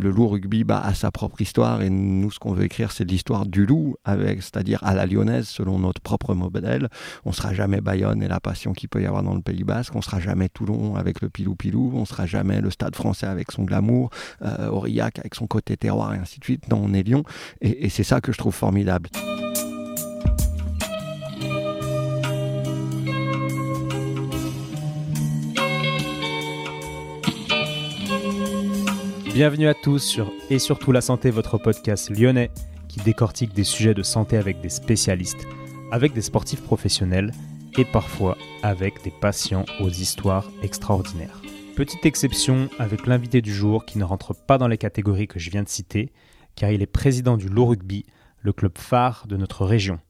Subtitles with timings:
[0.00, 3.04] Le loup rugby bah, a sa propre histoire et nous, ce qu'on veut écrire, c'est
[3.04, 6.88] l'histoire du loup, avec, c'est-à-dire à la lyonnaise, selon notre propre modèle.
[7.24, 9.94] On sera jamais Bayonne et la passion qu'il peut y avoir dans le Pays Basque.
[9.94, 11.92] On sera jamais Toulon avec le pilou-pilou.
[11.94, 14.10] On sera jamais le Stade français avec son glamour,
[14.42, 16.68] euh, Aurillac avec son côté terroir et ainsi de suite.
[16.68, 17.24] Non, on est Lyon.
[17.60, 19.08] Et c'est ça que je trouve formidable.
[29.36, 32.50] Bienvenue à tous sur Et surtout la santé, votre podcast lyonnais
[32.88, 35.46] qui décortique des sujets de santé avec des spécialistes,
[35.92, 37.32] avec des sportifs professionnels
[37.76, 41.42] et parfois avec des patients aux histoires extraordinaires.
[41.76, 45.50] Petite exception avec l'invité du jour qui ne rentre pas dans les catégories que je
[45.50, 46.12] viens de citer,
[46.54, 48.06] car il est président du Low Rugby,
[48.40, 50.00] le club phare de notre région.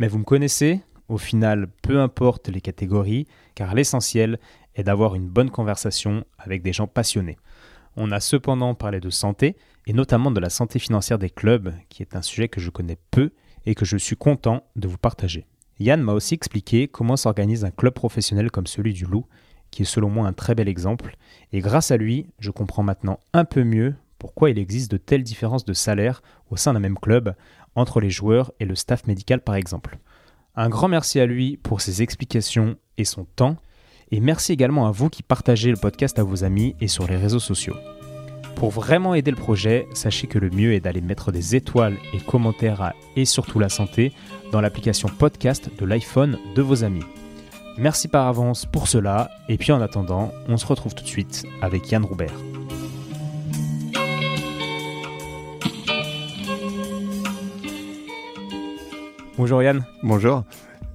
[0.00, 4.40] Mais vous me connaissez, au final, peu importe les catégories, car l'essentiel
[4.74, 7.38] est d'avoir une bonne conversation avec des gens passionnés.
[7.96, 9.56] On a cependant parlé de santé,
[9.86, 12.98] et notamment de la santé financière des clubs, qui est un sujet que je connais
[13.10, 13.30] peu
[13.66, 15.46] et que je suis content de vous partager.
[15.80, 19.26] Yann m'a aussi expliqué comment s'organise un club professionnel comme celui du Loup,
[19.70, 21.16] qui est selon moi un très bel exemple,
[21.52, 25.22] et grâce à lui, je comprends maintenant un peu mieux pourquoi il existe de telles
[25.22, 27.34] différences de salaire au sein d'un même club,
[27.74, 29.98] entre les joueurs et le staff médical par exemple.
[30.56, 33.56] Un grand merci à lui pour ses explications et son temps,
[34.10, 37.16] et merci également à vous qui partagez le podcast à vos amis et sur les
[37.16, 37.76] réseaux sociaux.
[38.56, 42.18] Pour vraiment aider le projet, sachez que le mieux est d'aller mettre des étoiles et
[42.18, 44.12] commentaires à Et surtout la santé
[44.50, 47.04] dans l'application podcast de l'iPhone de vos amis.
[47.76, 51.44] Merci par avance pour cela, et puis en attendant, on se retrouve tout de suite
[51.62, 52.34] avec Yann Roubert.
[59.36, 59.84] Bonjour Yann.
[60.02, 60.42] Bonjour.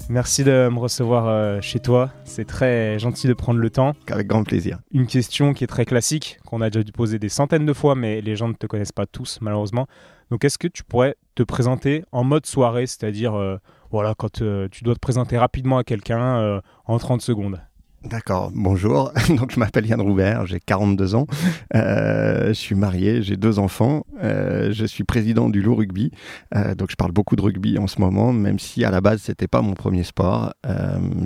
[0.09, 2.11] Merci de me recevoir euh, chez toi.
[2.25, 3.93] C'est très gentil de prendre le temps.
[4.11, 4.79] Avec grand plaisir.
[4.91, 7.95] Une question qui est très classique, qu'on a déjà dû poser des centaines de fois,
[7.95, 9.87] mais les gens ne te connaissent pas tous, malheureusement.
[10.29, 13.57] Donc, est-ce que tu pourrais te présenter en mode soirée, c'est-à-dire, euh,
[13.91, 17.59] voilà, quand euh, tu dois te présenter rapidement à quelqu'un en 30 secondes?
[18.03, 19.14] D'accord, bonjour.
[19.50, 21.25] Je m'appelle Yann Roubert, j'ai 42 ans,
[21.74, 26.12] euh, je suis marié, j'ai deux enfants, euh, je suis président du Loup Rugby,
[26.53, 29.22] euh, donc je parle beaucoup de rugby en ce moment, même si à la base
[29.22, 30.53] c'était pas mon premier sport.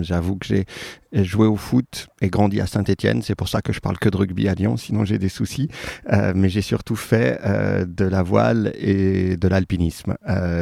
[0.00, 0.66] J'avoue que j'ai
[1.12, 4.16] joué au foot et grandi à Saint-Étienne, c'est pour ça que je parle que de
[4.16, 5.68] rugby à Lyon, sinon j'ai des soucis.
[6.12, 10.16] Euh, mais j'ai surtout fait euh, de la voile et de l'alpinisme.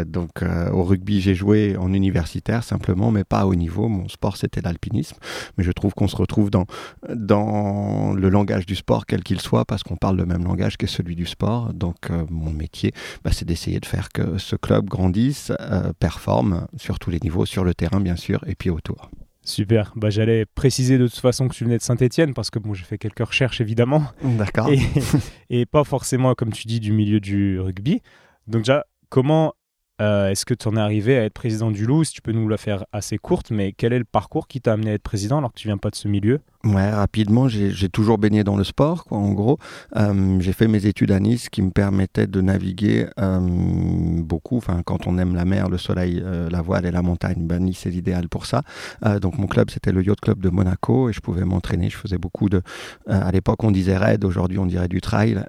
[0.06, 0.42] donc
[0.72, 3.88] au rugby j'ai joué en universitaire simplement, mais pas à haut niveau.
[3.88, 5.16] Mon sport c'était l'alpinisme,
[5.58, 6.66] mais je trouve qu'on on se retrouve dans,
[7.12, 10.86] dans le langage du sport, quel qu'il soit, parce qu'on parle le même langage que
[10.86, 11.74] celui du sport.
[11.74, 12.92] Donc euh, mon métier,
[13.24, 17.44] bah, c'est d'essayer de faire que ce club grandisse, euh, performe sur tous les niveaux,
[17.44, 19.10] sur le terrain bien sûr, et puis autour.
[19.46, 19.92] Super.
[19.96, 22.84] Bah, J'allais préciser de toute façon que tu venais de Saint-Etienne parce que bon, j'ai
[22.84, 24.04] fait quelques recherches évidemment.
[24.22, 24.68] D'accord.
[24.68, 24.80] Et,
[25.50, 28.02] et, pas forcément, comme tu dis, du milieu du rugby.
[28.48, 29.54] Donc, déjà, comment
[30.00, 32.04] euh, est-ce que tu en es arrivé à être président du Loup?
[32.04, 34.72] Si tu peux nous la faire assez courte, mais quel est le parcours qui t'a
[34.72, 36.40] amené à être président alors que tu viens pas de ce milieu?
[36.66, 39.59] Ouais, rapidement, j'ai toujours baigné dans le sport, quoi, en gros.
[39.94, 44.56] Euh, j'ai fait mes études à Nice qui me permettaient de naviguer euh, beaucoup.
[44.56, 47.62] Enfin, quand on aime la mer, le soleil, euh, la voile et la montagne, ben,
[47.62, 48.62] Nice c'est l'idéal pour ça.
[49.04, 51.88] Euh, donc mon club, c'était le Yacht Club de Monaco et je pouvais m'entraîner.
[51.88, 52.62] Je faisais beaucoup de...
[53.09, 55.44] À l'époque, on disait raid, aujourd'hui on dirait du trail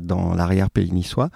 [0.00, 1.28] dans l'arrière-pays niçois.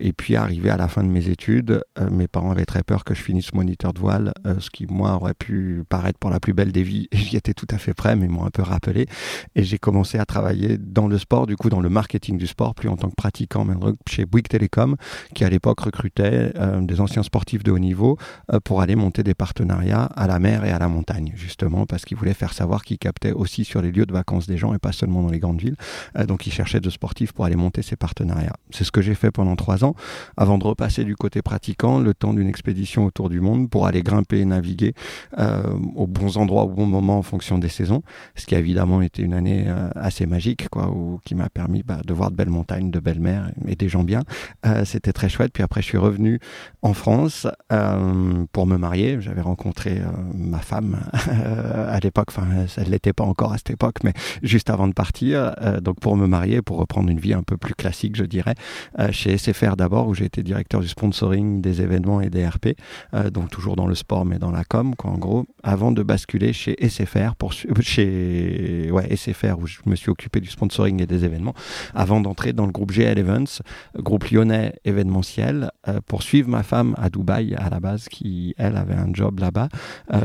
[0.00, 3.14] et puis, arrivé à la fin de mes études, mes parents avaient très peur que
[3.14, 6.72] je finisse moniteur de voile, ce qui, moi, aurait pu paraître pour la plus belle
[6.72, 7.08] des vies.
[7.12, 9.06] J'y étais tout à fait prêt, mais ils m'ont un peu rappelé.
[9.54, 12.74] Et j'ai commencé à travailler dans le sport, du coup, dans le marketing du sport,
[12.74, 13.74] plus en tant que pratiquant, mais
[14.08, 14.96] chez Bouygues Telecom,
[15.34, 18.18] qui à l'époque recrutait euh, des anciens sportifs de haut niveau
[18.52, 22.04] euh, pour aller monter des partenariats à la mer et à la montagne, justement, parce
[22.04, 24.78] qu'ils voulaient faire savoir qu'ils captaient aussi sur les lieux de vacances des gens et
[24.78, 25.76] pas seulement dans les grandes villes.
[26.16, 28.56] Euh, donc, ils cherchaient de sportifs pour aller monter ces partenariats.
[28.70, 29.94] C'est ce que j'ai fait pendant trois ans,
[30.36, 34.02] avant de repasser du côté pratiquant, le temps d'une expédition autour du monde pour aller
[34.02, 34.94] grimper et naviguer
[35.94, 38.02] aux bons endroits au bon moment en fonction des saisons,
[38.34, 41.82] ce qui a évidemment été une année euh, assez magique, quoi, où, qui m'a permis
[41.82, 44.22] bah, de voir de belles montagnes, de belles mers et des gens bien.
[44.66, 45.52] Euh, c'était très chouette.
[45.52, 46.40] Puis après, je suis revenu
[46.82, 49.20] en France euh, pour me marier.
[49.20, 50.00] J'avais rencontré
[50.34, 52.46] ma femme à l'époque, enfin,
[52.76, 54.12] elle ne l'était pas encore à cette époque, mais
[54.42, 55.54] juste avant de partir.
[55.82, 58.54] donc pour me marier, pour reprendre une vie un peu plus classique, je dirais,
[59.10, 62.68] chez SFR d'abord, où j'ai été directeur du sponsoring des événements et des RP,
[63.32, 66.52] donc toujours dans le sport, mais dans la com, quoi, en gros, avant de basculer
[66.52, 67.34] chez SFR
[67.80, 71.54] chez ouais, SFR où je me suis occupé du sponsoring et des événements
[71.94, 73.62] avant d'entrer dans le groupe GL Events,
[73.96, 75.70] groupe lyonnais événementiel,
[76.06, 79.68] pour suivre ma femme à Dubaï à la base qui, elle, avait un job là-bas.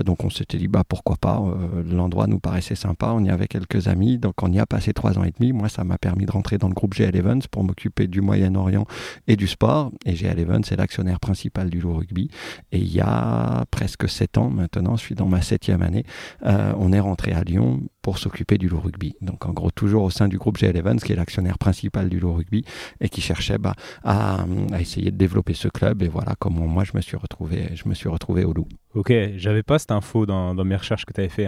[0.03, 1.41] donc on s'était dit, bah, pourquoi pas,
[1.85, 5.17] l'endroit nous paraissait sympa, on y avait quelques amis, donc on y a passé trois
[5.17, 5.53] ans et demi.
[5.53, 8.85] Moi, ça m'a permis de rentrer dans le groupe GL Events pour m'occuper du Moyen-Orient
[9.27, 9.91] et du sport.
[10.05, 12.29] Et GL Events c'est l'actionnaire principal du Loup Rugby.
[12.71, 16.05] Et il y a presque sept ans maintenant, je suis dans ma septième année,
[16.45, 19.15] euh, on est rentré à Lyon pour s'occuper du Loup Rugby.
[19.21, 22.19] Donc en gros, toujours au sein du groupe GL Events, qui est l'actionnaire principal du
[22.19, 22.65] Loup Rugby,
[22.99, 23.73] et qui cherchait bah,
[24.03, 24.45] à,
[24.79, 26.03] essayer de développer ce club.
[26.03, 28.67] Et voilà comment moi je me suis retrouvé, je me suis retrouvé au Loup.
[28.93, 31.47] Ok, j'avais pas cette info dans, mes recherches que tu avais fait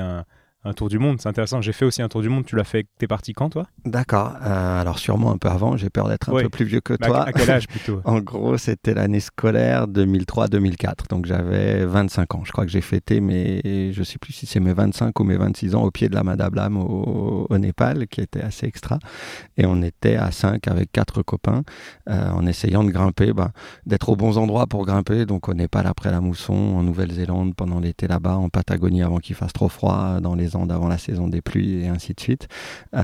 [0.67, 1.19] un tour du monde.
[1.21, 1.61] C'est intéressant.
[1.61, 2.45] J'ai fait aussi un tour du monde.
[2.45, 2.87] Tu l'as fait.
[2.97, 3.67] T'es parti quand, toi?
[3.85, 4.33] D'accord.
[4.41, 5.77] Euh, alors, sûrement un peu avant.
[5.77, 7.23] J'ai peur d'être un peu plus vieux que toi.
[7.23, 8.01] À quel âge plutôt?
[8.05, 11.09] En gros, c'était l'année scolaire 2003-2004.
[11.09, 12.41] Donc, j'avais 25 ans.
[12.45, 13.91] Je crois que j'ai fêté mes.
[13.93, 16.23] Je sais plus si c'est mes 25 ou mes 26 ans au pied de la
[16.23, 18.99] Madame au, au Népal, qui était assez extra.
[19.57, 21.63] Et on était à 5 avec quatre copains
[22.09, 23.51] euh, en essayant de grimper, bah,
[23.85, 25.25] d'être aux bons endroits pour grimper.
[25.25, 29.35] Donc, au Népal après la mousson, en Nouvelle-Zélande pendant l'été là-bas, en Patagonie avant qu'il
[29.35, 32.47] fasse trop froid, dans les d'avant la saison des pluies et ainsi de suite,
[32.95, 33.03] euh,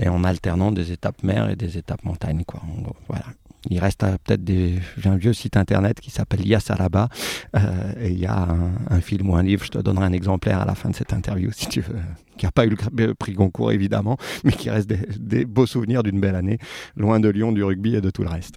[0.00, 2.42] et en alternant des étapes mer et des étapes montagne.
[2.46, 2.60] Quoi.
[3.08, 3.26] voilà.
[3.68, 4.78] Il reste euh, peut-être des.
[5.04, 7.08] Un vieux site internet qui s'appelle Yasalaba
[7.56, 7.60] euh,
[8.00, 8.48] et il y a
[8.90, 9.64] un, film ou un livre.
[9.64, 11.96] Je te donnerai un exemplaire à la fin de cette interview si tu veux.
[12.36, 16.20] Qui n'a pas eu le prix Goncourt évidemment, mais qui reste des, beaux souvenirs d'une
[16.20, 16.58] belle année,
[16.96, 18.56] loin de Lyon, du rugby et de tout le reste.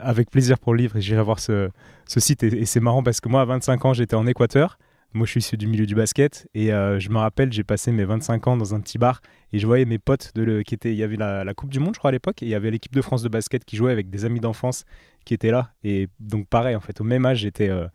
[0.00, 1.70] Avec plaisir pour le livre j'irai voir ce,
[2.06, 2.42] site.
[2.42, 4.78] Et c'est marrant parce que moi, à 25 ans, j'étais en Équateur
[5.14, 7.92] moi, je suis issu du milieu du basket et euh, je me rappelle, j'ai passé
[7.92, 9.22] mes 25 ans dans un petit bar
[9.52, 10.92] et je voyais mes potes de le, qui étaient.
[10.92, 12.70] Il y avait la, Coupe du Monde, je crois, à l'époque, et il y avait
[12.70, 14.84] l'équipe de France de basket qui jouait avec des amis d'enfance
[15.24, 15.72] qui étaient là.
[15.82, 17.86] Et donc, pareil, en fait, au même âge, j'étais euh,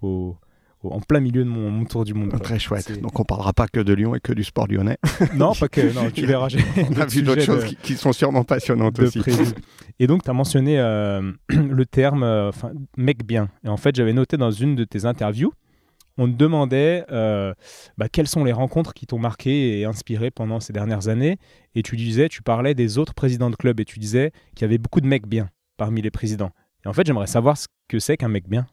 [0.00, 0.36] au,
[0.84, 2.40] en plein milieu de mon, tour du monde.
[2.40, 3.00] Très chouette.
[3.00, 4.98] Donc, on parlera pas que de Lyon et que du sport lyonnais.
[5.34, 5.92] non, pas que.
[5.92, 6.54] Non, tu verras.
[6.88, 9.20] on a vu d'autres choses qui, sont sûrement passionnantes aussi.
[9.98, 12.52] Et donc, tu as mentionné euh, le terme
[12.96, 13.48] mec bien.
[13.64, 15.52] Et en fait, j'avais noté dans une de tes interviews
[16.18, 17.54] on te demandait euh,
[17.98, 21.38] bah, quelles sont les rencontres qui t'ont marqué et inspiré pendant ces dernières années.
[21.74, 24.64] Et tu disais, tu parlais des autres présidents de club et tu disais qu'il y
[24.66, 26.50] avait beaucoup de mecs bien parmi les présidents.
[26.84, 28.66] Et en fait, j'aimerais savoir ce que c'est qu'un mec bien.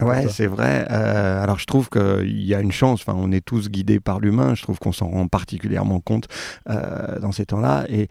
[0.00, 0.86] Ouais, c'est vrai.
[0.90, 3.00] Euh, alors je trouve qu'il y a une chance.
[3.00, 4.54] Enfin, on est tous guidés par l'humain.
[4.54, 6.28] Je trouve qu'on s'en rend particulièrement compte
[6.68, 7.84] euh, dans ces temps-là.
[7.88, 8.08] Et,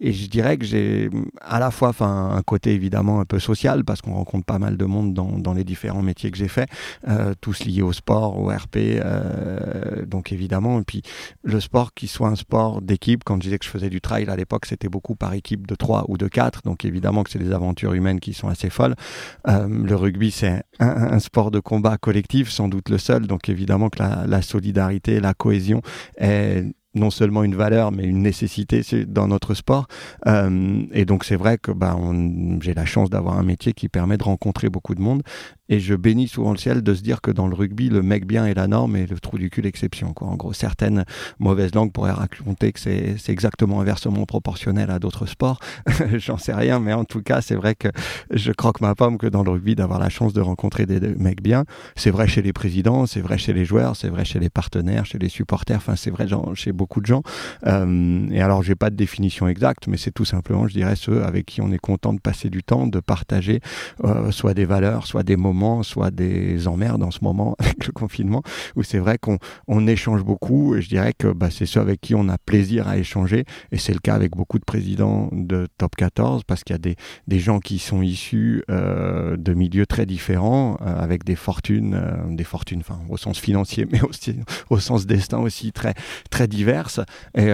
[0.00, 1.10] et je dirais que j'ai
[1.40, 4.76] à la fois enfin, un côté évidemment un peu social, parce qu'on rencontre pas mal
[4.76, 6.68] de monde dans, dans les différents métiers que j'ai fait,
[7.06, 10.80] euh, tous liés au sport, au RP, euh, donc évidemment.
[10.80, 11.02] Et puis
[11.42, 14.26] le sport, qui soit un sport d'équipe, quand je disais que je faisais du trail
[14.28, 17.38] à l'époque, c'était beaucoup par équipe de 3 ou de 4, donc évidemment que c'est
[17.38, 18.94] des aventures humaines qui sont assez folles.
[19.48, 23.48] Euh, le rugby, c'est un, un, sport de combat collectif, sans doute le seul, donc
[23.48, 25.82] évidemment que la, la solidarité, la cohésion
[26.16, 26.64] est
[26.94, 29.86] non seulement une valeur, mais une nécessité dans notre sport.
[30.26, 31.96] Euh, et donc c'est vrai que bah,
[32.60, 35.22] j'ai la chance d'avoir un métier qui permet de rencontrer beaucoup de monde.
[35.70, 38.26] Et je bénis souvent le ciel de se dire que dans le rugby, le mec
[38.26, 40.12] bien est la norme et le trou du cul l'exception.
[40.20, 41.04] En gros, certaines
[41.38, 45.60] mauvaises langues pourraient raconter que c'est exactement inversement proportionnel à d'autres sports.
[46.16, 47.86] J'en sais rien, mais en tout cas, c'est vrai que
[48.32, 51.40] je croque ma pomme que dans le rugby, d'avoir la chance de rencontrer des, mecs
[51.40, 51.64] bien.
[51.94, 55.06] C'est vrai chez les présidents, c'est vrai chez les joueurs, c'est vrai chez les partenaires,
[55.06, 55.76] chez les supporters.
[55.76, 57.22] Enfin, c'est vrai chez beaucoup de gens.
[57.66, 61.22] Euh, et alors, j'ai pas de définition exacte, mais c'est tout simplement, je dirais, ceux
[61.22, 63.60] avec qui on est content de passer du temps, de partager
[64.02, 67.92] euh, soit des valeurs, soit des moments soit des emmerdes en ce moment avec le
[67.92, 68.42] confinement,
[68.76, 69.36] où c'est vrai qu'on
[69.68, 70.74] on échange beaucoup.
[70.74, 73.44] Et je dirais que bah, c'est ceux avec qui on a plaisir à échanger.
[73.72, 76.78] Et c'est le cas avec beaucoup de présidents de Top 14, parce qu'il y a
[76.78, 76.96] des,
[77.26, 82.80] des, gens qui sont issus euh, de milieux très différents, avec des fortunes, des fortunes,
[82.80, 84.36] enfin, au sens financier, mais aussi
[84.70, 85.94] au sens destin aussi très,
[86.30, 87.00] très diverses.
[87.36, 87.52] Et,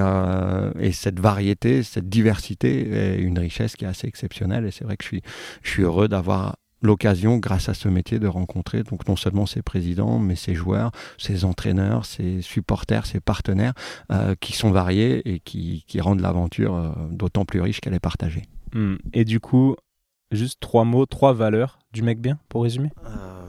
[0.81, 4.67] et cette variété, cette diversité est une richesse qui est assez exceptionnelle.
[4.67, 5.23] Et c'est vrai que je suis,
[5.63, 9.63] je suis heureux d'avoir l'occasion, grâce à ce métier, de rencontrer donc non seulement ses
[9.63, 13.75] présidents, mais ses joueurs, ses entraîneurs, ses supporters, ses partenaires,
[14.13, 18.43] euh, qui sont variés et qui, rendent l'aventure euh, d'autant plus riche qu'elle est partagée.
[18.75, 18.97] Hmm.
[19.15, 19.77] Et du coup,
[20.31, 22.91] juste trois mots, trois valeurs du mec bien, pour résumer?
[23.07, 23.43] Euh,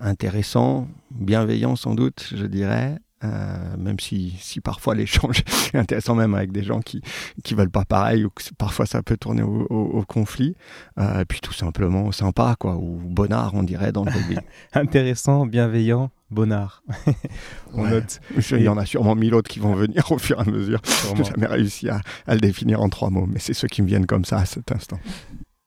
[0.00, 5.42] Intéressant, bienveillant sans doute, je dirais, euh, même si, si parfois l'échange
[5.74, 7.02] est intéressant même avec des gens qui
[7.42, 10.54] qui veulent pas pareil ou que parfois ça peut tourner au, au, conflit.
[10.98, 14.36] Euh, et puis tout simplement sympa quoi ou bonnard on dirait dans le rugby.
[14.72, 16.84] Intéressant bienveillant bonnard
[17.74, 18.20] on note.
[18.52, 20.80] Il y en a sûrement mille autres qui vont venir au fur et à mesure.
[21.16, 23.88] J'ai jamais réussi à, à, le définir en trois mots mais c'est ceux qui me
[23.88, 25.00] viennent comme ça à cet instant.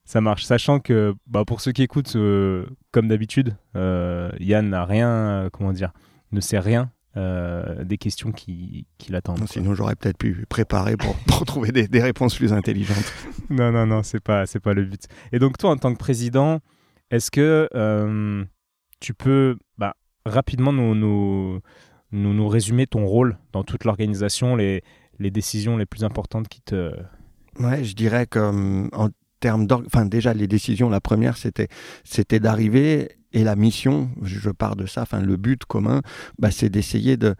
[0.06, 0.44] Ça marche.
[0.46, 5.92] Sachant que bah, pour ceux qui écoutent euh, comme d'habitude Yann n'a rien comment dire
[6.32, 9.46] ne sait rien euh, des questions qui, qui l'attendent.
[9.48, 13.14] Sinon, j'aurais peut-être pu préparer pour, pour trouver des, des, réponses plus intelligentes.
[13.50, 15.04] non, non, non, c'est pas, c'est pas le but.
[15.32, 16.60] Et donc, toi, en tant que président,
[17.10, 18.46] est-ce que euh,
[19.02, 21.60] tu peux bah, rapidement nous, nous,
[22.14, 24.82] nous, nous, résumer ton rôle dans toute l'organisation, les,
[25.20, 26.94] les décisions les plus importantes qui te.
[27.60, 28.40] Ouais, je dirais que
[28.96, 29.10] en
[29.42, 31.68] termes enfin déjà les décisions, la première c'était
[32.04, 36.02] c'était d'arriver et la mission, je pars de ça, enfin le but commun,
[36.38, 37.36] bah, c'est d'essayer de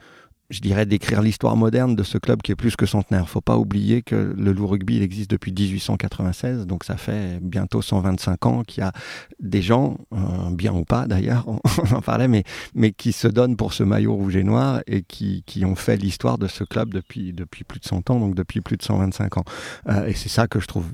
[0.52, 3.28] je dirais, d'écrire l'histoire moderne de ce club qui est plus que centenaire.
[3.30, 8.46] Faut pas oublier que le loup rugby existe depuis 1896, donc ça fait bientôt 125
[8.46, 8.92] ans qu'il y a
[9.40, 10.18] des gens, euh,
[10.52, 11.60] bien ou pas d'ailleurs, on,
[11.96, 12.44] en parlait, mais,
[12.76, 15.96] mais qui se donnent pour ce maillot rouge et noir et qui, qui ont fait
[15.96, 19.38] l'histoire de ce club depuis, depuis plus de 100 ans, donc depuis plus de 125
[19.38, 19.46] ans.
[19.88, 20.86] Euh, et c'est ça que je trouve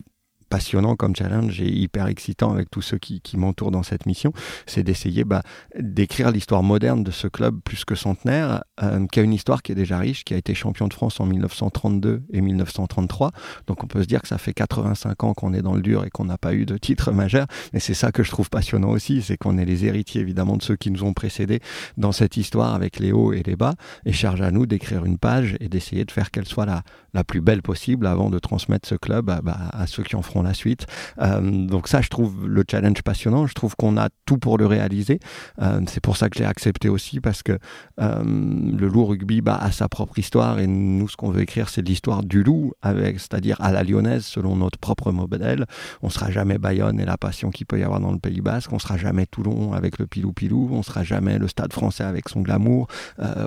[0.50, 4.34] passionnant comme challenge et hyper excitant avec tous ceux qui, m'entourent dans cette mission,
[4.66, 5.44] c'est d'essayer bah,
[5.78, 9.72] d'écrire l'histoire moderne de ce club plus que centenaire, euh, qui a une histoire qui
[9.72, 13.32] est déjà riche, qui a été champion de France en 1932 et 1933.
[13.68, 16.06] Donc on peut se dire que ça fait 85 ans qu'on est dans le dur
[16.06, 17.46] et qu'on n'a pas eu de titre majeur.
[17.74, 20.64] Mais c'est ça que je trouve passionnant aussi, c'est qu'on est les héritiers évidemment de
[20.64, 21.60] ceux qui nous ont précédés
[21.98, 23.76] dans cette histoire avec les hauts et les bas.
[24.06, 27.24] Et charge à nous d'écrire une page et d'essayer de faire qu'elle soit la, la
[27.24, 30.37] plus belle possible avant de transmettre ce club à, bah, à ceux qui en feront
[30.42, 30.88] la suite.
[31.22, 33.48] Euh, donc ça, je trouve le challenge passionnant.
[33.48, 35.20] Je trouve qu'on a tout pour le réaliser.
[35.62, 37.58] Euh, c'est pour ça que j'ai accepté aussi parce que
[38.00, 41.70] euh, le loup rugby bah, a sa propre histoire et nous, ce qu'on veut écrire,
[41.70, 45.66] c'est l'histoire du loup, c'est-à-dire à la lyonnaise, selon notre propre modèle.
[46.02, 48.72] On sera jamais Bayonne et la passion qu'il peut y avoir dans le Pays Basque.
[48.74, 50.70] On sera jamais Toulon avec le pilou-pilou.
[50.72, 52.88] On sera jamais le Stade français avec son glamour.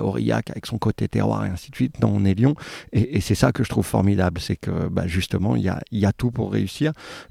[0.01, 1.99] Aurillac avec son côté terroir et ainsi de suite.
[1.99, 2.55] Non, on est Lyon.
[2.91, 4.39] Et, c'est ça que je trouve formidable.
[4.39, 6.80] C'est que bah, justement, il y a tout pour réussir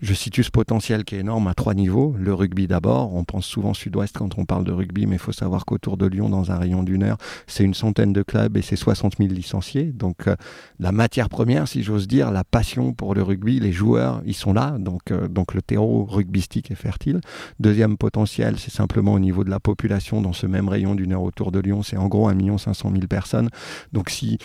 [0.00, 2.14] je situe ce potentiel qui est énorme à trois niveaux.
[2.18, 5.32] Le rugby d'abord, on pense souvent sud-ouest quand on parle de rugby, mais il faut
[5.32, 8.62] savoir qu'autour de Lyon, dans un rayon d'une heure, c'est une centaine de clubs et
[8.62, 9.84] c'est 60 000 licenciés.
[9.84, 10.36] Donc euh,
[10.78, 14.52] la matière première, si j'ose dire, la passion pour le rugby, les joueurs, ils sont
[14.52, 14.76] là.
[14.78, 17.20] Donc, euh, donc le terreau rugbystique est fertile.
[17.58, 21.22] Deuxième potentiel, c'est simplement au niveau de la population dans ce même rayon d'une heure
[21.22, 23.48] autour de Lyon, c'est en gros 1 500 000 personnes.
[23.92, 24.38] Donc si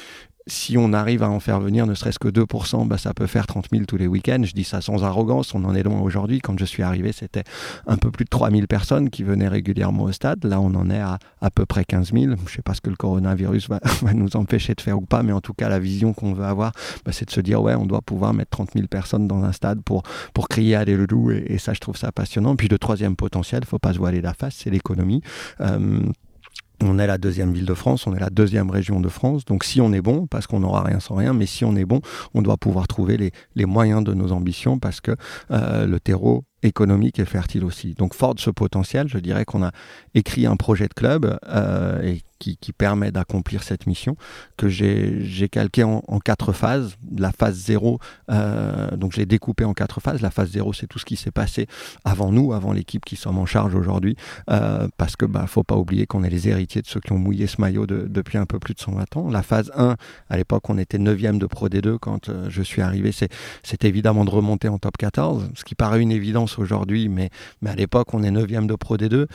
[0.47, 3.47] si on arrive à en faire venir ne serait-ce que 2%, bah, ça peut faire
[3.47, 4.43] 30 000 tous les week-ends.
[4.43, 6.39] Je dis ça sans arrogance, on en est loin aujourd'hui.
[6.39, 7.43] Quand je suis arrivé, c'était
[7.87, 10.43] un peu plus de 3 000 personnes qui venaient régulièrement au stade.
[10.45, 12.23] Là, on en est à à peu près 15 000.
[12.23, 13.79] Je ne sais pas ce que le coronavirus va,
[14.13, 16.71] nous empêcher de faire ou pas, mais en tout cas, la vision qu'on veut avoir,
[17.05, 19.51] bah, c'est de se dire, ouais, on doit pouvoir mettre 30 000 personnes dans un
[19.51, 21.31] stade pour, pour crier le loup.
[21.31, 22.55] Et, ça, je trouve ça passionnant.
[22.55, 25.21] Puis le troisième potentiel, faut pas se voiler la face, c'est l'économie.
[25.61, 26.01] Euh,
[26.81, 29.45] on est la deuxième ville de France, on est la deuxième région de France.
[29.45, 31.85] Donc si on est bon, parce qu'on n'aura rien sans rien, mais si on est
[31.85, 32.01] bon,
[32.33, 33.17] on doit pouvoir trouver
[33.55, 35.15] les, moyens de nos ambitions parce que
[35.51, 37.93] euh, le terreau économique est fertile aussi.
[37.93, 39.71] Donc fort de ce potentiel, je dirais qu'on a
[40.13, 44.17] écrit un projet de club euh, qui, permet d'accomplir cette mission
[44.57, 46.95] que j'ai calqué en, quatre phases.
[47.17, 47.99] La phase zéro,
[48.29, 50.21] euh, donc j'ai découpé en quatre phases.
[50.21, 51.67] La phase zéro, c'est tout ce qui s'est passé
[52.03, 54.15] avant nous, avant l'équipe qui sommes en charge aujourd'hui,
[54.49, 57.17] euh, parce que bah faut pas oublier qu'on est les héritiers de ceux qui ont
[57.17, 59.29] mouillé ce maillot de, depuis un peu plus de 120 ans.
[59.29, 59.95] La phase 1,
[60.29, 63.11] à l'époque, on était 9 de Pro D2 quand euh, je suis arrivé.
[63.11, 67.29] C'est évidemment de remonter en top 14, ce qui paraît une évidence aujourd'hui, mais,
[67.61, 69.27] mais à l'époque, on est 9 de Pro D2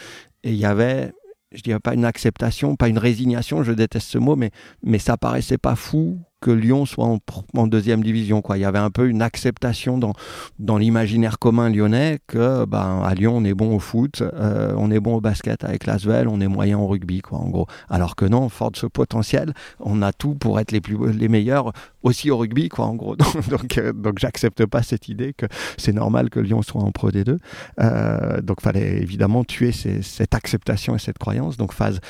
[0.42, 1.12] et il y avait
[1.52, 4.50] je dirais pas une acceptation, pas une résignation, je déteste ce mot, mais,
[4.82, 8.42] mais ça paraissait pas fou que Lyon soit en, deuxième division.
[8.42, 8.58] Quoi.
[8.58, 10.12] Il y avait un peu une acceptation dans,
[10.58, 14.90] dans l'imaginaire commun lyonnais que ben, à Lyon, on est bon au foot, euh, on
[14.90, 17.66] est bon au basket avec l'Asvel, on est moyen au rugby, quoi, en gros.
[17.88, 21.28] Alors que non, fort de ce potentiel, on a tout pour être les, plus, les
[21.28, 23.16] meilleurs aussi au rugby, quoi, en gros.
[23.50, 27.10] donc, euh, donc j'accepte pas cette idée que c'est normal que Lyon soit en Pro
[27.10, 27.38] D2.
[27.80, 31.56] Euh, donc, fallait évidemment tuer cette acceptation et cette croyance.
[31.56, 32.00] Donc, phase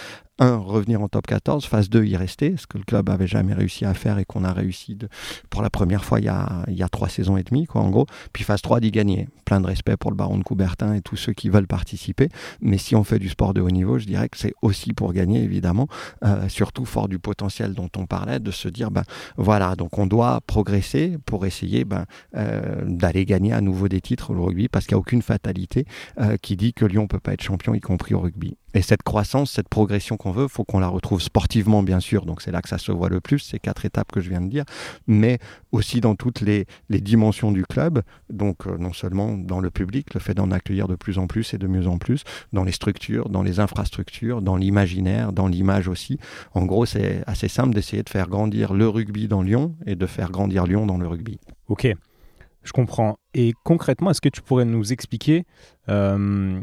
[0.41, 3.55] 1, revenir en top 14, phase 2, y rester, ce que le club avait jamais
[3.55, 5.09] réussi à faire et qu'on a réussi de,
[5.51, 8.07] pour la première fois il y, a, il trois saisons et demie, quoi, en gros.
[8.33, 9.29] Puis phase 3, d'y gagner.
[9.45, 12.29] Plein de respect pour le baron de Coubertin et tous ceux qui veulent participer.
[12.61, 15.13] Mais si on fait du sport de haut niveau, je dirais que c'est aussi pour
[15.13, 15.89] gagner, évidemment,
[16.25, 19.03] euh, surtout fort du potentiel dont on parlait, de se dire, ben
[19.37, 22.07] voilà, donc on doit progresser pour essayer ben,
[22.37, 25.85] euh, d'aller gagner à nouveau des titres au rugby, parce qu'il n'y a aucune fatalité
[26.19, 28.57] euh, qui dit que Lyon peut pas être champion, y compris au rugby.
[28.75, 32.25] Et cette croissance, cette progression qu'on veut, faut qu'on la retrouve sportivement, bien sûr.
[32.25, 34.41] Donc c'est là que ça se voit le plus, ces quatre étapes que je viens
[34.41, 34.65] de dire,
[35.07, 35.39] mais
[35.73, 38.03] aussi dans toutes les, dimensions du club.
[38.29, 41.55] Donc euh, non seulement dans le public, le fait d'en accueillir de plus en plus
[41.55, 42.23] et de mieux en plus,
[42.53, 46.19] dans les structures, dans les infrastructures, dans l'imaginaire, dans l'image aussi.
[46.55, 50.07] En gros, c'est assez simple d'essayer de faire grandir le rugby dans Lyon et de
[50.07, 51.41] faire grandir Lyon dans le rugby.
[51.69, 51.89] Ok,
[52.63, 53.19] je comprends.
[53.35, 55.47] Et concrètement, est-ce que tu pourrais nous expliquer
[55.89, 56.61] euh,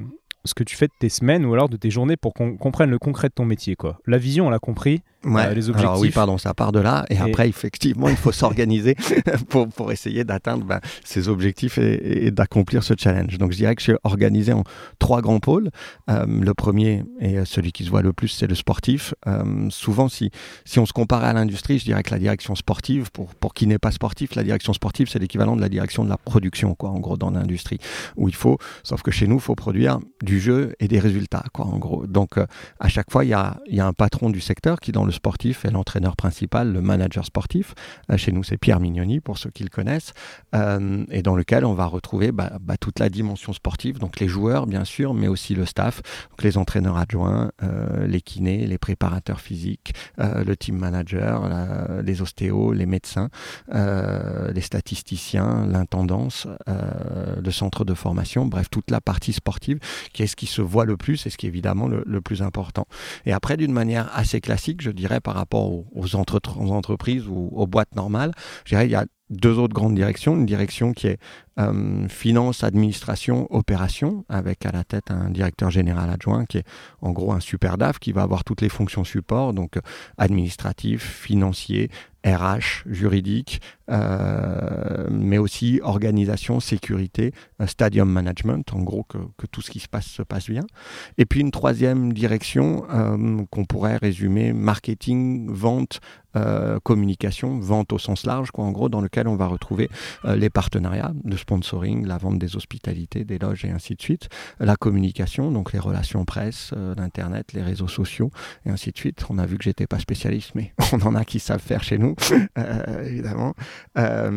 [0.48, 2.90] ce que tu fais de tes semaines ou alors de tes journées pour qu'on comprenne
[2.90, 3.76] le concret de ton métier.
[3.76, 4.00] Quoi.
[4.08, 5.02] La vision, on l'a compris.
[5.36, 5.90] Euh, les objectifs.
[5.90, 7.06] Alors oui, pardon, ça part de là.
[7.10, 8.96] Et, après, effectivement, il faut s'organiser
[9.50, 13.38] pour, pour essayer d'atteindre ben, ces objectifs et, d'accomplir ce challenge.
[13.38, 14.64] Donc je dirais que je suis organisé en
[15.00, 15.70] trois grands pôles.
[16.10, 19.14] Euh, le premier, et celui qui se voit le plus, c'est le sportif.
[19.28, 20.32] Euh, souvent, si,
[20.66, 23.68] si on se compare à l'industrie, je dirais que la direction sportive, pour, pour qui
[23.68, 26.90] n'est pas sportif, la direction sportive, c'est l'équivalent de la direction de la production, quoi,
[26.90, 27.80] en gros, dans l'industrie.
[28.16, 31.44] Où il faut, sauf que chez nous, il faut produire du jeu et des résultats,
[31.54, 32.06] quoi, en gros.
[32.08, 32.38] Donc,
[32.80, 35.12] à chaque fois, il y a, y a un patron du secteur qui, dans le
[35.18, 37.76] sportif, est l'entraîneur principal, le manager sportif.
[38.10, 40.14] Euh, chez nous, c'est Pierre Mignoni, pour ceux qui le connaissent,
[40.56, 44.28] euh, et dans lequel on va retrouver bah, bah, toute la dimension sportive, donc les
[44.28, 46.02] joueurs, bien sûr, mais aussi le staff,
[46.42, 51.50] les entraîneurs adjoints, euh, les kinés, les préparateurs physiques, le team manager,
[52.04, 53.30] les ostéos, les médecins,
[53.74, 59.80] les statisticiens, l'intendance, le centre de formation, bref, toute la partie sportive,
[60.14, 62.22] qui est ce qui se voit le plus et ce qui est évidemment le, le
[62.22, 62.88] plus important.
[63.26, 67.96] Et après, d'une manière assez classique, je dirais, par rapport aux, entreprises ou aux boîtes
[67.96, 68.32] normales,
[68.70, 70.36] il y a deux autres grandes directions.
[70.36, 71.20] Une direction qui est
[71.60, 76.68] euh, finance, administration, opération, avec à la tête un directeur général adjoint qui est
[77.02, 79.80] en gros un super DAF qui va avoir toutes les fonctions support, donc
[80.18, 81.90] administratif, financier,
[82.26, 84.57] RH, juridique, euh,
[85.10, 89.18] mais aussi organisation, sécurité, euh, stadium management, en gros que,
[89.52, 90.64] tout ce qui se passe se passe bien.
[91.18, 92.86] Et puis une troisième direction
[93.50, 96.00] qu'on pourrait résumer marketing, vente,
[96.84, 99.90] communication, vente au sens large, quoi, en gros, dans lequel on va retrouver
[100.24, 104.30] les partenariats de sponsoring, la vente des hospitalités, des loges et ainsi de suite,
[104.60, 108.32] la communication, donc les relations presse, euh, l'Internet, les réseaux sociaux
[108.66, 109.26] et ainsi de suite.
[109.30, 111.98] On a vu que j'étais pas spécialiste, mais on en a qui savent faire chez
[111.98, 112.16] nous,
[112.58, 113.54] euh, évidemment.
[113.98, 114.30] Euh,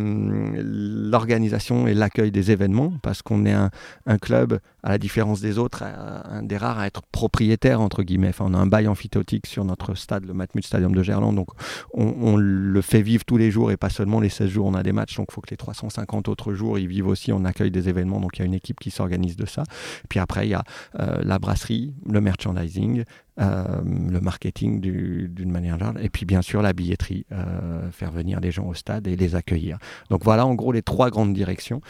[0.64, 3.70] l'organisation et l'accueil des événements, parce qu'on est un,
[4.18, 8.28] club, à la différence des autres, un des rares à être propriétaire, entre guillemets.
[8.28, 11.48] Enfin, on a un bail amphithéotique sur notre stade, le Matmut Stadium de Gerland, donc
[11.94, 14.82] on, le fait vivre tous les jours et pas seulement les 16 jours on a
[14.82, 17.70] des matchs, donc il faut que les 350 autres jours, ils vivent aussi, on accueille
[17.70, 19.64] des événements, donc il y a une équipe qui s'organise de ça.
[20.08, 20.62] Puis après, il y a
[20.98, 23.04] euh, la brasserie, le merchandising,
[23.40, 28.40] euh, le marketing d'une manière générale, et puis bien sûr la billetterie, euh, faire venir
[28.40, 29.78] les gens au stade et les accueillir.
[30.10, 31.80] Donc voilà en gros les trois grandes directions,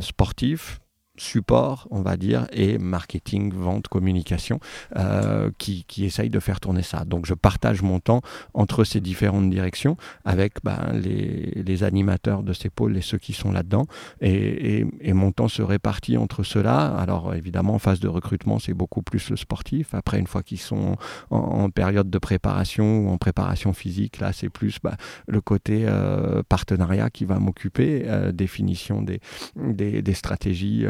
[0.00, 0.81] sportifs,
[1.16, 4.60] support, on va dire, et marketing, vente, communication,
[4.96, 7.04] euh, qui, qui essayent de faire tourner ça.
[7.04, 8.22] Donc je partage mon temps
[8.54, 13.32] entre ces différentes directions avec ben, les, les, animateurs de ces pôles et ceux qui
[13.34, 13.86] sont là-dedans.
[14.20, 16.94] Et, et, mon temps se répartit entre ceux-là.
[16.96, 19.94] Alors évidemment, en phase de recrutement, c'est beaucoup plus le sportif.
[19.94, 20.96] Après, une fois qu'ils sont
[21.30, 26.42] en, période de préparation ou en préparation physique, là, c'est plus ben, le côté euh,
[26.48, 29.20] partenariat qui va m'occuper, euh, définition des,
[29.56, 30.84] des, stratégies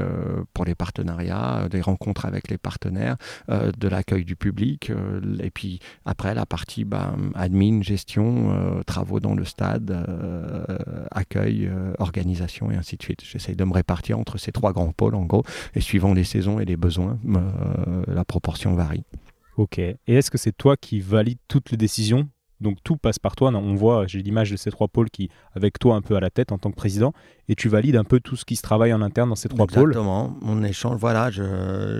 [0.52, 3.16] pour les partenariats, des rencontres avec les partenaires,
[3.48, 9.20] euh, de l'accueil du public, euh, et puis après la partie bah, admin, gestion, travaux
[9.20, 10.06] dans le stade,
[11.10, 13.22] accueil, organisation et ainsi de suite.
[13.24, 15.44] J'essaye de me répartir entre ces trois grands pôles en gros,
[15.74, 17.18] et suivant les saisons et les besoins,
[18.06, 19.04] la proportion varie.
[19.56, 19.78] Ok.
[19.78, 22.28] Et est-ce que c'est toi qui valide toutes les décisions?
[22.62, 23.50] Donc tout passe par toi.
[23.52, 26.30] On voit, j'ai l'image de ces trois pôles qui, avec toi un peu à la
[26.30, 27.12] tête en tant que président,
[27.52, 29.66] et tu valides un peu tout ce qui se travaille en interne dans ces trois
[29.66, 29.90] pôles.
[29.90, 30.38] Exactement.
[30.40, 31.30] On échange, voilà,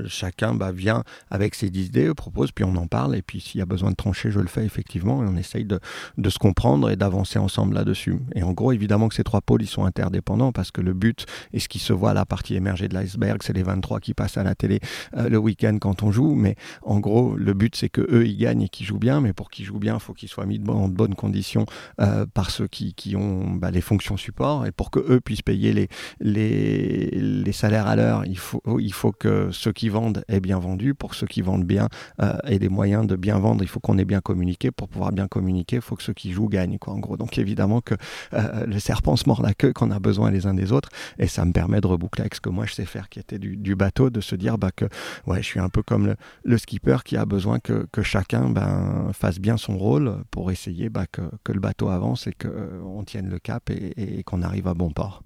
[0.07, 3.63] chacun bah, vient avec ses idées, propose, puis on en parle, et puis s'il y
[3.63, 5.79] a besoin de trancher, je le fais effectivement, et on essaye de,
[6.27, 8.19] se comprendre et d'avancer ensemble là-dessus.
[8.35, 11.27] Et en gros, évidemment que ces trois pôles, ils sont interdépendants, parce que le but,
[11.53, 14.15] et ce qui se voit à la partie émergée de l'iceberg, c'est les 23 qui
[14.15, 14.81] passent à la télé
[15.19, 18.39] euh, le week-end quand on joue, mais en gros, le but, c'est que eux, ils
[18.39, 20.59] gagnent et qu'ils jouent bien, mais pour qu'ils jouent bien, il faut qu'ils soient mis
[20.59, 21.67] de, en de bonnes conditions
[22.01, 25.42] euh, par ceux qui, qui ont bah, les fonctions support, et pour que eux puissent
[25.43, 25.89] payer les,
[26.21, 30.59] les, les salaires à l'heure, il faut, il faut que ceux qui vendent aient bien
[30.59, 30.95] vendu.
[30.95, 31.89] Pour ceux qui vendent bien
[32.21, 34.71] euh, aient les moyens de bien vendre, il faut qu'on ait bien communiqué.
[34.71, 36.79] Pour pouvoir bien communiquer, il faut que ceux qui jouent gagnent.
[36.79, 37.17] Quoi, en gros.
[37.17, 37.95] Donc évidemment que
[38.35, 41.27] euh, le serpent se mord la queue qu'on a besoin les uns des autres, et
[41.27, 43.57] ça me permet de reboucler avec ce que moi je sais faire, qui était du,
[43.57, 44.87] du bateau, de se dire bah, que
[45.27, 49.11] ouais, je suis un peu comme le, skipper qui a besoin que, que chacun ben,
[49.13, 53.29] fasse bien son rôle pour essayer bah, que, que, le bateau avance et qu'on tienne
[53.29, 55.23] le cap et qu'on arrive à bon port.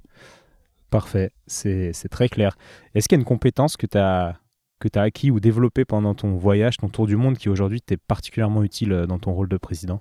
[0.90, 2.56] Parfait, c'est très clair.
[2.94, 4.38] Est-ce qu'il y a une compétence que tu as,
[4.78, 8.62] que acquis ou développée pendant ton voyage, ton tour du monde, qui aujourd'hui t'est particulièrement
[8.62, 10.00] utile euh, dans ton rôle de président?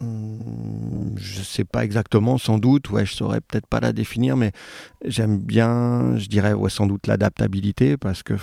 [0.00, 4.52] Je sais pas exactement, sans doute, ouais, je saurais peut-être pas la définir, mais
[5.04, 8.34] j'aime bien, je dirais, ouais, sans doute l'adaptabilité, parce que,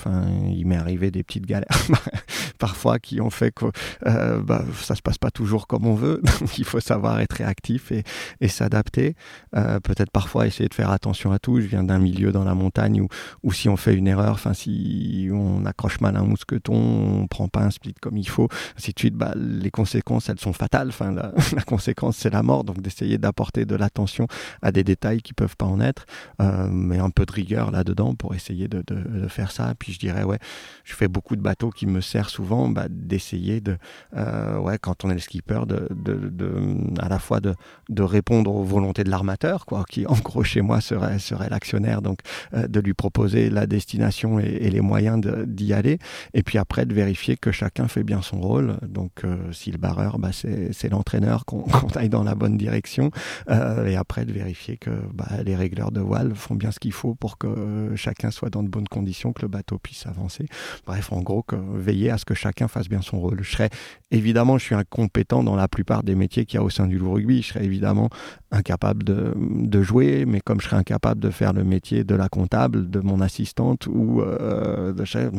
[0.49, 1.67] il m'est arrivé des petites galères
[2.57, 3.65] parfois qui ont fait que
[4.05, 7.33] euh, bah, ça se passe pas toujours comme on veut, donc il faut savoir être
[7.33, 9.15] réactif et, s'adapter.
[9.55, 11.61] Euh, peut-être parfois essayer de faire attention à tout.
[11.61, 13.07] Je viens d'un milieu dans la montagne où,
[13.43, 17.47] où si on fait une erreur, enfin, si on accroche mal un mousqueton, on prend
[17.47, 20.89] pas un split comme il faut, ainsi de suite, bah, les conséquences, elles sont fatales.
[20.89, 22.63] Enfin, là, la conséquence, c'est la mort.
[22.63, 24.27] Donc, d'essayer d'apporter de l'attention
[24.61, 26.05] à des détails qui peuvent pas en être,
[26.41, 29.73] euh, mais un peu de rigueur là-dedans pour essayer de, de, faire ça.
[29.77, 30.39] Puis, je dirais, ouais,
[30.83, 33.77] je fais beaucoup de bateaux qui me servent souvent bah, d'essayer de,
[34.15, 36.51] euh, ouais, quand on est le skipper, de, de,
[36.99, 37.55] à la fois de,
[37.89, 42.01] de répondre aux volontés de l'armateur, quoi, qui en gros chez moi serait, serait l'actionnaire,
[42.01, 42.19] donc
[42.53, 45.99] euh, de lui proposer la destination et, les moyens d'y aller,
[46.33, 48.77] et puis après de vérifier que chacun fait bien son rôle.
[48.87, 51.65] Donc, si le barreur, bah, c'est l'entraîneur qu'on
[51.95, 53.11] aille dans la bonne direction.
[53.49, 56.93] Euh, et après, de vérifier que bah, les régleurs de voile font bien ce qu'il
[56.93, 60.45] faut pour que chacun soit dans de bonnes conditions, que le bateau puisse avancer.
[60.85, 63.39] Bref, en gros, veiller à ce que chacun fasse bien son rôle.
[63.41, 63.69] Je serais
[64.11, 67.01] évidemment, je suis incompétent dans la plupart des métiers qu'il y a au sein du
[67.01, 67.41] rugby.
[67.41, 68.09] Je serais évidemment
[68.51, 72.89] incapable de, jouer, mais comme je serais incapable de faire le métier de la comptable,
[72.89, 75.31] de mon assistante ou euh, de chef,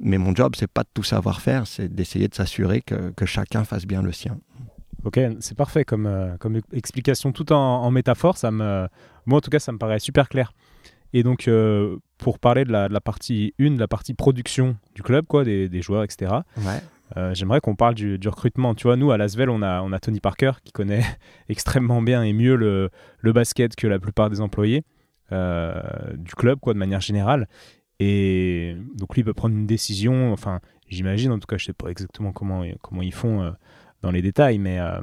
[0.00, 3.64] mais mon job, c'est pas de tout savoir faire, c'est d'essayer de s'assurer que chacun
[3.64, 4.38] fasse bien le sien.
[5.06, 8.36] Ok, c'est parfait comme, euh, comme explication tout en, métaphore.
[8.36, 8.88] Ça me,
[9.24, 10.52] moi, en tout cas, ça me paraît super clair.
[11.12, 15.26] Et donc, euh, pour parler de la, partie 1, de la partie production du club,
[15.26, 16.32] quoi, des, des joueurs, etc.,
[17.16, 18.74] euh, j'aimerais qu'on parle du, du, recrutement.
[18.74, 21.04] Tu vois, nous, à Lasvel, on a, on a Tony Parker qui connaît
[21.48, 22.90] extrêmement bien et mieux le,
[23.20, 24.82] le basket que la plupart des employés
[25.30, 27.46] du club, quoi, de manière générale.
[28.00, 30.32] Et donc, lui, il peut prendre une décision.
[30.32, 33.54] Enfin, j'imagine, en tout cas, je sais pas exactement comment, comment ils font
[34.02, 35.00] dans les détails, mais euh,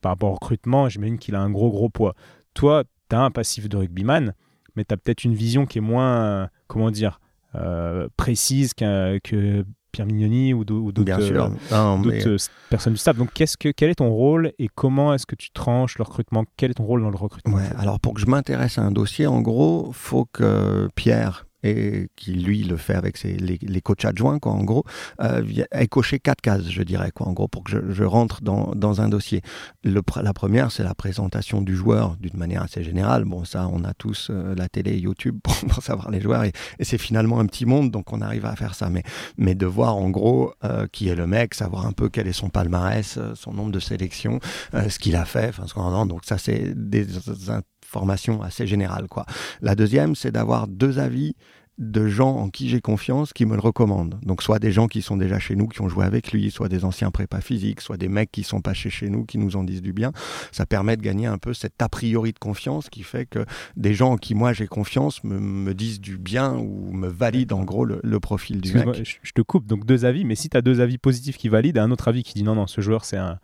[0.00, 2.14] par rapport au recrutement, j'imagine qu'il a un gros, gros poids.
[2.54, 4.34] Toi, tu as un passif de rugbyman,
[4.76, 7.20] mais tu as peut-être une vision qui est moins, comment dire,
[7.54, 12.36] euh, précise que Pierre Mignoni ou d'autres euh,
[12.68, 13.16] personnes du staff.
[13.16, 16.44] Donc, qu'est-ce que, quel est ton rôle et comment est-ce que tu tranches le recrutement?
[16.56, 17.58] Quel est ton rôle dans le recrutement?
[17.76, 22.32] Alors, pour que je m'intéresse à un dossier, en gros, faut que Pierre et qui
[22.32, 24.84] lui le fait avec ses, les, coachs adjoints, quoi, en gros,
[25.20, 25.42] euh,
[25.72, 29.08] est coché quatre cases, je dirais, quoi, en gros, pour que je, rentre dans, un
[29.08, 29.42] dossier.
[29.84, 33.24] La première, c'est la présentation du joueur d'une manière assez générale.
[33.24, 36.84] Bon, ça, on a tous euh, la télé, YouTube pour, savoir les joueurs, et, et
[36.84, 38.90] c'est finalement un petit monde, donc on arrive à faire ça.
[38.90, 39.02] Mais,
[39.36, 42.32] mais de voir, en gros, euh, qui est le mec, savoir un peu quel est
[42.32, 44.40] son palmarès, euh, son nombre de sélections,
[44.72, 47.06] ce qu'il a fait, enfin, ce qu'on donc ça, c'est des
[47.90, 49.08] formation assez générale.
[49.08, 49.26] Quoi.
[49.60, 51.34] La deuxième, c'est d'avoir deux avis
[51.80, 54.18] de gens en qui j'ai confiance qui me le recommandent.
[54.22, 56.68] Donc soit des gens qui sont déjà chez nous, qui ont joué avec lui, soit
[56.68, 59.64] des anciens prépas physiques, soit des mecs qui sont pas chez nous, qui nous en
[59.64, 60.12] disent du bien.
[60.52, 63.94] Ça permet de gagner un peu cet a priori de confiance qui fait que des
[63.94, 67.86] gens en qui moi j'ai confiance me, disent du bien ou me valident en gros
[67.86, 69.18] le, profil du mec.
[69.22, 71.78] Je te coupe, donc deux avis, mais si tu as deux avis positifs qui valident
[71.78, 73.38] et un autre avis qui dit non, non, ce joueur c'est un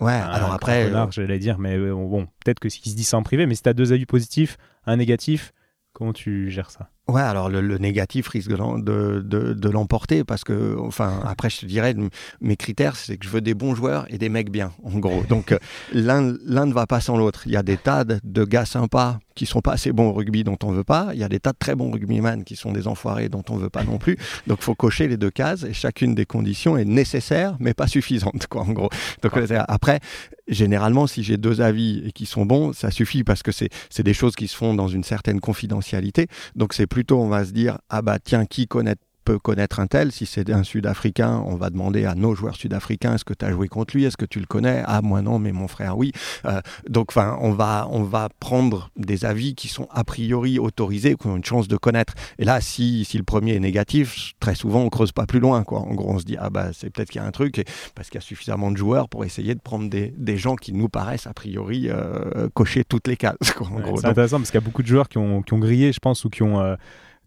[0.00, 0.92] Ouais, alors après.
[0.92, 3.54] Euh, j'allais dire, mais euh, bon, peut-être que qu'il se dit ça en privé, mais
[3.54, 5.52] si tu as deux avis positifs, un négatif,
[5.92, 6.90] comment tu gères ça?
[7.08, 11.66] Ouais, alors le, négatif risque de, de, de, l'emporter parce que, enfin, après, je te
[11.66, 11.94] dirais,
[12.40, 15.22] mes critères, c'est que je veux des bons joueurs et des mecs bien, en gros.
[15.28, 15.58] Donc, euh,
[15.92, 17.42] l'un ne va pas sans l'autre.
[17.46, 20.42] Il y a des tas de gars sympas qui sont pas assez bons au rugby
[20.42, 21.10] dont on veut pas.
[21.12, 23.56] Il y a des tas de très bons rugbyman qui sont des enfoirés dont on
[23.56, 24.16] veut pas non plus.
[24.48, 28.48] Donc, faut cocher les deux cases et chacune des conditions est nécessaire, mais pas suffisante,
[28.48, 28.88] quoi, en gros.
[29.22, 29.32] Donc,
[29.68, 30.00] après,
[30.48, 34.14] généralement, si j'ai deux avis et qui sont bons, ça suffit parce que c'est des
[34.14, 36.26] choses qui se font dans une certaine confidentialité.
[36.56, 39.88] Donc, c'est plutôt, on va se dire, ah bah tiens, qui connaît peut connaître un
[39.88, 40.12] tel.
[40.12, 43.50] Si c'est un Sud-Africain, on va demander à nos joueurs sud-africains est-ce que tu as
[43.50, 44.04] joué contre lui?
[44.04, 44.84] Est-ce que tu le connais?
[44.86, 46.12] Ah, moi non, mais mon frère oui.
[46.44, 51.16] Euh, donc, enfin, on va, on va prendre des avis qui sont a priori autorisés,
[51.16, 52.14] qui ont une chance de connaître.
[52.38, 55.64] Et là, si, si le premier est négatif, très souvent, on creuse pas plus loin.
[55.64, 55.80] Quoi.
[55.80, 57.64] En gros, on se dit ah bah c'est peut-être qu'il y a un truc, et,
[57.96, 60.72] parce qu'il y a suffisamment de joueurs pour essayer de prendre des, des gens qui
[60.72, 63.36] nous paraissent a priori euh, cocher toutes les cases.
[63.42, 65.98] c'est intéressant parce qu'il y a beaucoup de joueurs qui ont, qui ont grillé, je
[65.98, 66.76] pense, ou qui ont euh,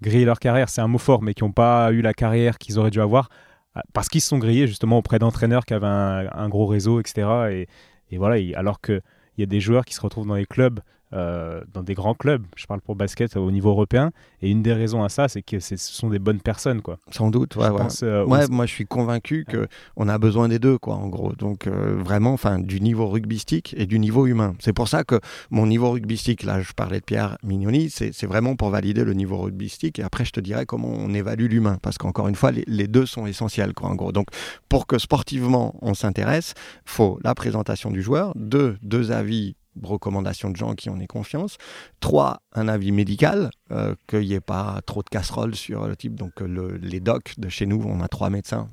[0.02, 2.80] griller leur carrière, c'est un mot fort, mais qui n'ont pas eu la carrière qu'ils
[2.80, 3.30] auraient dû avoir
[3.78, 7.68] euh, parce qu'ils se sont grillés justement auprès d'entraîneurs qui avaient un, gros réseau, etc.
[8.12, 9.02] Et, voilà, alors qu'il
[9.38, 10.80] y a des joueurs qui se retrouvent dans les clubs
[11.12, 12.46] euh, dans des grands clubs.
[12.56, 14.12] Je parle pour basket au niveau européen.
[14.44, 16.82] Et une des raisons à ça, c'est que ce sont des bonnes personnes.
[16.82, 16.98] Quoi.
[17.12, 17.66] Sans doute, ouais.
[18.04, 18.48] Euh, ouais.
[18.50, 21.34] moi, je suis convaincu qu'on a besoin des deux, quoi, en gros.
[21.34, 24.54] Donc, euh, vraiment, enfin, du niveau rugbystique et du niveau humain.
[24.60, 25.20] C'est pour ça que
[25.50, 29.38] mon niveau rugbystique, là, je parlais de Pierre Mignoni, c'est vraiment pour valider le niveau
[29.38, 29.98] rugbystique.
[29.98, 31.80] Et après, je te dirais comment on évalue l'humain.
[31.82, 34.12] Parce qu'encore une fois, les, les, deux sont essentiels, quoi, en gros.
[34.12, 34.28] Donc,
[34.70, 36.54] pour que sportivement, on s'intéresse,
[36.86, 41.58] faut la présentation du joueur, deux, deux avis recommandations de gens qui en aient confiance.
[42.00, 46.16] Trois, un avis médical, euh, qu'il n'y ait pas trop de casseroles sur le type.
[46.16, 48.70] Donc le, les docs de chez nous, on a trois médecins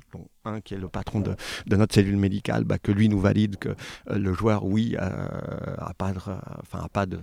[0.63, 1.35] qui est le patron de,
[1.75, 5.93] notre cellule médicale, bah, que lui nous valide que euh, le joueur, oui, n'a euh,
[5.97, 7.19] pas, de, enfin, pas de,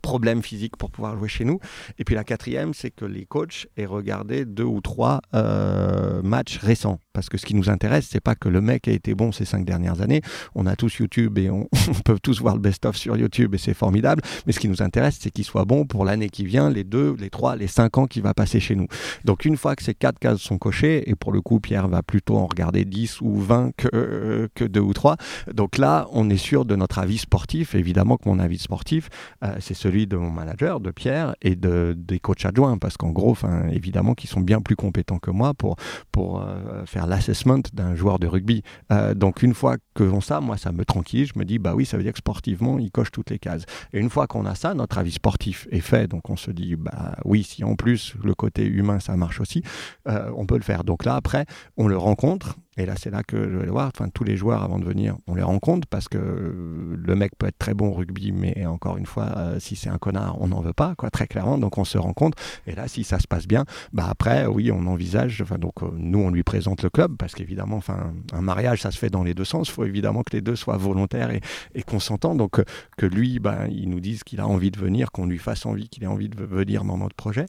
[0.00, 1.60] problème physique pour pouvoir jouer chez nous.
[1.98, 6.58] Et puis la quatrième, c'est que les coachs aient regardé deux ou trois euh, matchs
[6.58, 6.98] récents.
[7.12, 9.44] Parce que ce qui nous intéresse, c'est pas que le mec a été bon ces
[9.44, 10.22] cinq dernières années.
[10.54, 11.66] On a tous YouTube et on,
[12.04, 14.22] peut tous voir le best-of sur YouTube et c'est formidable.
[14.46, 16.97] Mais ce qui nous intéresse, c'est qu'il soit bon pour l'année qui vient, les deux,
[17.18, 18.86] les trois, les cinq ans qu'il va passer chez nous.
[19.24, 22.02] Donc une fois que ces quatre cases sont cochées, et pour le coup, Pierre va
[22.02, 25.16] plutôt en regarder 10 ou 20 que, que 2 ou 3.
[25.52, 27.74] Donc là, on est sûr de notre avis sportif.
[27.74, 29.08] Évidemment que mon avis sportif,
[29.44, 33.10] euh, c'est celui de mon manager, de Pierre, et de, des coachs adjoints, parce qu'en
[33.10, 33.36] gros,
[33.70, 35.76] évidemment qu'ils sont bien plus compétents que moi pour,
[36.12, 38.62] pour euh, faire l'assessment d'un joueur de rugby.
[38.92, 41.26] Euh, donc une fois que ont ça, moi, ça me tranquille.
[41.26, 43.64] Je me dis, bah oui, ça veut dire que sportivement, il coche toutes les cases.
[43.92, 46.08] Et une fois qu'on a ça, notre avis sportif est fait.
[46.08, 46.87] Donc on se dit, bah
[47.24, 49.62] oui, si en plus le côté humain, ça marche aussi,
[50.06, 50.84] on peut le faire.
[50.84, 51.46] Donc là, après,
[51.76, 53.90] on le rencontre et là, c'est là que je vais le voir.
[53.92, 57.48] Enfin, tous les joueurs, avant de venir, on les rencontre parce que le mec peut
[57.48, 60.46] être très bon au rugby, mais encore une fois, euh, si c'est un connard, on
[60.46, 61.58] n'en veut pas, quoi, très clairement.
[61.58, 62.38] Donc, on se rencontre.
[62.68, 65.42] Et là, si ça se passe bien, bah après, oui, on envisage.
[65.42, 68.92] Enfin, donc, euh, nous, on lui présente le club parce qu'évidemment, enfin, un mariage, ça
[68.92, 69.68] se fait dans les deux sens.
[69.68, 72.36] Il faut évidemment que les deux soient volontaires et, consentants.
[72.36, 72.64] Donc, euh,
[72.96, 75.88] que lui, bah, il nous dise qu'il a envie de venir, qu'on lui fasse envie
[75.88, 77.46] qu'il ait envie de venir dans notre projet.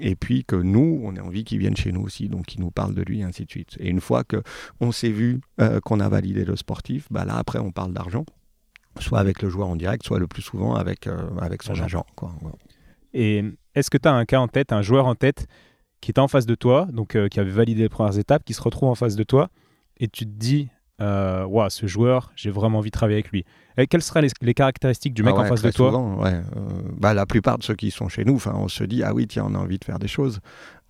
[0.00, 2.30] et puis que nous, on ait envie qu'il vienne chez nous aussi.
[2.30, 3.76] Donc, qu'il nous parle de lui, ainsi de suite.
[3.78, 4.42] Et une fois que
[4.80, 8.24] on s'est vu, euh, qu'on a validé le sportif, bah là après on parle d'argent,
[9.00, 12.06] soit avec le joueur en direct, soit le plus souvent avec, euh, avec son agent.
[12.16, 12.32] Quoi.
[13.14, 15.46] Et est-ce que tu as un cas en tête, un joueur en tête
[16.00, 18.54] qui était en face de toi, donc euh, qui avait validé les premières étapes, qui
[18.54, 19.50] se retrouve en face de toi,
[19.98, 20.68] et tu te dis,
[21.00, 23.44] euh, ce joueur, j'ai vraiment envie de travailler avec lui.
[23.76, 25.90] Et quelles seraient les, caractéristiques du mec ah en face de toi?
[26.98, 29.46] bah, La plupart de ceux qui sont chez nous, on se dit, ah oui, tiens,
[29.48, 30.40] on a envie de faire des choses.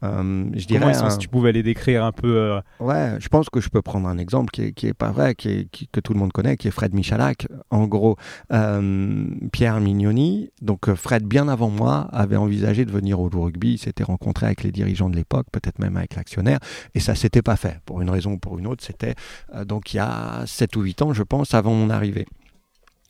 [0.02, 2.36] Euh, je dirais, si tu pouvais les décrire un peu.
[2.36, 5.10] Euh, ouais, je pense que je peux prendre un exemple qui est, qui est pas
[5.10, 7.46] vrai, qui est, que tout le monde connaît, qui est Fred Michalak.
[7.70, 8.16] En gros,
[8.52, 13.74] euh, Pierre Mignoni, donc Fred, bien avant moi, avait envisagé de venir au rugby.
[13.74, 16.58] Il s'était rencontré avec les dirigeants de l'époque, peut-être même avec l'actionnaire,
[16.94, 17.80] et ça s'était pas fait.
[17.86, 19.14] Pour une raison ou pour une autre, c'était
[19.66, 22.26] donc il y a 7 ou 8 ans, je pense, avant mon arrivée.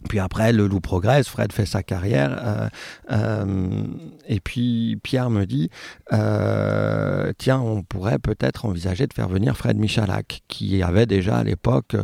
[0.08, 2.38] Puis après, le loup progresse, Fred fait sa carrière.
[2.44, 2.68] Euh,
[3.10, 3.84] euh,
[4.28, 5.70] et puis Pierre me dit
[6.12, 11.44] euh, Tiens, on pourrait peut-être envisager de faire venir Fred Michalak, qui avait déjà à
[11.44, 11.96] l'époque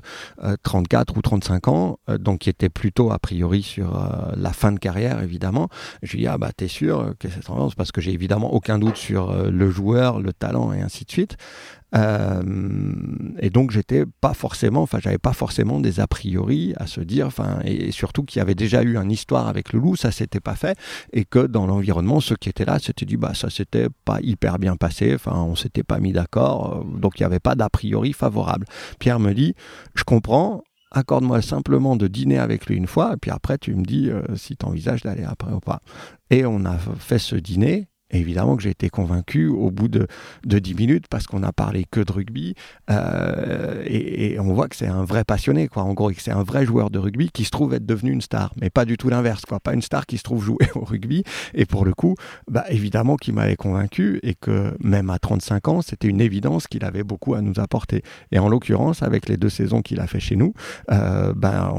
[0.63, 5.23] 34 ou 35 ans, donc qui était plutôt a priori sur la fin de carrière,
[5.23, 5.69] évidemment.
[6.03, 8.79] Je lui dis Ah, bah, t'es sûr que c'est tendance Parce que j'ai évidemment aucun
[8.79, 11.37] doute sur le joueur, le talent et ainsi de suite.
[11.95, 12.43] Euh,
[13.39, 17.27] et donc j'étais pas forcément, enfin j'avais pas forcément des a priori à se dire,
[17.27, 20.41] enfin et, surtout qu'il y avait déjà eu une histoire avec le loup, ça s'était
[20.41, 20.77] pas fait,
[21.13, 24.59] et que dans l'environnement ceux qui étaient là s'étaient dit bah ça s'était pas hyper
[24.59, 27.71] bien passé, enfin on s'était pas mis d'accord, euh, donc il n'y avait pas d'a
[27.71, 28.67] priori favorable.
[28.99, 29.55] Pierre me dit,
[29.95, 33.83] je comprends, accorde-moi simplement de dîner avec lui une fois, et puis après tu me
[33.83, 35.81] dis euh, si tu envisages d'aller après ou pas.
[36.31, 40.07] Et on a fait ce dîner, évidemment que j'ai été convaincu au bout de,
[40.45, 42.55] de 10 minutes parce qu'on a parlé que de rugby
[42.91, 45.83] euh, et, on voit que c'est un vrai passionné quoi.
[45.83, 48.53] En gros c'est un vrai joueur de rugby qui se trouve être devenu une star
[48.61, 49.61] mais pas du tout l'inverse quoi.
[49.61, 51.25] Pas une star qui se trouve jouer au rugby.
[51.55, 52.15] Et pour le coup
[52.51, 56.85] bah, évidemment qu'il m'avait convaincu et que même à 35 ans c'était une évidence qu'il
[56.85, 58.03] avait beaucoup à nous apporter.
[58.33, 60.55] Et en l'occurrence avec les deux saisons qu'il a fait chez nous
[60.91, 61.75] euh, ben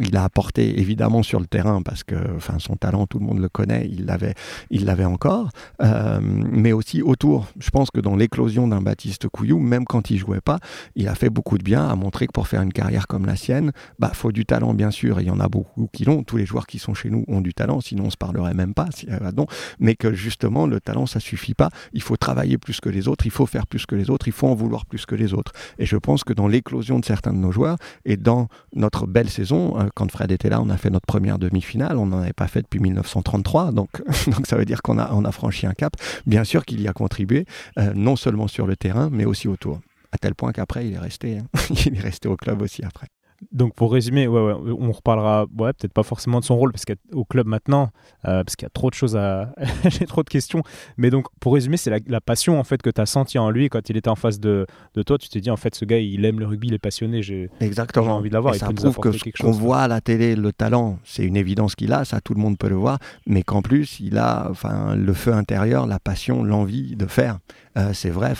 [0.00, 3.38] il a apporté évidemment sur le terrain parce que enfin son talent tout le monde
[3.38, 5.50] le connaît il l'avait encore
[5.82, 7.46] euh, mais aussi autour.
[7.58, 10.58] Je pense que dans l'éclosion d'un Baptiste Couillou, même quand il jouait pas,
[10.94, 13.36] il a fait beaucoup de bien, à montrer que pour faire une carrière comme la
[13.36, 15.20] sienne, bah faut du talent bien sûr.
[15.20, 16.22] Il y en a beaucoup qui l'ont.
[16.22, 18.74] Tous les joueurs qui sont chez nous ont du talent, sinon on se parlerait même
[18.74, 18.88] pas.
[18.94, 19.30] Si, euh,
[19.78, 21.70] mais que justement le talent ça suffit pas.
[21.92, 24.32] Il faut travailler plus que les autres, il faut faire plus que les autres, il
[24.32, 25.52] faut en vouloir plus que les autres.
[25.78, 29.30] Et je pense que dans l'éclosion de certains de nos joueurs et dans notre belle
[29.30, 31.96] saison, euh, quand Fred était là, on a fait notre première demi-finale.
[31.96, 33.88] On n'en avait pas fait depuis 1933, donc
[34.26, 35.94] donc ça veut dire qu'on a on a franchi un cap.
[36.26, 37.46] Bien sûr qu'il y a contribué,
[37.78, 39.80] euh, non seulement sur le terrain, mais aussi autour.
[40.12, 41.46] À tel point qu'après, il est resté, hein.
[41.86, 43.06] il est resté au club aussi après.
[43.52, 46.84] Donc pour résumer, ouais, ouais, on reparlera, ouais, peut-être pas forcément de son rôle parce
[46.84, 47.90] qu'au club maintenant,
[48.26, 49.54] euh, parce qu'il y a trop de choses à,
[49.88, 50.62] j'ai trop de questions.
[50.98, 53.70] Mais donc pour résumer, c'est la, passion en fait que tu as senti en lui
[53.70, 55.16] quand il était en face de, de toi.
[55.16, 57.22] Tu t'es dit en fait, ce gars, il aime le rugby, il est passionné.
[57.22, 58.54] J'ai exactement envie de l'avoir.
[58.54, 61.92] Ça prouve que ce qu'on voit à la télé, le talent, c'est une évidence qu'il
[61.94, 65.12] a, ça tout le monde peut le voir, mais qu'en plus il a, enfin, le
[65.14, 67.38] feu intérieur, la passion, l'envie de faire.
[67.78, 68.34] Euh, c'est vrai.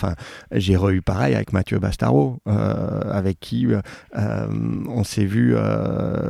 [0.51, 3.81] J'ai re pareil avec Mathieu Bastaro, euh, avec qui euh,
[4.87, 5.55] on s'est vu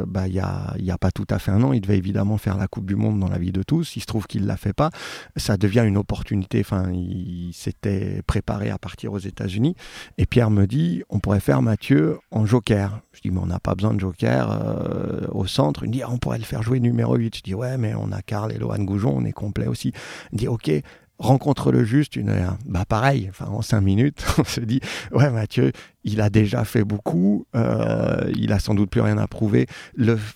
[0.08, 1.74] bah, il n'y a, pas tout à fait un an.
[1.74, 3.96] Il devait évidemment faire la Coupe du Monde dans la vie de tous.
[3.96, 4.90] Il se trouve qu'il ne l'a fait pas.
[5.36, 6.60] Ça devient une opportunité.
[6.62, 9.76] Enfin, il, s'était préparé à partir aux États-Unis.
[10.18, 13.02] Et Pierre me dit on pourrait faire Mathieu en joker.
[13.14, 15.84] Je dis mais on n'a pas besoin de joker au centre.
[15.84, 17.38] Il me dit ah, on pourrait le faire jouer numéro 8.
[17.38, 19.92] Je dis ouais, mais on a Karl et Lohan Goujon, on est complet aussi.
[20.32, 20.72] Il dit ok,
[21.22, 22.58] rencontre le juste une heure.
[22.66, 24.82] Bah pareil, en cinq minutes, on se dit
[25.12, 25.72] ouais Mathieu,
[26.04, 29.68] il a déjà fait beaucoup, euh, il a sans doute plus rien à prouver.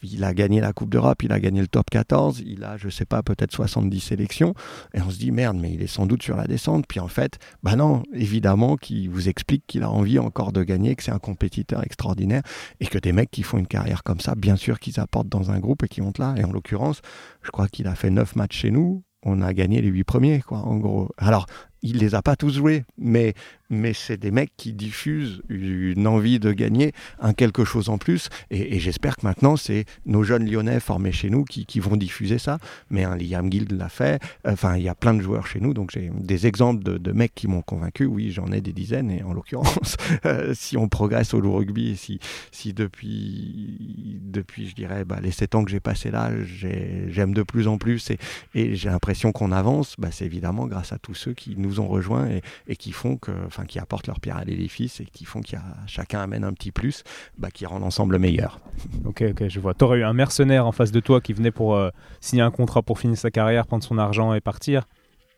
[0.04, 2.89] Il a gagné la Coupe d'Europe, il a gagné le top 14, il a je
[2.89, 4.54] sais pas peut-être 70 sélections
[4.93, 6.86] et on se dit merde mais il est sans doute sur la descente.
[6.88, 10.95] Puis en fait, bah non, évidemment qui vous explique qu'il a envie encore de gagner,
[10.95, 12.43] que c'est un compétiteur extraordinaire
[12.80, 15.50] et que des mecs qui font une carrière comme ça, bien sûr qu'ils apportent dans
[15.50, 16.36] un groupe et qui montent là.
[16.38, 17.02] Et en l'occurrence,
[17.41, 20.41] je crois qu'il a fait neuf matchs chez nous, on a gagné les huit premiers,
[20.41, 21.09] quoi, en gros.
[21.17, 21.47] Alors,
[21.86, 23.36] il les a pas tous joués, mais,
[23.69, 28.30] mais c'est des mecs qui diffusent une envie de gagner, un quelque chose en plus.
[28.50, 32.58] Et, j'espère que maintenant, c'est nos jeunes Lyonnais formés chez nous qui, vont diffuser ça.
[32.89, 34.19] Mais un Liam Guild l'a fait.
[34.48, 35.76] Enfin, il y a plein de joueurs chez nous.
[35.76, 38.06] Donc, j'ai des exemples de, mecs qui m'ont convaincu.
[38.06, 39.12] Oui, j'en ai des dizaines.
[39.12, 39.95] Et en l'occurrence,
[40.26, 42.19] euh, si on progresse au rugby, si,
[42.52, 47.43] si depuis, depuis, je dirais, bah, les sept ans que j'ai passé là, j'aime de
[47.43, 48.17] plus en plus et,
[48.56, 51.88] et j'ai l'impression qu'on avance, bah, c'est évidemment grâce à tous ceux qui nous ont
[51.88, 52.27] rejoints
[52.67, 55.59] et, qui font que, enfin, qui apportent leur pierre à l'édifice et qui font qu'il
[55.88, 57.03] chacun amène un petit plus,
[57.38, 58.59] bah, qui rend l'ensemble meilleur.
[59.05, 59.73] Ok, ok, je vois.
[59.73, 61.89] Tu aurais eu un mercenaire en face de toi qui venait pour euh,
[62.21, 64.88] signer un contrat pour finir sa carrière, prendre son argent et partir.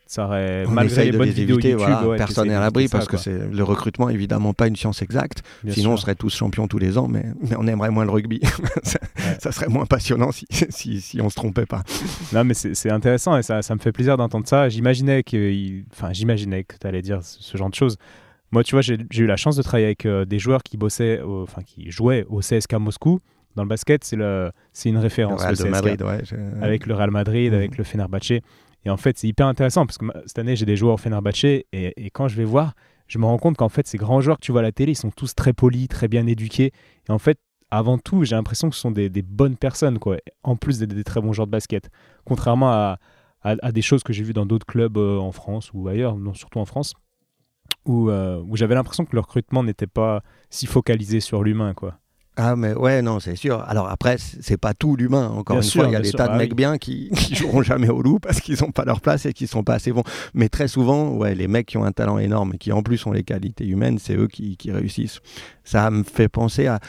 [0.07, 1.81] Ça aurait, malgré les bonnes vidéos YouTube,
[2.17, 5.43] personne n'est à l'abri parce que c'est le recrutement évidemment pas une science exacte.
[5.67, 8.41] Sinon, on serait tous champions tous les ans, mais, mais on aimerait moins le rugby.
[9.39, 11.83] ça, serait moins passionnant si, si, si on se trompait pas.
[12.33, 14.69] Non, mais c'est intéressant et ça, ça, me fait plaisir d'entendre ça.
[14.69, 17.97] J'imaginais que, enfin, j'imaginais que tu allais dire ce, genre de choses.
[18.51, 21.21] Moi, tu vois, j'ai eu la chance de travailler avec euh, des joueurs qui bossaient,
[21.21, 23.19] enfin, qui jouaient au CSK Moscou
[23.57, 24.15] dans le basket, c'est
[24.89, 25.41] une référence.
[25.41, 26.21] Le Real de Madrid, ouais,
[26.61, 27.77] avec le Real Madrid, avec mhm.
[27.79, 28.33] le Fenerbahce.
[28.87, 31.43] Et en fait, c'est hyper intéressant parce que cette année, j'ai des joueurs au Fenerbahce
[31.43, 32.73] et, quand je vais voir,
[33.09, 34.93] je me rends compte qu'en fait, ces grands joueurs que tu vois à la télé,
[34.93, 36.71] ils sont tous très polis, très bien éduqués.
[37.09, 37.37] Et en fait,
[37.69, 41.03] avant tout, j'ai l'impression que ce sont des, bonnes personnes, quoi, en plus d'être des
[41.03, 41.89] très bons joueurs de basket.
[42.23, 42.97] Contrairement à,
[43.41, 46.33] à, des choses que j'ai vues dans d'autres clubs euh, en France ou ailleurs, non,
[46.33, 46.93] surtout en France,
[47.83, 51.99] où, euh, où j'avais l'impression que le recrutement n'était pas si focalisé sur l'humain, quoi.
[52.39, 53.63] Ah mais ouais non c'est sûr.
[53.67, 55.29] Alors après c'est pas tout l'humain.
[55.29, 57.63] Encore une fois il y a des tas de bah mecs bien qui, qui joueront
[57.63, 60.03] jamais au loup parce qu'ils n'ont pas leur place et qu'ils sont pas assez bons.
[60.35, 63.03] Mais très souvent ouais les mecs qui ont un talent énorme et qui en plus
[63.07, 65.19] ont les qualités humaines c'est eux qui, qui réussissent.
[65.63, 66.79] Ça me fait penser à,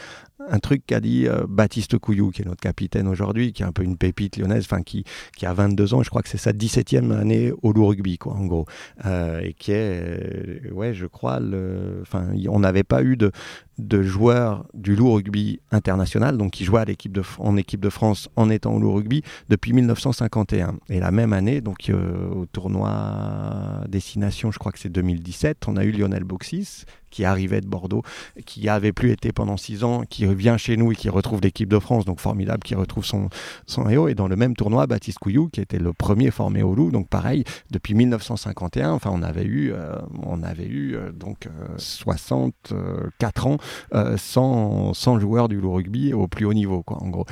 [0.47, 3.71] un truc qu'a dit euh, Baptiste Couillou, qui est notre capitaine aujourd'hui, qui est un
[3.71, 5.03] peu une pépite lyonnaise, enfin qui,
[5.37, 8.33] qui a 22 ans, je crois que c'est sa 17e année au loup rugby, quoi,
[8.33, 8.65] en gros,
[9.05, 13.31] euh, et qui est, euh, ouais, je crois, le, enfin, on n'avait pas eu de,
[13.79, 18.29] de joueurs du loup rugby international, donc qui jouait à de, en équipe de France
[18.35, 20.75] en étant au loup rugby depuis 1951.
[20.89, 21.91] Et la même année, donc
[22.35, 27.61] au tournoi Destination, je crois que c'est 2017, on a eu Lionel Boxis, qui arrivait
[27.61, 28.03] de Bordeaux,
[28.45, 31.69] qui avait plus été pendant six ans, qui revient chez nous et qui retrouve l'équipe
[31.69, 33.29] de France, donc formidable, qui retrouve son,
[33.65, 34.07] son héros.
[34.07, 37.07] Et dans le même tournoi, Baptiste Couillou, qui était le premier formé au loup, donc
[37.09, 43.47] pareil, depuis 1951, enfin on avait eu, euh, on avait eu euh, donc 64
[43.93, 47.25] euh, ans sans, sans joueurs du rugby au plus haut niveau, quoi, en gros.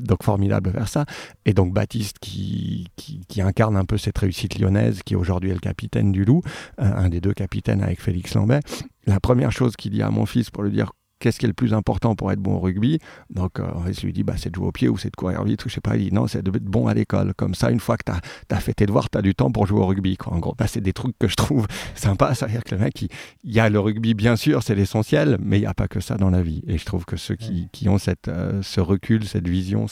[0.00, 1.04] donc formidable faire ça.
[1.44, 5.60] Et donc Baptiste qui, qui, incarne un peu cette réussite lyonnaise, qui aujourd'hui est le
[5.60, 6.42] capitaine du loup,
[6.78, 8.60] un des deux capitaines avec Félix Lambert
[9.06, 10.92] la première chose qu'il dit à mon fils pour lui dire
[11.22, 12.98] qu'est-ce qui est le plus important pour être bon au rugby?
[13.30, 15.42] Donc, euh, je lui dis, bah, c'est de jouer au pied ou c'est de courir
[15.44, 15.96] vite, ou je sais pas.
[15.96, 17.32] Il dit, non, c'est d'être bon à l'école.
[17.34, 19.66] Comme ça, une fois que tu as, fait tes devoirs, tu as du temps pour
[19.66, 20.16] jouer au rugby.
[20.16, 20.32] Quoi.
[20.32, 22.34] En gros, bah, c'est des trucs que je trouve sympas.
[22.34, 23.08] C'est-à-dire que le mec, il,
[23.44, 26.16] y a le rugby, bien sûr, c'est l'essentiel, mais il n'y a pas que ça
[26.16, 26.62] dans la vie.
[26.66, 29.86] Et je trouve que ceux qui, qui ont cette, euh, ce recul, cette vision,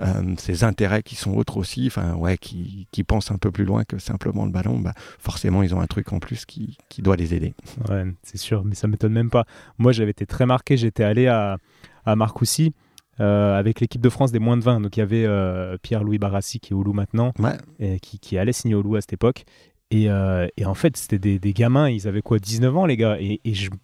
[0.00, 3.64] euh, ces intérêts qui sont autres aussi, enfin, ouais, qui, qui, pensent un peu plus
[3.64, 7.02] loin que simplement le ballon, bah, forcément, ils ont un truc en plus qui, qui
[7.02, 7.54] doit les aider.
[7.88, 9.44] Ouais, c'est sûr, mais ça m'étonne même pas.
[9.78, 11.58] Moi, j'avais été très marqué j'étais allé à,
[12.04, 12.72] à Marcoussis.
[13.20, 14.80] Euh, avec l'équipe de France des moins de 20.
[14.80, 17.32] Donc il y avait euh, Pierre-Louis Barassi qui est au Loup maintenant,
[17.78, 19.44] et qui, qui, allait signer au Loup à cette époque.
[19.92, 22.96] Et, euh, et en fait, c'était des, des, gamins, ils avaient quoi 19 ans les
[22.96, 23.40] gars Et,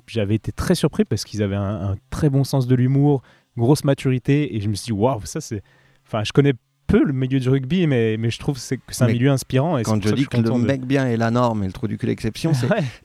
[0.08, 3.22] j'avais été très surpris parce qu'ils avaient un, très bon sens de l'humour,
[3.56, 4.56] grosse maturité.
[4.56, 5.62] Et je me suis dit, waouh, ça c'est.
[6.04, 6.54] Enfin, je connais
[6.90, 9.78] peu le milieu du rugby, mais, mais je trouve que c'est un milieu inspirant.
[9.78, 11.98] Et quand je dis que, le mec bien est la norme et le trou du
[11.98, 12.52] cul l'exception,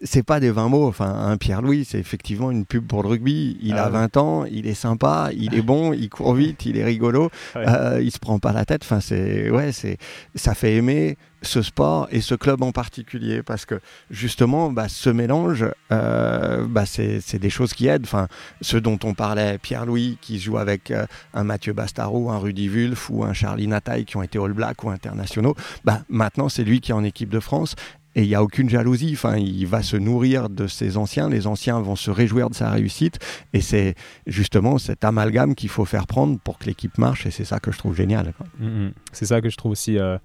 [0.02, 0.88] c'est pas des 20 mots.
[0.88, 3.58] Enfin, un Pierre-Louis, c'est effectivement une pub pour le rugby.
[3.62, 6.78] Il ah a 20 ans, il est sympa, il est bon, il court vite, il
[6.78, 8.82] est rigolo, euh, il se prend pas la tête.
[8.84, 9.98] Enfin, c'est ouais, c'est
[10.36, 13.80] ça fait aimer ce sport et ce club en particulier parce que
[14.10, 18.28] justement bah, ce mélange euh, bah, c'est des choses qui aident enfin
[18.62, 23.10] ce dont on parlait Pierre-Louis qui joue avec euh, un Mathieu Bastaro un Rudy Wulff
[23.10, 26.82] ou un Charlie Nataille qui ont été All Black ou internationaux bah, maintenant c'est lui
[26.82, 27.76] qui est en équipe de France
[28.16, 29.12] et il n'y a aucune jalousie.
[29.14, 31.30] Enfin, il va se nourrir de ses anciens.
[31.30, 33.20] Les anciens vont se réjouir de sa réussite.
[33.54, 37.26] Et c'est justement cet amalgame qu'il faut faire prendre pour que l'équipe marche.
[37.26, 38.34] Et c'est ça que je trouve génial.
[38.60, 38.94] Mm, mm.
[39.12, 40.18] C'est ça que je trouve aussi euh,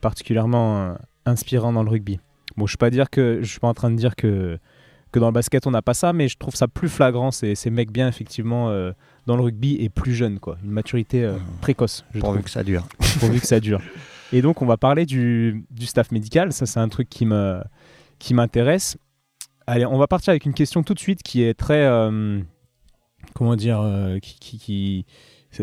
[0.00, 0.94] particulièrement euh,
[1.24, 2.18] inspirant dans le rugby.
[2.56, 4.58] Bon, je ne suis pas dire que je suis pas en train de dire que
[5.12, 7.30] que dans le basket on n'a pas ça, mais je trouve ça plus flagrant.
[7.30, 8.92] C'est ces mecs bien effectivement euh,
[9.26, 11.60] dans le rugby et plus jeunes quoi, une maturité euh, mmh.
[11.60, 12.04] précoce.
[12.14, 12.86] Je Pourvu que ça dure.
[13.20, 13.80] Pourvu que ça dure.
[14.32, 16.52] Et donc on va parler du, du staff médical.
[16.52, 17.60] Ça c'est un truc qui me
[18.18, 18.96] qui m'intéresse.
[19.66, 21.88] Allez, on va partir avec une question tout de suite qui est très
[23.34, 23.84] comment dire
[24.22, 25.06] qui, qui, qui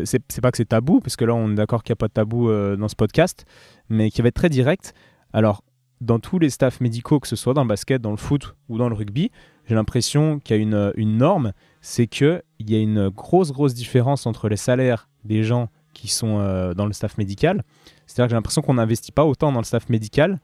[0.04, 2.08] c'est pas que c'est tabou, parce que là on est d'accord qu'il n'y a pas
[2.08, 3.44] de tabou euh, dans ce podcast,
[3.88, 4.94] mais qui va être très direct.
[5.32, 5.62] Alors,
[6.00, 8.78] dans tous les staffs médicaux, que ce soit dans le basket, dans le foot ou
[8.78, 9.30] dans le rugby,
[9.66, 10.62] j'ai l'impression qu'il y a
[10.96, 15.68] une, norme, c'est qu'il y a une grosse, grosse différence entre les salaires des gens
[15.94, 17.62] qui sont euh, dans le staff médical.
[18.06, 20.40] C'est-à-dire que j'ai l'impression qu'on n'investit pas autant dans le staff médical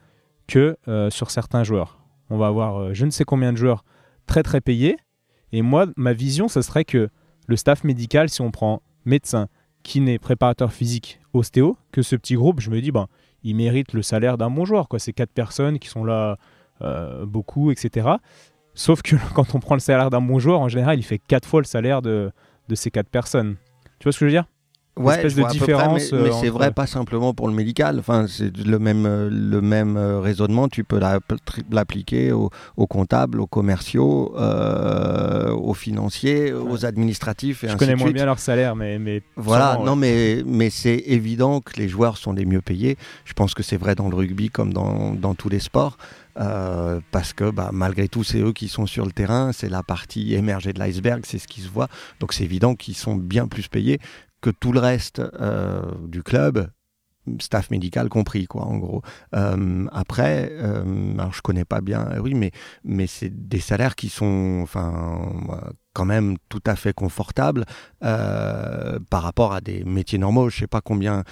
[0.46, 2.01] que euh, sur certains joueurs.
[2.30, 3.84] On va avoir je ne sais combien de joueurs
[4.26, 4.96] très très payés.
[5.53, 7.11] Et moi, ma vision, ce serait que
[7.46, 8.80] le staff médical, si on prend
[9.11, 9.48] médecin,
[9.82, 13.08] kiné, préparateur physique, ostéo, que ce petit groupe, je me dis, ben,
[13.42, 14.88] il mérite le salaire d'un bon joueur.
[14.88, 14.98] Quoi.
[14.98, 16.38] C'est quatre personnes qui sont là
[16.80, 18.08] euh, beaucoup, etc.
[18.74, 21.46] Sauf que quand on prend le salaire d'un bon joueur, en général, il fait quatre
[21.46, 22.32] fois le salaire de,
[22.68, 23.56] de ces quatre personnes.
[23.98, 24.46] Tu vois ce que je veux dire?
[25.01, 26.12] Ouais, de différence.
[26.12, 27.98] mais, euh, c'est vrai pas simplement pour le médical.
[27.98, 30.68] Enfin, c'est le même, euh, le même euh, raisonnement.
[30.68, 31.01] Tu peux
[31.70, 32.51] l'appliquer aux,
[32.86, 37.64] comptables, aux commerciaux, aux financiers, aux administratifs.
[37.64, 39.78] Et Je connais moins bien leur salaire, mais, mais voilà.
[39.84, 42.96] non, mais mais c'est évident que les joueurs sont les mieux payés.
[43.24, 45.96] Je pense que c'est vrai dans le rugby comme dans, dans tous les sports.
[46.34, 50.34] parce que bah, malgré tout, c'est eux qui sont sur le terrain, c'est la partie
[50.34, 51.88] émergée de l'iceberg, c'est ce qui se voit.
[52.20, 54.01] Donc c'est évident qu'ils sont bien plus payés
[54.41, 56.70] que tout le reste euh, du club,
[57.38, 59.03] staff médical compris, quoi, en gros.
[59.34, 62.34] Euh, après, euh, alors je connais pas bien, oui,
[62.84, 65.30] mais, c'est des salaires qui sont, enfin,
[65.93, 67.64] quand même tout à fait confortables
[68.01, 70.49] par rapport à des métiers normaux.
[70.49, 71.24] Je sais pas combien,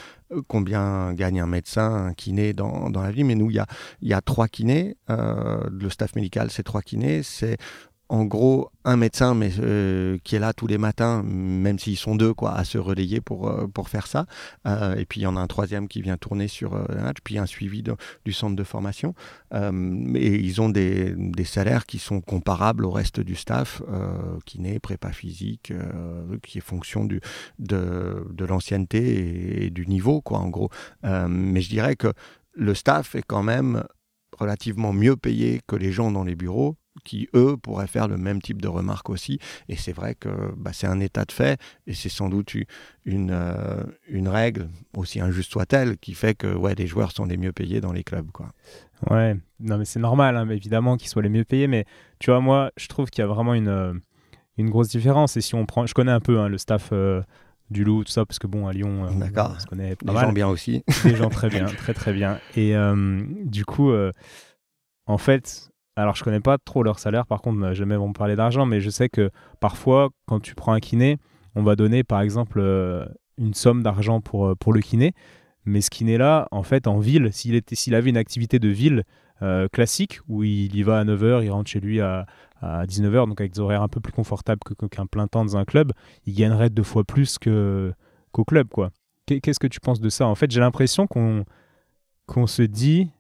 [1.15, 3.67] gagne un médecin, un kiné dans, dans la vie, mais nous, il y a,
[4.03, 4.97] y a trois kinés.
[5.09, 7.23] le staff médical, c'est trois kinés.
[7.23, 7.57] C'est
[8.09, 12.17] en gros un médecin mais euh, qui est là tous les matins même s'ils sont
[12.17, 14.27] deux quoi à se relayer pour euh, pour faire ça.
[14.67, 17.19] Euh, et puis il y en a un troisième qui vient tourner sur un match
[17.23, 17.83] puis un suivi
[18.25, 19.15] du centre de formation.
[19.53, 23.83] Et ils ont des, des, salaires qui sont comparables au reste du staff
[24.45, 25.73] kiné prépa physique
[26.43, 27.21] qui est fonction du
[27.59, 30.71] de, de l'ancienneté et, du niveau quoi en gros.
[31.03, 32.13] Mais je dirais que
[32.55, 33.85] le staff est quand même
[34.39, 38.41] relativement mieux payé que les gens dans les bureaux qui, eux, pourraient faire le même
[38.41, 39.39] type de remarques aussi.
[39.69, 42.55] Et c'est vrai que bah, c'est un état de fait, et c'est sans doute
[43.05, 47.37] une, euh, une règle, aussi injuste soit-elle, qui fait que ouais, les joueurs sont les
[47.37, 48.31] mieux payés dans les clubs.
[48.31, 48.53] Quoi.
[49.11, 51.85] Ouais, non mais c'est normal, hein, évidemment qu'ils soient les mieux payés, mais
[52.19, 53.95] tu vois, moi, je trouve qu'il y a vraiment une, euh,
[54.57, 55.37] une grosse différence.
[55.37, 56.91] Et si on prend, je connais un peu hein, le staff...
[56.93, 57.23] Euh,
[57.71, 60.33] du loup, tout ça, parce que bon, à Lyon, on se connaît pas des gens
[60.33, 60.83] bien aussi.
[61.05, 62.41] Des gens très bien, très très bien.
[62.57, 62.75] Et
[63.45, 63.93] du coup,
[65.05, 68.37] en fait, alors, je connais pas trop leur salaire, par contre, jamais vont me parler
[68.37, 71.19] d'argent, mais je sais que parfois, quand tu prends un kiné,
[71.57, 73.05] on va donner par exemple euh,
[73.37, 75.13] une somme d'argent pour, euh, pour le kiné.
[75.65, 79.03] Mais ce kiné-là, en fait, en ville, s'il avait une activité de ville
[79.43, 82.27] euh, classique, où il y va à 9h, il rentre chez lui à,
[82.63, 85.93] 19h, donc avec des horaires un peu plus confortables qu'un plein temps dans un club,
[86.27, 88.69] il gagnerait deux fois plus qu'au club.
[88.69, 88.91] quoi.
[89.27, 90.27] Qu'est-ce que tu penses de ça?
[90.27, 91.45] En fait, j'ai l'impression qu'on,
[92.27, 93.11] qu'on se dit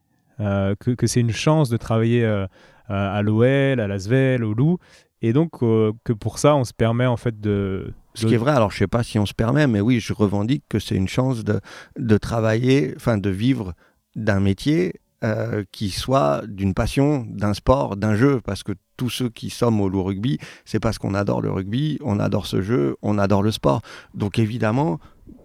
[0.40, 2.46] euh, que, c'est une chance de travailler euh,
[2.88, 4.78] à l'OL, à l'Asvel, au Loup,
[5.20, 7.92] et donc euh, que pour ça, on se permet en fait de...
[8.14, 10.12] Ce qui est vrai, alors je sais pas si on se permet, mais oui, je
[10.12, 11.60] revendique que c'est une chance de,
[11.96, 13.74] de travailler, enfin de vivre
[14.16, 14.94] d'un métier
[15.72, 19.88] qui soit d'une passion, d'un sport, d'un jeu, parce que tous ceux qui sommes au
[19.88, 23.50] loup rugby, c'est parce qu'on adore le rugby, on adore ce jeu, on adore le
[23.50, 23.82] sport.
[24.14, 25.00] Donc évidemment,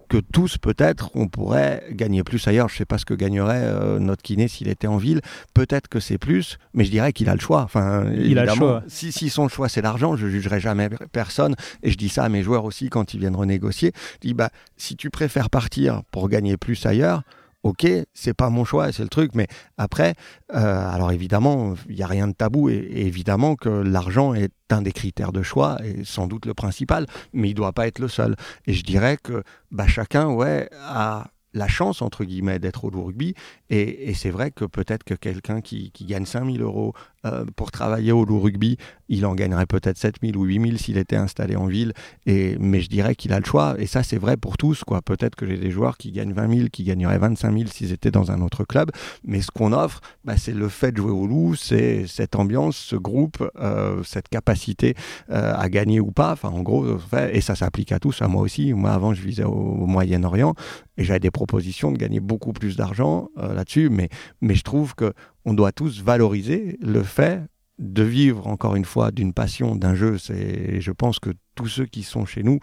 [0.08, 2.68] que tous, peut-être, on pourrait gagner plus ailleurs.
[2.68, 5.20] Je ne sais pas ce que gagnerait euh, notre kiné s'il était en ville.
[5.54, 7.62] Peut-être que c'est plus, mais je dirais qu'il a le choix.
[7.62, 8.82] Enfin, il a le choix.
[8.88, 11.54] Si, si son choix c'est l'argent, je jugerai jamais personne.
[11.82, 13.92] Et je dis ça à mes joueurs aussi quand ils viennent renégocier.
[14.22, 17.22] Je dis, bah, si tu préfères partir pour gagner plus ailleurs,
[17.64, 19.48] ok, c'est pas mon choix, c'est le truc, mais
[19.78, 20.14] après,
[20.54, 24.82] euh, alors évidemment, il n'y a rien de tabou, et, évidemment que l'argent est un
[24.82, 27.98] des critères de choix, et sans doute le principal, mais il ne doit pas être
[27.98, 28.36] le seul.
[28.66, 33.34] Et je dirais que bah, chacun, ouais, a la chance, entre guillemets, d'être au rugby.
[33.70, 36.92] Et, c'est vrai que peut-être que quelqu'un qui, qui, gagne 5000 euros
[37.24, 38.76] euh, pour travailler au loup rugby,
[39.08, 41.92] il en gagnerait peut-être 7000 ou 8000 s'il était installé en ville.
[42.26, 43.74] Et, mais je dirais qu'il a le choix.
[43.78, 44.84] Et ça, c'est vrai pour tous.
[44.84, 45.00] quoi.
[45.00, 48.10] Peut-être que j'ai des joueurs qui gagnent 20 000, qui gagneraient 25 000 s'ils étaient
[48.10, 48.90] dans un autre club.
[49.24, 52.76] Mais ce qu'on offre, bah, c'est le fait de jouer au loup, c'est cette ambiance,
[52.76, 54.94] ce groupe, euh, cette capacité
[55.30, 56.32] euh, à gagner ou pas.
[56.32, 56.84] Enfin, en gros,
[57.32, 58.72] et ça s'applique à tous, à moi aussi.
[58.72, 60.54] Moi, avant, je visais au, Moyen-Orient
[60.96, 63.88] et j'avais des de gagner beaucoup plus d'argent là-dessus.
[63.90, 64.08] Mais,
[64.40, 65.12] mais je trouve que
[65.44, 67.40] on doit tous valoriser le fait
[67.78, 70.18] de vivre encore une fois d'une passion, d'un jeu.
[70.18, 72.60] C'est, je pense que tous ceux qui sont chez nous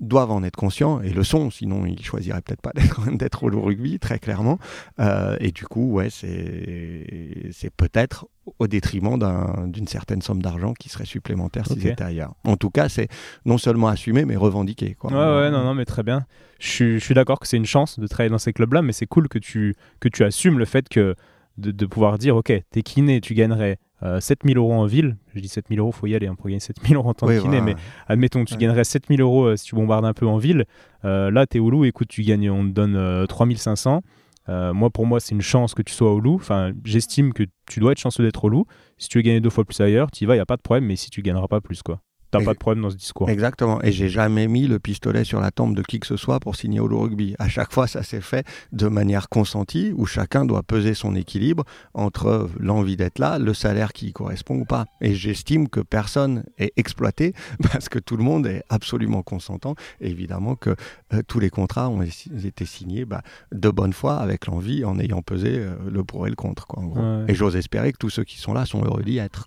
[0.00, 2.72] doivent en être conscients et le sont, sinon ils choisiraient peut-être pas
[3.12, 4.58] d'être au rugby, très clairement.
[5.00, 8.26] Euh, et du coup, ouais, c'est, c'est peut-être
[8.58, 9.18] au détriment
[9.66, 12.34] d'une certaine somme d'argent qui serait supplémentaire s'ils étaient ailleurs.
[12.44, 13.08] En tout cas, c'est
[13.44, 14.94] non seulement assumé, mais revendiqué.
[14.94, 15.10] Quoi.
[15.10, 16.24] Ouais, ouais, non, non, mais très bien.
[16.58, 19.06] Je, je suis d'accord que c'est une chance de travailler dans ces clubs-là, mais c'est
[19.06, 21.14] cool que tu, que tu assumes le fait que
[21.58, 25.16] de, pouvoir dire, ok, t'es kiné, tu gagnerais euh, 7000 euros en ville.
[25.34, 27.40] Je dis 7000 euros, faut y aller hein, pour gagner 7000 euros en tant que
[27.40, 27.74] kiné, mais
[28.06, 30.64] admettons, tu gagnerais 7000 euros euh, si tu bombardes un peu en ville.
[31.04, 34.02] Euh, là, t'es au loup, écoute, tu gagnes, on te donne 3500.
[34.48, 36.36] Euh, moi, pour moi, c'est une chance que tu sois au loup.
[36.36, 38.66] Enfin, j'estime que tu dois être chanceux d'être au loup.
[38.96, 40.56] Si tu veux gagner deux fois plus ailleurs, tu y vas, il n'y a pas
[40.56, 42.00] de problème, mais si tu gagneras pas plus, quoi.
[42.30, 43.30] T'as pas de problème dans ce discours.
[43.30, 43.80] Exactement.
[43.82, 46.56] Et j'ai jamais mis le pistolet sur la tempe de qui que ce soit pour
[46.56, 47.34] signer au rugby.
[47.38, 51.64] À chaque fois, ça s'est fait de manière consentie, où chacun doit peser son équilibre
[51.94, 54.86] entre l'envie d'être là, le salaire qui y correspond ou pas.
[55.00, 57.32] Et j'estime que personne est exploité
[57.72, 59.74] parce que tout le monde est absolument consentant.
[60.00, 60.70] Et évidemment que
[61.14, 63.22] euh, tous les contrats ont été signés bah,
[63.52, 66.66] de bonne foi, avec l'envie, en ayant pesé euh, le pour et le contre.
[66.66, 66.82] Quoi,
[67.28, 69.46] Et j'ose espérer que tous ceux qui sont là sont heureux d'y être.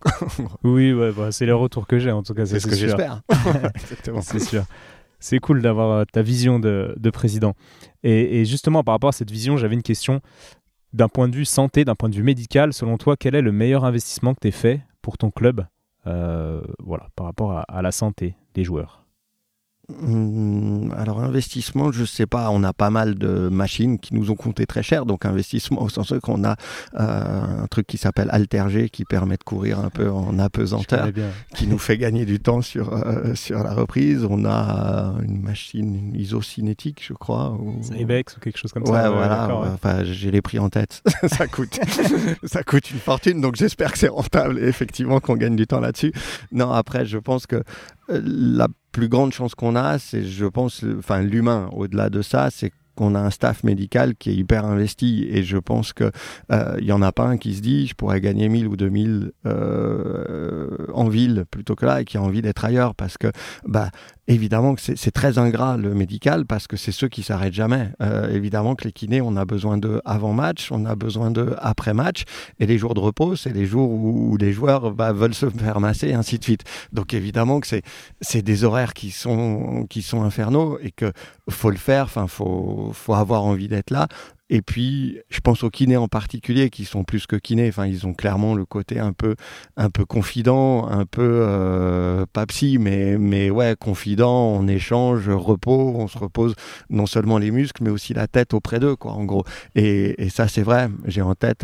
[0.63, 3.21] oui, ouais, bah, c'est le retour que j'ai en tout cas que j'espère.
[4.21, 4.63] c'est sûr.
[5.19, 7.53] C'est cool d'avoir euh, ta vision de, président.
[8.03, 10.21] Et, justement, par rapport à cette vision, j'avais une question.
[10.93, 13.53] D'un point de vue santé, d'un point de vue médical, selon toi, quel est le
[13.53, 15.65] meilleur investissement que tu aies fait pour ton club
[16.07, 19.00] euh, voilà, par rapport à la santé des joueurs?
[20.97, 24.65] Alors investissement, je sais pas, on a pas mal de machines qui nous ont coûté
[24.65, 26.55] très cher, donc investissement au sens qu'on a
[26.99, 31.09] euh, un truc qui s'appelle Alterg qui permet de courir un peu en apesanteur,
[31.55, 34.25] qui nous fait gagner du temps sur, euh, sur la reprise.
[34.29, 37.51] On a une machine isocinétique, je crois.
[37.51, 37.81] Ou...
[37.97, 38.91] Ibex ou quelque chose comme ça.
[38.91, 41.01] Ouais, voilà, enfin, j'ai les prix en tête.
[41.27, 41.79] ça, coûte,
[42.43, 45.79] ça coûte une fortune, donc j'espère que c'est rentable et effectivement qu'on gagne du temps
[45.79, 46.13] là-dessus.
[46.51, 47.63] Non, après, je pense que
[48.09, 51.69] euh, la plus grande chance qu'on a, c'est, je pense, enfin, l'humain.
[51.73, 55.57] Au-delà de ça, c'est qu'on a un staff médical qui est hyper investi et je
[55.57, 56.11] pense que
[56.49, 59.31] il euh, en a pas un qui se dit je pourrais gagner 1000 ou 2000
[59.45, 63.31] euh, en ville plutôt que là et qui a envie d'être ailleurs parce que
[63.65, 63.91] bah
[64.33, 67.89] évidemment que c'est très ingrat le médical parce que c'est ceux qui s'arrêtent jamais.
[68.01, 71.55] Euh, évidemment que les kinés, on a besoin d'eux avant match, on a besoin d'eux
[71.59, 72.23] après match,
[72.59, 75.79] et les jours de repos, c'est les jours où, les joueurs bah, veulent se faire
[75.79, 76.63] masser, et ainsi de suite.
[76.91, 77.67] Donc évidemment que
[78.21, 81.11] c'est des horaires qui sont, qui sont infernaux et que
[81.49, 84.07] faut le faire, enfin faut, faut avoir envie d'être là.
[84.53, 87.69] Et puis, je pense aux kinés en particulier, qui sont plus que kinés.
[87.69, 89.37] Enfin, ils ont clairement le côté un peu,
[89.77, 94.51] un peu confident, un peu euh, pas psy, mais, mais ouais, confident.
[94.51, 96.53] On échange, repos, on se repose
[96.89, 99.45] non seulement les muscles, mais aussi la tête auprès d'eux, quoi, en gros.
[99.75, 100.89] Et, ça, c'est vrai.
[101.05, 101.63] J'ai en tête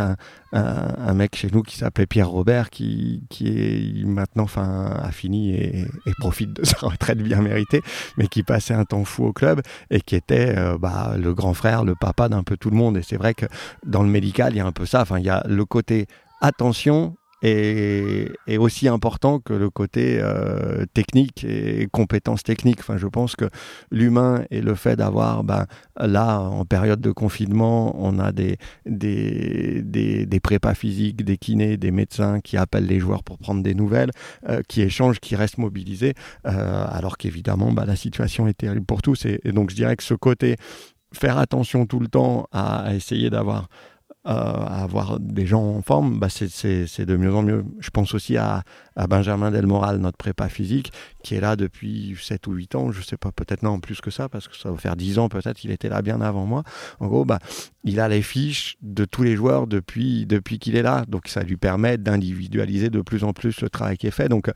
[0.53, 5.51] un, mec chez nous qui s'appelait Pierre Robert, qui, qui est maintenant, enfin, a fini
[5.51, 7.81] et, et, profite de sa retraite bien méritée,
[8.17, 11.53] mais qui passait un temps fou au club et qui était euh, bah, le grand
[11.53, 12.76] frère, le papa d'un peu tout le monde.
[12.97, 13.45] Et c'est vrai que
[13.85, 15.01] dans le médical, il y a un peu ça.
[15.01, 16.07] Enfin, il y a le côté
[16.41, 22.79] attention est, aussi important que le côté euh, technique et compétences techniques.
[22.79, 23.45] Enfin, je pense que
[23.91, 25.65] l'humain et le fait d'avoir, ben,
[25.99, 31.91] là, en période de confinement, on a des, des, des, prépas physiques, des kinés, des
[31.91, 34.11] médecins qui appellent les joueurs pour prendre des nouvelles,
[34.49, 36.13] euh, qui échangent, qui restent mobilisés,
[36.45, 39.25] euh, alors qu'évidemment, ben, la situation est terrible pour tous.
[39.25, 40.55] et, donc, je dirais que ce côté
[41.13, 43.67] faire attention tout le temps à, essayer d'avoir
[44.27, 47.63] à avoir des gens en forme, bah, c'est de mieux en mieux.
[47.79, 48.63] Je pense aussi à,
[48.97, 50.91] à Benjamin Delmoral, notre prépa physique,
[51.23, 54.11] qui est là depuis 7 ou 8 ans, je sais pas, peut-être non plus que
[54.11, 56.63] ça, parce que ça va faire 10 ans peut-être, il était là bien avant moi.
[56.99, 57.39] En gros, bah,
[57.85, 61.43] il a les fiches de tous les joueurs depuis, depuis qu'il est là, donc ça
[61.43, 64.27] lui permet d'individualiser de plus en plus le travail qui est fait.
[64.27, 64.51] Donc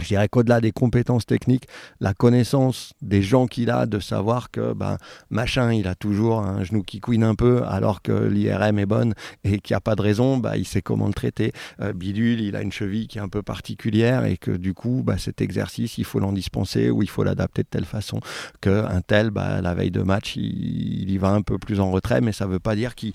[0.00, 1.66] je dirais qu'au-delà des compétences techniques,
[2.00, 4.96] la connaissance des gens qu'il a, de savoir que ben,
[5.30, 9.14] machin, il a toujours un genou qui couine un peu alors que l'IRM est bonne
[9.44, 11.52] et qu'il n'y a pas de raison, bah, il sait comment le traiter.
[11.80, 15.02] Euh, bidule, il a une cheville qui est un peu particulière et que du coup,
[15.04, 18.20] bah, cet exercice, il faut l'en dispenser ou il faut l'adapter de telle façon
[18.60, 22.20] qu'un tel, bah, la veille de match, il, y va un peu plus en retrait,
[22.20, 23.12] mais ça ne veut pas dire qu'il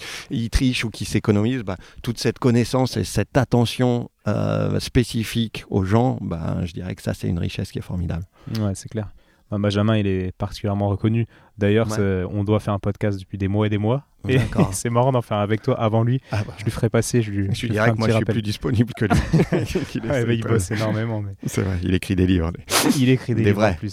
[0.49, 1.63] triche ou qu'il s'économise.
[1.63, 7.01] Bah, toute cette connaissance et cette attention euh, spécifique aux gens, ben, je dirais que
[7.01, 8.25] ça, c'est une richesse qui est formidable.
[8.59, 9.09] Ouais, c'est clair.
[9.51, 11.27] Ben, Benjamin, il est particulièrement reconnu.
[11.57, 11.87] D'ailleurs,
[12.31, 14.05] on doit faire un podcast depuis des mois et des mois.
[14.27, 14.39] Et
[14.71, 16.21] c'est marrant d'en faire avec toi avant lui.
[16.31, 16.53] Ah bah.
[16.57, 17.21] Je lui ferai passer.
[17.21, 19.19] Je, lui, je, dirais que moi, je suis plus disponible que lui.
[20.35, 21.21] il, bosse énormément.
[21.21, 21.35] Mais...
[21.45, 22.51] C'est vrai, il écrit des livres.
[22.97, 23.71] Il écrit des, livres vrais.
[23.71, 23.91] en plus.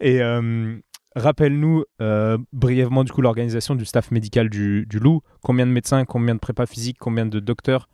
[0.00, 0.76] et euh,
[1.14, 5.22] rappelle-nous euh, brièvement du coup l'organisation du staff médical du, du Loup.
[5.42, 7.88] Combien de médecins, combien de prépa physique, combien de docteurs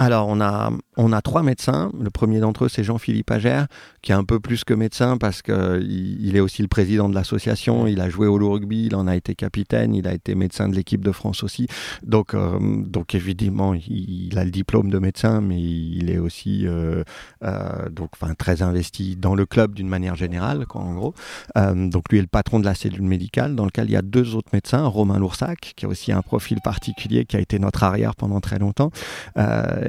[0.00, 1.92] alors, on a, on a trois médecins.
[2.00, 3.66] Le premier d'entre eux, c'est Jean-Philippe Agère,
[4.00, 7.14] qui est un peu plus que médecin parce qu'il il est aussi le président de
[7.14, 7.86] l'association.
[7.86, 10.74] Il a joué au rugby, il en a été capitaine, il a été médecin de
[10.74, 11.66] l'équipe de France aussi.
[12.02, 17.04] Donc, euh, donc évidemment, il, a le diplôme de médecin, mais il est aussi euh,
[17.44, 17.90] euh,
[18.38, 21.14] très investi dans le club d'une manière générale, quoi, en gros.
[21.56, 24.34] donc, lui est le patron de la cellule médicale, dans lequel il y a deux
[24.34, 28.14] autres médecins, Romain Loursac, qui a aussi un profil particulier, qui a été notre arrière
[28.16, 28.90] pendant très longtemps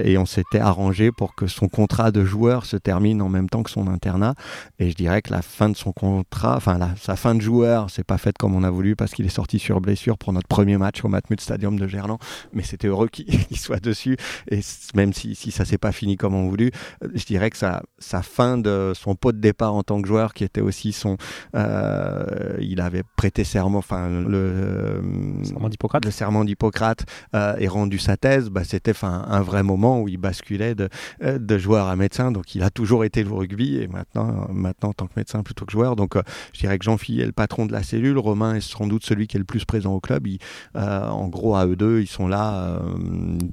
[0.03, 3.63] et on s'était arrangé pour que son contrat de joueur se termine en même temps
[3.63, 4.35] que son internat.
[4.79, 8.03] Et je dirais que la fin de son contrat, enfin sa fin de joueur, c'est
[8.03, 10.77] pas faite comme on a voulu parce qu'il est sorti sur blessure pour notre premier
[10.77, 12.19] match au Matmut Stadium de Gerland.
[12.53, 13.27] Mais c'était heureux qu'il
[13.57, 14.17] soit dessus.
[14.49, 14.59] Et
[14.95, 16.71] même si, si ça s'est pas fini comme on voulu,
[17.13, 20.33] je dirais que sa, sa fin de son pot de départ en tant que joueur,
[20.33, 21.17] qui était aussi son,
[21.55, 25.01] euh, il avait prêté serment, enfin le,
[25.43, 29.90] serment d'Hippocrate, le serment d'Hippocrate euh, et rendu sa thèse, bah, c'était un vrai moment
[29.99, 30.89] où il basculait de,
[31.23, 32.31] euh, de joueur à médecin.
[32.31, 35.65] Donc il a toujours été le rugby et maintenant, maintenant en tant que médecin plutôt
[35.65, 35.95] que joueur.
[35.95, 36.21] Donc euh,
[36.53, 38.17] je dirais que Jean-Philippe est le patron de la cellule.
[38.17, 40.27] Romain est sans doute celui qui est le plus présent au club.
[40.75, 42.79] Euh, en gros, à eux deux, ils sont là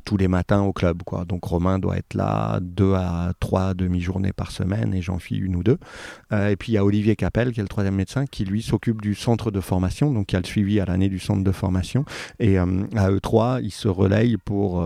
[0.05, 1.03] tous les matins au club.
[1.03, 1.25] Quoi.
[1.25, 5.63] Donc Romain doit être là deux à trois demi-journées par semaine et Jean-Philippe une ou
[5.63, 5.79] deux.
[6.33, 9.01] et puis il y a Olivier Capel qui est le troisième médecin qui lui s'occupe
[9.01, 10.13] du centre de formation.
[10.13, 12.05] Donc il y a le suivi à l'année du centre de formation.
[12.39, 14.85] Et à eux trois, ils se relayent pour,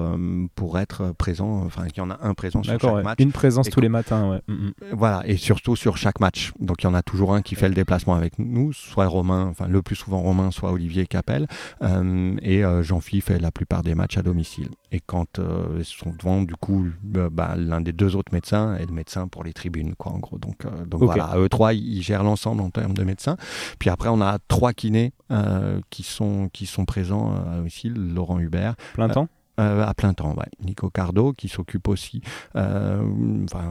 [0.54, 3.18] pour être présents enfin qu'il y en a un présent sur chaque match.
[3.20, 4.42] Une présence tous les matins, ouais.
[4.48, 4.72] Mm, mm.
[4.92, 6.52] Voilà, et surtout sur chaque match.
[6.60, 9.46] Donc il y en a toujours un qui fait le déplacement avec nous, soit Romain,
[9.50, 11.46] enfin le plus souvent Romain, soit Olivier Capel,
[11.82, 14.68] euh, et euh, Jean-Philippe fait la plupart des matchs à domicile.
[14.90, 18.86] Et quand euh, ils sont devant, du coup, bah, l'un des deux autres médecins est
[18.86, 20.38] le médecin pour les tribunes, quoi, en gros.
[20.38, 23.36] Donc, donc voilà, eux trois, ils gèrent l'ensemble en termes de médecins.
[23.78, 25.12] Puis après, on a trois kinés
[25.90, 28.74] qui, sont, qui sont présents à domicile, Laurent Hubert.
[28.94, 29.28] Plein temps?
[29.62, 30.34] Euh, à plein temps.
[30.64, 32.22] Nico Cardo qui s'occupe aussi
[32.56, 33.02] euh,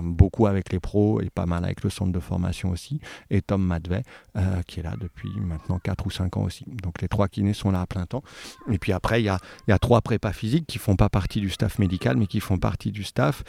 [0.03, 2.99] beaucoup avec les pros et pas mal avec le centre de formation aussi.
[3.29, 4.03] Et Tom Madvey
[4.37, 6.65] euh, qui est là depuis maintenant 4 ou 5 ans aussi.
[6.67, 8.23] Donc les trois kinés sont là à plein temps.
[8.69, 11.41] Et puis après, il y a, y a, trois prépas physiques qui font pas partie
[11.41, 13.43] du staff médical mais qui font partie du staff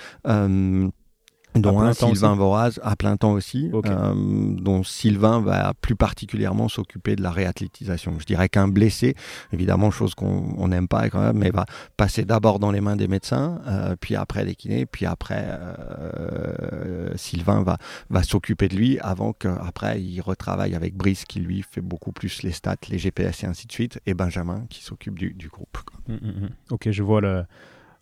[1.55, 7.17] dont un Sylvain Voraz à plein temps aussi, euh, dont Sylvain va plus particulièrement s'occuper
[7.17, 8.19] de la réathlétisation.
[8.19, 9.15] Je dirais qu'un blessé,
[9.53, 13.09] évidemment, chose qu'on n'aime pas quand même, mais va passer d'abord dans les mains des
[13.09, 17.77] médecins, euh, puis après des kinés, puis après euh, Sylvain va,
[18.09, 22.43] va s'occuper de lui avant qu'après il retravaille avec Brice qui lui fait beaucoup plus
[22.43, 25.79] les stats, les GPS et ainsi de suite, et Benjamin qui s'occupe du, du, groupe.
[26.09, 26.51] Hum, hum, hum.
[26.71, 27.21] Ok, je vois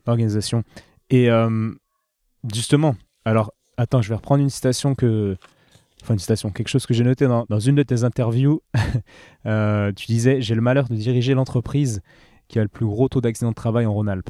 [0.07, 0.63] l'organisation.
[1.11, 1.29] Et
[2.53, 2.95] justement,
[3.25, 5.37] alors, attends, je vais reprendre une citation que.
[6.03, 8.62] Enfin, une citation, quelque chose que j'ai noté dans, une de tes interviews.
[9.47, 12.03] Euh, tu disais J'ai le malheur de diriger l'entreprise
[12.47, 14.29] qui a le plus gros taux d'accident de travail en Rhône-Alpes.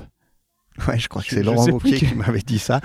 [0.88, 2.80] Ouais, je crois que c'est Laurent Wauquiez qui m'avait dit ça.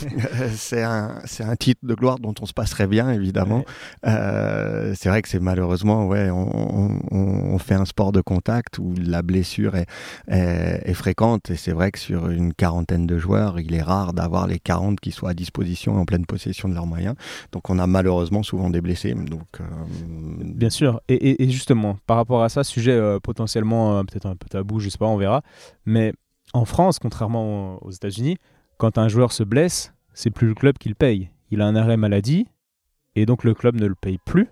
[0.54, 3.64] c'est un, un, titre de gloire dont on se passerait bien, évidemment.
[4.06, 8.94] Euh, c'est vrai que c'est malheureusement, ouais, on, on, fait un sport de contact où
[8.96, 9.86] la blessure est,
[10.28, 11.50] est, fréquente.
[11.50, 15.00] Et c'est vrai que sur une quarantaine de joueurs, il est rare d'avoir les 40
[15.00, 17.14] qui soient à disposition en pleine possession de leurs moyens.
[17.52, 19.14] Donc on a malheureusement souvent des blessés.
[19.14, 19.64] Donc, euh,
[20.40, 21.00] Bien sûr.
[21.08, 24.88] Et, et, justement, par rapport à ça, sujet euh, potentiellement peut-être un peu tabou, je
[24.88, 25.42] sais pas, on verra.
[25.84, 26.12] Mais
[26.52, 28.36] en France, contrairement aux États-Unis,
[28.78, 31.30] quand un joueur se blesse, c'est plus le club qui le paye.
[31.50, 32.46] Il a un arrêt maladie
[33.14, 34.48] et donc le club ne le paye plus,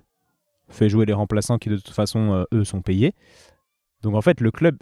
[0.68, 3.14] fait jouer les remplaçants qui de toute façon euh, eux sont payés.
[4.02, 4.78] Donc en fait le club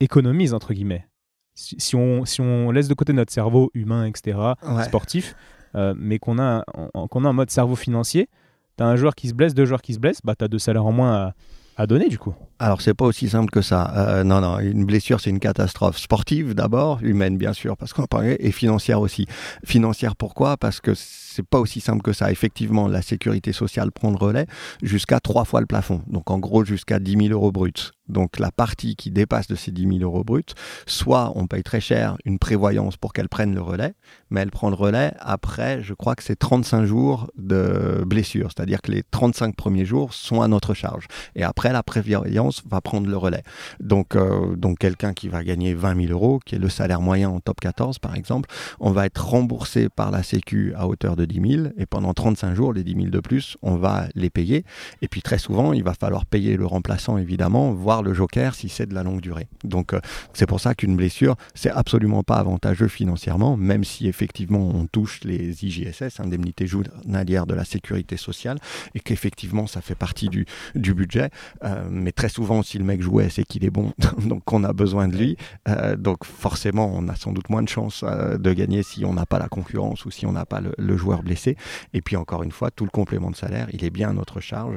[0.00, 1.06] économise, entre guillemets.
[1.54, 4.38] Si, on, si on laisse de côté notre cerveau humain, etc.,
[4.84, 5.34] sportif,
[5.74, 6.64] euh, mais qu'on a,
[7.10, 8.28] qu'on a un mode cerveau financier,
[8.76, 10.48] tu as un joueur qui se blesse, deux joueurs qui se blessent, bah, tu as
[10.48, 11.34] deux salaires en moins à,
[11.78, 13.92] à donner du coup Alors c'est pas aussi simple que ça.
[13.96, 18.06] Euh, non, non, une blessure c'est une catastrophe sportive d'abord, humaine bien sûr parce qu'on
[18.06, 19.26] parlait, et financière aussi.
[19.64, 20.56] Financière pourquoi?
[20.56, 22.32] Parce que c'est pas aussi simple que ça.
[22.32, 24.46] Effectivement, la sécurité sociale prend le relais
[24.82, 26.02] jusqu'à trois fois le plafond.
[26.08, 27.72] Donc en gros jusqu'à 10 000 euros bruts.
[28.08, 30.42] Donc la partie qui dépasse de ces 10 000 euros bruts,
[30.86, 33.94] soit on paye très cher une prévoyance pour qu'elle prenne le relais,
[34.30, 38.80] mais elle prend le relais après, je crois que c'est 35 jours de blessure, c'est-à-dire
[38.82, 41.06] que les 35 premiers jours sont à notre charge.
[41.34, 43.42] Et après, la prévoyance va prendre le relais.
[43.80, 47.30] Donc, euh, donc quelqu'un qui va gagner 20 000 euros, qui est le salaire moyen
[47.30, 48.48] en top 14 par exemple,
[48.80, 52.54] on va être remboursé par la Sécu à hauteur de 10 000, et pendant 35
[52.54, 54.64] jours, les 10 000 de plus, on va les payer.
[55.02, 58.68] Et puis très souvent, il va falloir payer le remplaçant évidemment, voire le joker si
[58.68, 59.48] c'est de la longue durée.
[59.64, 60.00] Donc euh,
[60.32, 65.20] c'est pour ça qu'une blessure, c'est absolument pas avantageux financièrement, même si effectivement on touche
[65.24, 68.58] les IJSS, indemnités journalières de la sécurité sociale,
[68.94, 71.30] et qu'effectivement ça fait partie du, du budget.
[71.64, 74.72] Euh, mais très souvent, si le mec jouait, c'est qu'il est bon, donc on a
[74.72, 75.36] besoin de lui.
[75.68, 79.26] Euh, donc forcément, on a sans doute moins de chances de gagner si on n'a
[79.26, 81.56] pas la concurrence ou si on n'a pas le, joueur blessé.
[81.94, 84.40] Et puis encore une fois, tout le complément de salaire, il est bien à notre
[84.40, 84.76] charge,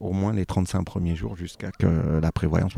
[0.00, 2.72] au moins les 35 premiers jours jusqu'à que la prévoyance.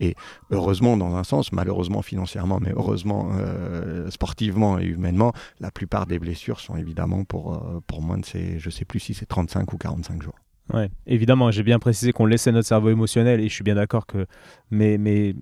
[0.00, 0.14] Et
[0.50, 6.18] heureusement, dans un sens, malheureusement financièrement, mais heureusement euh, sportivement et humainement, la plupart des
[6.18, 9.72] blessures sont évidemment pour, euh, pour moins de ces, je sais plus si c'est 35
[9.72, 10.34] ou 45 jours.
[10.72, 14.06] Ouais, évidemment, j'ai bien précisé qu'on laissait notre cerveau émotionnel et je suis bien d'accord
[14.06, 14.26] que.
[14.70, 15.34] Mais, mais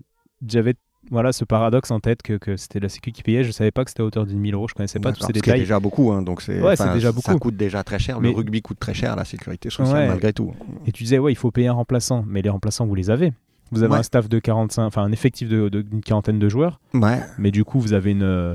[0.47, 0.75] j'avais
[1.11, 3.43] voilà ce paradoxe en tête que, que c'était la Sécu qui payait.
[3.45, 4.69] Je savais pas que c'était à hauteur d'une 1000 euros.
[4.69, 5.55] Je connaissais pas tous ces détails.
[5.55, 7.31] C'est déjà beaucoup, hein, donc c'est ouais, déjà beaucoup.
[7.31, 8.21] Ça coûte déjà très cher.
[8.21, 10.53] Le rugby coûte très cher, la sécurité sociale malgré tout.
[10.87, 13.33] Et tu disais ouais, il faut payer un remplaçant, mais les remplaçants vous les avez.
[13.71, 16.81] Vous avez un staff de 45, enfin un effectif d'une de, quarantaine de joueurs.
[16.95, 17.21] Ouais.
[17.39, 18.55] Mais du coup, vous avez une, euh,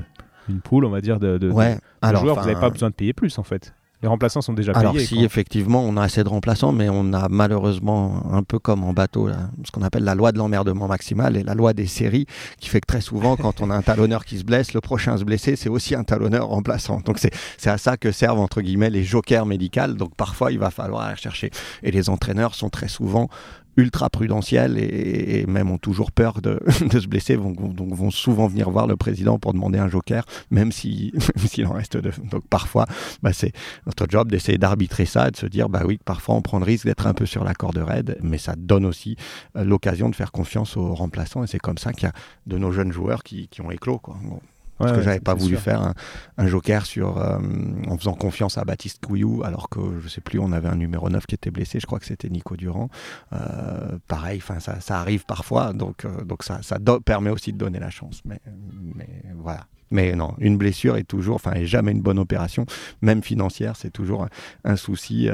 [0.49, 1.79] une poule, on va dire, de, de, joueurs.
[2.01, 3.73] Vous n'avez pas besoin de payer plus, en fait.
[4.01, 4.85] Les remplaçants sont déjà payés.
[4.85, 8.83] Alors si effectivement on a assez de remplaçants, mais on a malheureusement un peu comme
[8.83, 11.87] en bateau là, ce qu'on appelle la loi de l'emmerdement maximal et la loi des
[11.87, 12.27] séries,
[12.59, 15.13] qui fait que très souvent quand on a un talonneur qui se blesse, le prochain
[15.13, 16.99] à se blesser c'est aussi un talonneur remplaçant.
[17.05, 19.93] Donc c'est à ça que servent entre guillemets les jokers médicaux.
[19.93, 21.49] Donc parfois il va falloir aller chercher.
[21.81, 23.29] Et les entraîneurs sont très souvent
[23.77, 26.59] ultra prudentiels et, même ont toujours peur de,
[26.91, 30.71] se blesser, vont, donc vont souvent venir voir le président pour demander un joker, même
[30.71, 31.13] s'il
[31.65, 32.13] en reste deux.
[32.31, 32.85] Donc parfois,
[33.21, 33.51] bah, c'est
[33.85, 36.65] notre job d'essayer d'arbitrer ça et de se dire, bah oui, parfois on prend le
[36.65, 39.15] risque d'être un peu sur la corde raide, mais ça donne aussi
[39.55, 42.13] euh, l'occasion de faire confiance aux remplaçants et c'est comme ça qu'il y a
[42.45, 44.01] de nos jeunes joueurs qui, ont éclos.
[44.77, 45.93] Parce que j'avais pas voulu faire
[46.37, 47.39] un, joker sur, euh,
[47.87, 51.09] en faisant confiance à Baptiste Couillou, alors que je sais plus, on avait un numéro
[51.09, 52.89] 9 qui était blessé, je crois que c'était Nico Durand.
[53.33, 57.79] Euh, pareil, ça, ça arrive parfois, donc, euh, donc ça, ça permet aussi de donner
[57.79, 58.21] la chance.
[58.25, 58.39] Mais,
[58.95, 59.65] mais voilà.
[59.91, 62.65] Mais non, une blessure est toujours, enfin, est jamais une bonne opération,
[63.01, 64.27] même financière, c'est toujours
[64.63, 65.29] un, souci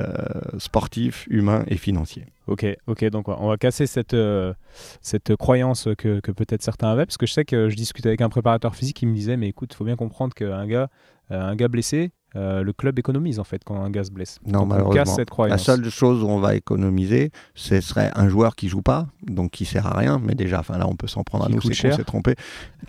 [0.57, 2.25] sportif, humain et financier.
[2.47, 4.53] Ok, ok, donc on va casser cette, euh,
[5.01, 8.21] cette croyance que, que peut-être certains avaient, parce que je sais que je discutais avec
[8.21, 10.89] un préparateur physique qui me disait, mais écoute, il faut bien comprendre qu'un gars,
[11.31, 14.39] euh, un gars blessé, euh, le club économise en fait quand un gars se blesse.
[14.45, 15.17] Non, malheureusement.
[15.47, 19.51] La seule chose où on va économiser, ce serait un joueur qui joue pas, donc
[19.51, 21.89] qui sert à rien, mais déjà, enfin là, on peut s'en prendre à nous, c'est
[21.89, 22.35] qu'on s'est trompé,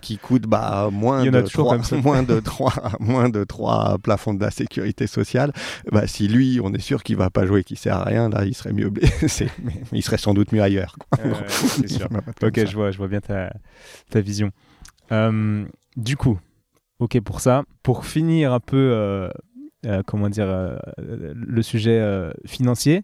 [0.01, 4.51] qui coûte bah, moins, de 3, moins de 3 moins de 3 plafonds de la
[4.51, 5.51] sécurité sociale.
[5.91, 8.45] Bah, si lui, on est sûr qu'il va pas jouer, qu'il sert à rien, là,
[8.45, 10.95] il serait mieux blessé, mais, il serait sans doute mieux ailleurs.
[11.85, 12.07] sûr.
[12.41, 13.51] ok, je vois, je vois bien ta,
[14.09, 14.51] ta vision.
[15.11, 15.65] Euh,
[15.97, 16.39] du coup,
[16.99, 17.63] Ok pour ça.
[17.81, 19.29] Pour finir un peu, euh,
[19.85, 22.01] euh, comment dire, euh, le sujet
[22.45, 23.03] financier.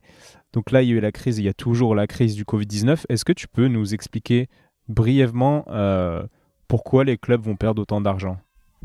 [0.53, 2.43] Donc là, il y a eu la crise, il y a toujours la crise du
[2.43, 3.05] Covid-19.
[3.09, 4.47] Est-ce que tu peux nous expliquer
[4.87, 5.65] brièvement
[6.67, 8.37] pourquoi les clubs vont perdre autant d'argent?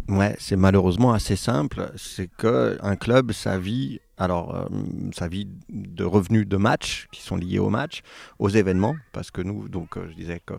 [0.08, 1.90] Ouais, c'est malheureusement assez simple.
[1.96, 4.66] C'est que un club, sa vie alors euh,
[5.12, 8.02] sa vie de revenus de match qui sont liés au match,
[8.38, 10.54] aux événements, parce que nous, donc euh, je disais que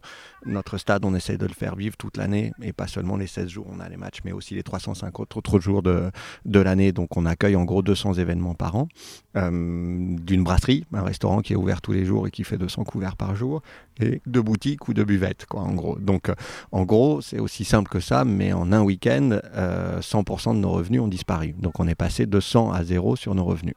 [0.45, 3.47] notre stade, on essaie de le faire vivre toute l'année, et pas seulement les 16
[3.47, 6.11] jours, on a les matchs, mais aussi les 350 autres jours de,
[6.45, 8.87] de l'année, donc on accueille en gros 200 événements par an,
[9.37, 12.83] euh, d'une brasserie, un restaurant qui est ouvert tous les jours et qui fait 200
[12.83, 13.61] couverts par jour,
[14.01, 15.97] et de boutiques ou de buvettes, quoi, en gros.
[15.99, 16.29] Donc
[16.71, 21.01] en gros, c'est aussi simple que ça, mais en un week-end, 100% de nos revenus
[21.01, 21.55] ont disparu.
[21.57, 23.75] Donc on est passé de 100 à 0 sur nos revenus.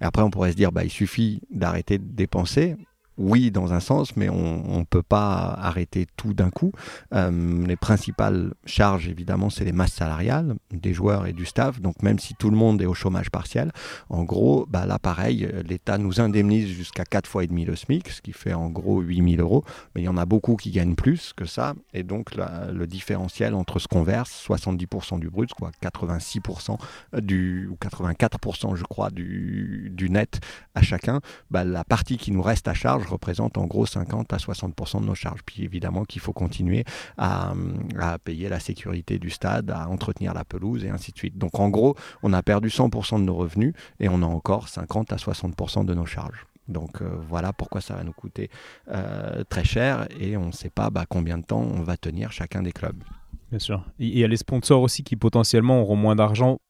[0.00, 2.76] Après, on pourrait se dire, bah, il suffit d'arrêter de dépenser.
[3.18, 6.72] Oui, dans un sens, mais on ne peut pas arrêter tout d'un coup.
[7.14, 11.80] Euh, les principales charges, évidemment, c'est les masses salariales des joueurs et du staff.
[11.80, 13.72] Donc, même si tout le monde est au chômage partiel,
[14.08, 18.08] en gros, bah, là, pareil, l'État nous indemnise jusqu'à 4 fois et demi le SMIC,
[18.08, 19.64] ce qui fait en gros 8000 euros.
[19.94, 21.74] Mais il y en a beaucoup qui gagnent plus que ça.
[21.92, 26.78] Et donc, le différentiel entre ce qu'on verse, 70% du brut, quoi, 86%
[27.18, 30.40] du, ou 84%, je crois, du, net
[30.74, 34.36] à chacun, bah, la partie qui nous reste à charge représente en gros 50 à
[34.36, 35.40] 60% de nos charges.
[35.44, 36.84] Puis évidemment qu'il faut continuer
[37.16, 37.52] à,
[37.98, 41.38] à, payer la sécurité du stade, à entretenir la pelouse et ainsi de suite.
[41.38, 45.12] Donc en gros, on a perdu 100% de nos revenus et on a encore 50
[45.12, 46.46] à 60% de nos charges.
[46.68, 48.48] Donc euh, voilà pourquoi ça va nous coûter
[48.88, 52.32] euh, très cher et on ne sait pas bah, combien de temps on va tenir
[52.32, 53.02] chacun des clubs.
[53.50, 53.84] Bien sûr.
[53.98, 56.60] Il y a les sponsors aussi qui potentiellement auront moins d'argent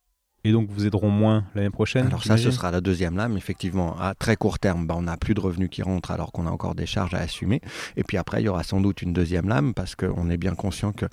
[0.45, 3.37] et donc vous aideront moins l'année prochaine Alors ça, ce sera la deuxième lame.
[3.37, 6.47] Effectivement, à très court terme, bah, on n'a plus de revenus qui rentrent alors qu'on
[6.47, 7.61] a encore des charges à assumer.
[7.97, 10.55] Et puis après, il y aura sans doute une deuxième lame parce qu'on est bien
[10.55, 11.07] conscient que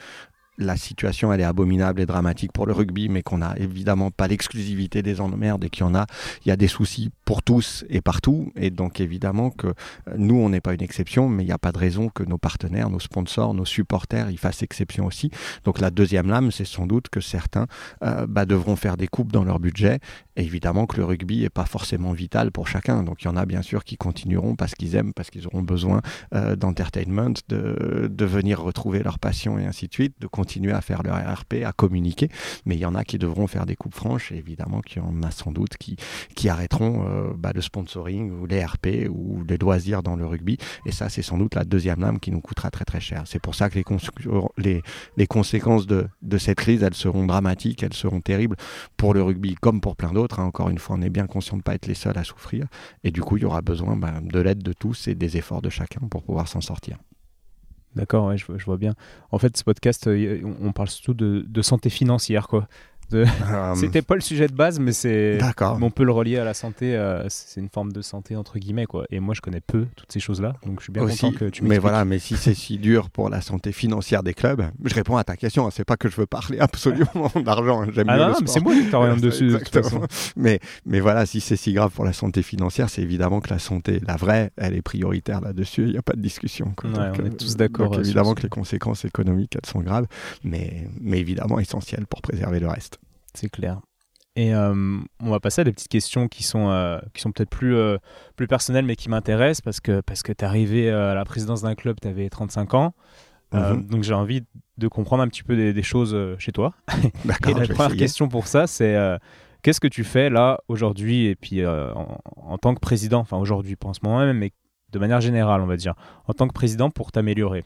[0.57, 4.27] la situation elle est abominable et dramatique pour le rugby, mais qu'on n'a évidemment pas
[4.27, 6.05] l'exclusivité des emmerdes et qu'il y en a,
[6.45, 8.51] il y a des soucis pour tous et partout.
[8.55, 9.71] Et donc évidemment que euh,
[10.17, 12.37] nous, on n'est pas une exception, mais il n'y a pas de raison que nos
[12.37, 15.29] partenaires, nos sponsors, nos supporters, ils fassent exception aussi.
[15.63, 17.67] Donc la deuxième lame, c'est sans doute que certains
[18.03, 19.99] euh, bah, devront faire des coupes dans leur budget.
[20.35, 23.03] Et évidemment que le rugby n'est pas forcément vital pour chacun.
[23.03, 25.63] Donc il y en a bien sûr qui continueront parce qu'ils aiment, parce qu'ils auront
[25.63, 26.01] besoin
[26.33, 30.15] euh, d'entertainment, de, venir retrouver leur passion et ainsi de suite,
[30.73, 32.29] à faire leur RP, à communiquer,
[32.65, 35.05] mais il y en a qui devront faire des coupes franches, et évidemment qu'il y
[35.05, 35.95] en a sans doute qui,
[36.35, 40.57] qui arrêteront euh, bah, le sponsoring ou les RP ou les loisirs dans le rugby,
[40.85, 43.23] et ça c'est sans doute la deuxième lame qui nous coûtera très très cher.
[43.25, 48.21] C'est pour ça que les, conséquences de, de, cette crise, elles seront dramatiques, elles seront
[48.21, 48.55] terribles
[48.95, 50.39] pour le rugby comme pour plein d'autres.
[50.39, 50.45] Hein.
[50.45, 52.65] Encore une fois, on est bien conscient de ne pas être les seuls à souffrir,
[53.03, 55.61] et du coup il y aura besoin bah, de l'aide de tous et des efforts
[55.61, 56.97] de chacun pour pouvoir s'en sortir.
[57.97, 58.93] D'accord, ouais, je, vois bien.
[59.31, 62.67] En fait, ce podcast, euh, on parle surtout de, de santé financière, quoi.
[63.13, 63.25] Euh,
[63.75, 65.39] c'était pas le sujet de base, mais c'est.
[65.81, 66.95] On peut le relier à la santé.
[66.95, 69.05] Euh, c'est une forme de santé entre guillemets, quoi.
[69.09, 71.63] Et moi, je connais peu toutes ces choses-là, donc je suis bien content que tu
[71.63, 75.17] Mais voilà, mais si c'est si dur pour la santé financière des clubs, je réponds
[75.17, 75.67] à ta question.
[75.67, 75.69] Hein.
[75.71, 77.83] C'est pas que je veux parler absolument d'argent.
[77.83, 77.87] Hein.
[77.93, 79.47] J'aime ah non, mais c'est moi qui t'oriente dessus.
[79.47, 79.59] De.
[80.35, 83.59] Mais mais voilà, si c'est si grave pour la santé financière, c'est évidemment que la
[83.59, 85.83] santé, la vraie, elle est prioritaire là-dessus.
[85.83, 86.73] Il n'y a pas de discussion.
[86.83, 87.97] on est tous d'accord.
[87.99, 90.07] Évidemment que les conséquences économiques, elles sont graves,
[90.43, 92.96] mais mais évidemment essentielles pour préserver le reste
[93.37, 93.79] c'est clair.
[94.37, 97.49] Et euh, on va passer à des petites questions qui sont, euh, qui sont peut-être
[97.49, 97.97] plus, euh,
[98.35, 101.63] plus personnelles, mais qui m'intéressent parce que, parce que tu es arrivé à la présidence
[101.63, 102.93] d'un club, tu avais 35 ans.
[103.53, 103.85] Mhm.
[103.85, 104.43] donc j'ai envie
[104.77, 106.73] de comprendre un petit peu des, choses chez toi.
[107.47, 108.95] et la première question pour ça, c'est
[109.63, 113.87] qu'est-ce que tu fais là aujourd'hui et puis en, tant que président, enfin aujourd'hui, pas
[113.87, 114.51] en ce moment même, mais
[114.91, 115.95] de manière générale, on va dire,
[116.27, 117.63] en tant que président pour t'améliorer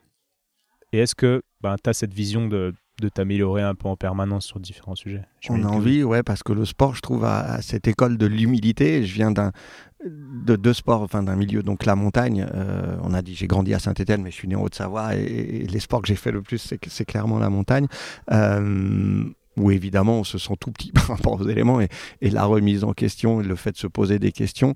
[0.94, 4.46] Et est-ce que ben, tu as cette vision de, de t'améliorer un peu en permanence
[4.46, 5.24] sur différents sujets.
[5.50, 9.04] On a envie, ouais, parce que le sport, je trouve, à, cette école de l'humilité.
[9.04, 9.52] Je viens d'un
[10.06, 12.48] de deux sports, enfin d'un milieu, donc la montagne.
[12.56, 15.68] Euh, on a dit, j'ai grandi à Saint-Étienne, mais je suis né en Haute-Savoie et,
[15.68, 17.88] les sports que j'ai fait le plus, c'est clairement la montagne.
[18.32, 19.26] Euh,
[19.58, 21.90] où évidemment on se sent tout petit par rapport aux éléments et,
[22.22, 24.74] et, la remise en question le fait de se poser des questions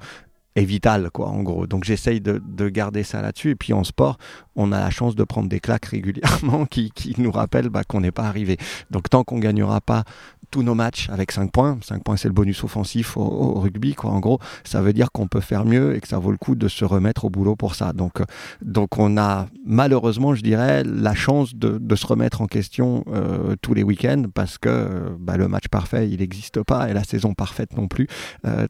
[0.56, 1.68] est vital, quoi, en gros.
[1.68, 3.51] Donc j'essaye de, de, garder ça là-dessus.
[3.51, 4.18] Et puis en sport,
[4.56, 8.01] on a la chance de prendre des claques régulièrement qui, qui nous rappellent bah, qu'on
[8.01, 8.58] n'est pas arrivé.
[8.89, 10.03] Donc tant qu'on gagnera pas
[10.50, 11.78] tous nos matchs avec 5 points.
[11.82, 14.12] 5 points, c'est le bonus offensif au, rugby, quoi.
[14.12, 16.56] En gros, ça veut dire qu'on peut faire mieux et que ça vaut le coup
[16.56, 17.93] de se remettre au boulot pour ça.
[17.93, 18.26] Donc, euh,
[18.62, 23.74] donc on a malheureusement, je dirais, la chance de, se remettre en question euh, tous
[23.74, 27.34] les week-ends parce que euh, bah, le match parfait, il n'existe pas et la saison
[27.34, 28.08] parfaite non plus.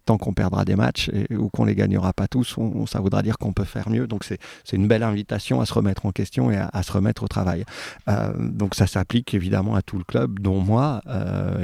[0.06, 2.56] tant qu'on perdra des matchs ou qu'on les gagnera pas tous,
[2.88, 4.08] ça voudra dire qu'on peut faire mieux.
[4.08, 4.40] Donc, c'est
[4.74, 7.66] une belle invitation à se remettre en question et à se remettre au travail.
[8.38, 11.02] donc, ça s'applique évidemment à tout le club, dont moi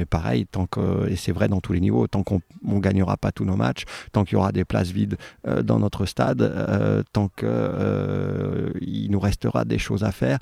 [0.02, 3.16] et pareil, tant que, et c'est vrai dans tous les niveaux, tant qu'on ne gagnera
[3.16, 6.42] pas tous nos matchs, tant qu'il y aura des places vides euh, dans notre stade,
[6.42, 8.70] euh, tant qu'il euh,
[9.08, 10.38] nous restera des choses à faire,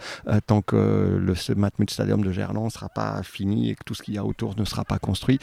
[0.46, 4.02] tant que le Matmut Stadium de Gerland ne sera pas fini et que tout ce
[4.02, 5.38] qu'il y a autour ne sera pas construit,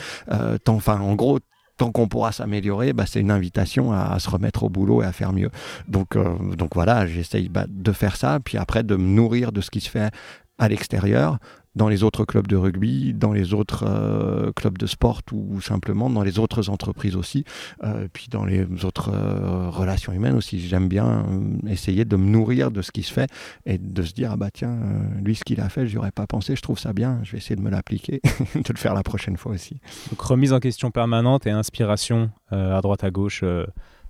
[0.63, 1.39] tant, enfin, en gros,
[1.77, 5.11] tant qu'on pourra s'améliorer, bah, c'est une invitation à, se remettre au boulot et à
[5.11, 5.51] faire mieux.
[5.87, 6.17] Donc,
[6.57, 9.81] donc voilà, j'essaye bah, de faire ça, puis après de me nourrir de ce qui
[9.81, 10.09] se fait
[10.57, 11.37] à l'extérieur
[11.77, 16.09] dans les autres clubs de rugby, dans les autres euh, clubs de sport ou, simplement
[16.09, 17.45] dans les autres entreprises aussi,
[17.83, 20.59] euh, puis dans les autres euh, relations humaines aussi.
[20.59, 21.25] J'aime bien
[21.67, 23.29] essayer de me nourrir de ce qui se fait
[23.65, 24.77] et de se dire ah bah tiens
[25.23, 27.37] lui ce qu'il a fait je aurais pas pensé, je trouve ça bien, je vais
[27.37, 28.21] essayer de me l'appliquer,
[28.55, 29.79] de le faire la prochaine fois aussi.
[30.09, 33.43] Donc remise en question permanente et inspiration à droite à gauche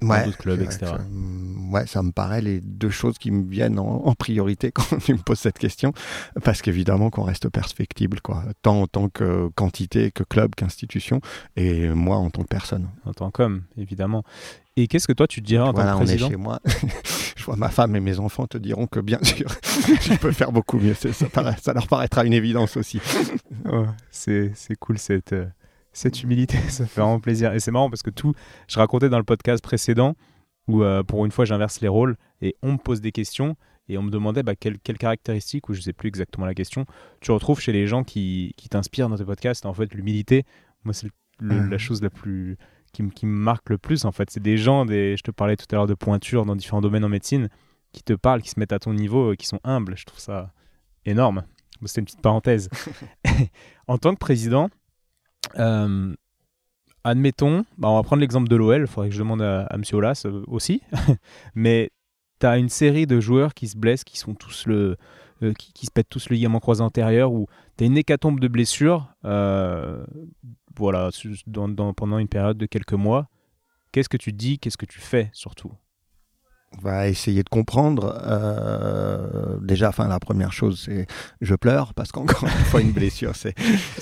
[0.02, 0.80] dans d'autres clubs, etc.
[0.86, 1.00] Ça,
[1.72, 5.20] ouais, ça me paraît les deux choses qui me viennent en, priorité quand tu me
[5.20, 5.94] poses cette question,
[6.44, 11.22] parce qu'évidemment qu'on reste perfectible, quoi, tant en tant que quantité, que club, qu'institution,
[11.56, 12.90] et moi en tant que personne.
[13.06, 14.24] En tant qu'homme, évidemment.
[14.76, 16.60] Et qu'est-ce que toi tu te dirais en tant que président on est chez moi.
[17.36, 20.52] je vois ma femme et mes enfants te diront que bien sûr, je peux faire
[20.52, 20.94] beaucoup mieux.
[20.94, 23.02] Ça, ça, leur paraîtra une évidence aussi.
[24.12, 25.48] c'est cool cette, euh,
[25.98, 27.54] cette humilité, ça fait vraiment plaisir.
[27.54, 28.34] Et c'est marrant parce que tout,
[28.68, 30.16] je racontais dans le podcast précédent
[30.68, 33.56] où euh, pour une fois j'inverse les rôles et on me pose des questions
[33.90, 36.86] et on me demandait bah, quelles quelle caractéristiques, ou je sais plus exactement la question,
[37.22, 39.66] tu retrouves chez les gens qui, qui t'inspirent dans tes podcasts.
[39.66, 40.44] En fait, l'humilité,
[40.84, 41.08] moi, c'est
[41.40, 41.70] mmh.
[41.70, 42.58] la chose la plus
[42.92, 44.04] qui, qui, me marque le plus.
[44.04, 46.58] En fait, c'est des gens, des, je te parlais tout à l'heure de pointure dans
[46.58, 47.48] différents domaines en médecine,
[47.94, 49.96] qui te parlent, qui se mettent à ton niveau, qui sont humbles.
[49.96, 50.52] Je trouve ça
[51.06, 51.44] énorme.
[51.86, 52.70] C'était une petite parenthèse.
[53.88, 54.70] en tant que président,
[55.58, 56.16] euh,
[57.04, 59.84] admettons, bah, on va prendre l'exemple de l'OL, il faudrait que je demande à, M.
[59.94, 60.82] Olas euh, aussi,
[61.56, 61.92] mais
[62.40, 64.98] tu as une série de joueurs qui se blessent, qui sont tous le,
[65.44, 68.48] euh, qui, se pètent tous le ligament croisé antérieur, ou tu as une hécatombe de
[68.48, 69.08] blessures
[70.76, 71.10] voilà,
[71.96, 73.28] pendant une période de quelques mois.
[73.92, 75.72] Qu'est-ce que tu dis, qu'est-ce que tu fais surtout?
[76.82, 78.20] Va essayer de comprendre.
[78.24, 81.08] Euh, déjà, enfin, la première chose, c'est
[81.42, 83.56] je pleure parce qu'encore une fois, une blessure, c'est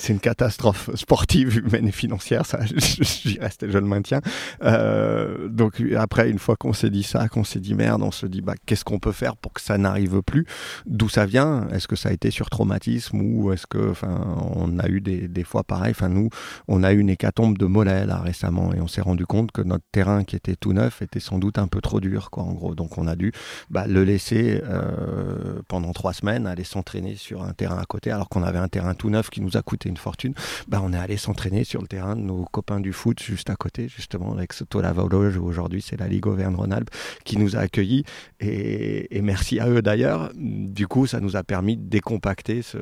[0.08, 2.44] une catastrophe sportive, humaine et financière.
[2.44, 4.20] Ça, j'y reste, je le maintiens.
[4.62, 8.26] Euh, donc après, une fois qu'on s'est dit ça, qu'on s'est dit merde, on se
[8.26, 10.46] dit bah qu'est-ce qu'on peut faire pour que ça n'arrive plus?
[10.86, 11.68] D'où ça vient?
[11.68, 15.28] Est-ce que ça a été sur traumatisme ou est-ce que, enfin, on a eu des,
[15.28, 15.92] des fois pareil?
[15.92, 16.28] Enfin, nous,
[16.68, 19.62] on a eu une hécatombe de mollets là récemment et on s'est rendu compte que
[19.62, 22.44] notre terrain qui était tout neuf était sans doute un peu trop dur, quoi.
[22.56, 22.74] Gros.
[22.74, 23.32] Donc on a dû
[23.70, 28.28] bah, le laisser euh, pendant trois semaines aller s'entraîner sur un terrain à côté, alors
[28.28, 30.34] qu'on avait un terrain tout neuf qui nous a coûté une fortune.
[30.68, 33.56] Bah, on est allé s'entraîner sur le terrain de nos copains du foot juste à
[33.56, 36.90] côté, justement avec ce Tola-Vologe, aujourd'hui c'est la Ligue Auvergne-Rhône-Alpes,
[37.24, 38.04] qui nous a accueillis.
[38.40, 40.30] Et, merci à eux d'ailleurs.
[40.36, 42.78] Du coup, ça nous a permis de décompacter ce,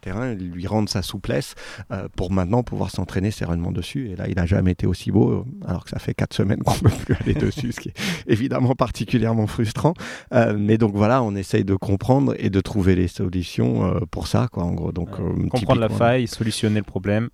[0.00, 1.54] terrain, lui rendre sa souplesse
[1.90, 4.10] euh, pour maintenant pouvoir s'entraîner sereinement dessus.
[4.10, 6.74] Et là, il n'a jamais été aussi beau, alors que ça fait quatre semaines qu'on
[6.74, 7.94] ne peut plus aller dessus, ce qui est
[8.26, 9.94] évidemment particulier particulièrement frustrant.
[10.34, 14.26] Euh, mais donc voilà, on essaye de comprendre et de trouver les solutions euh, pour
[14.26, 14.92] ça, quoi, en gros.
[14.92, 17.30] Donc, euh, comprendre la faille, solutionner le problème.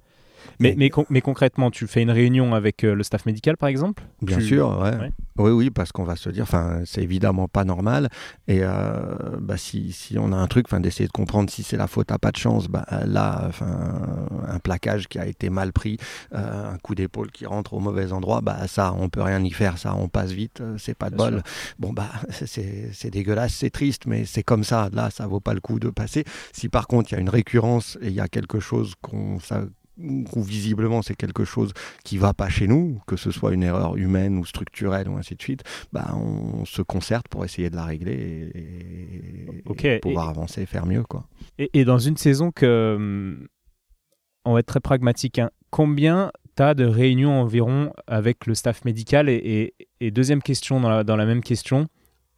[0.60, 4.02] Mais, mais, mais, concrètement, tu fais une réunion avec le staff médical, par exemple?
[4.22, 5.10] Bien sûr, ouais.
[5.38, 8.08] Oui, oui, parce qu'on va se dire, enfin, c'est évidemment pas normal.
[8.48, 11.76] Et euh, bah, si, si, on a un truc, enfin, d'essayer de comprendre si c'est
[11.76, 15.72] la faute à pas de chance, bah, là, enfin, un plaquage qui a été mal
[15.72, 15.98] pris,
[16.34, 19.50] euh, un coup d'épaule qui rentre au mauvais endroit, bah, ça, on peut rien y
[19.50, 21.42] faire, ça, on passe vite, euh, c'est pas de bol.
[21.78, 24.88] Bon, bah, c'est dégueulasse, c'est triste, mais c'est comme ça.
[24.92, 26.24] Là, ça vaut pas le coup de passer.
[26.52, 29.38] Si par contre, il y a une récurrence et il y a quelque chose qu'on
[29.98, 31.72] ou visiblement c'est quelque chose
[32.04, 35.34] qui va pas chez nous, que ce soit une erreur humaine ou structurelle ou ainsi
[35.34, 40.66] de suite, bah on se concerte pour essayer de la régler et, pouvoir avancer et
[40.66, 41.02] faire mieux.
[41.02, 41.26] Quoi.
[41.58, 43.38] Et, dans une saison que,
[44.44, 48.84] on va être très pragmatique, hein, combien tu as de réunions environ avec le staff
[48.84, 51.86] médical et, deuxième question dans la, dans la même question,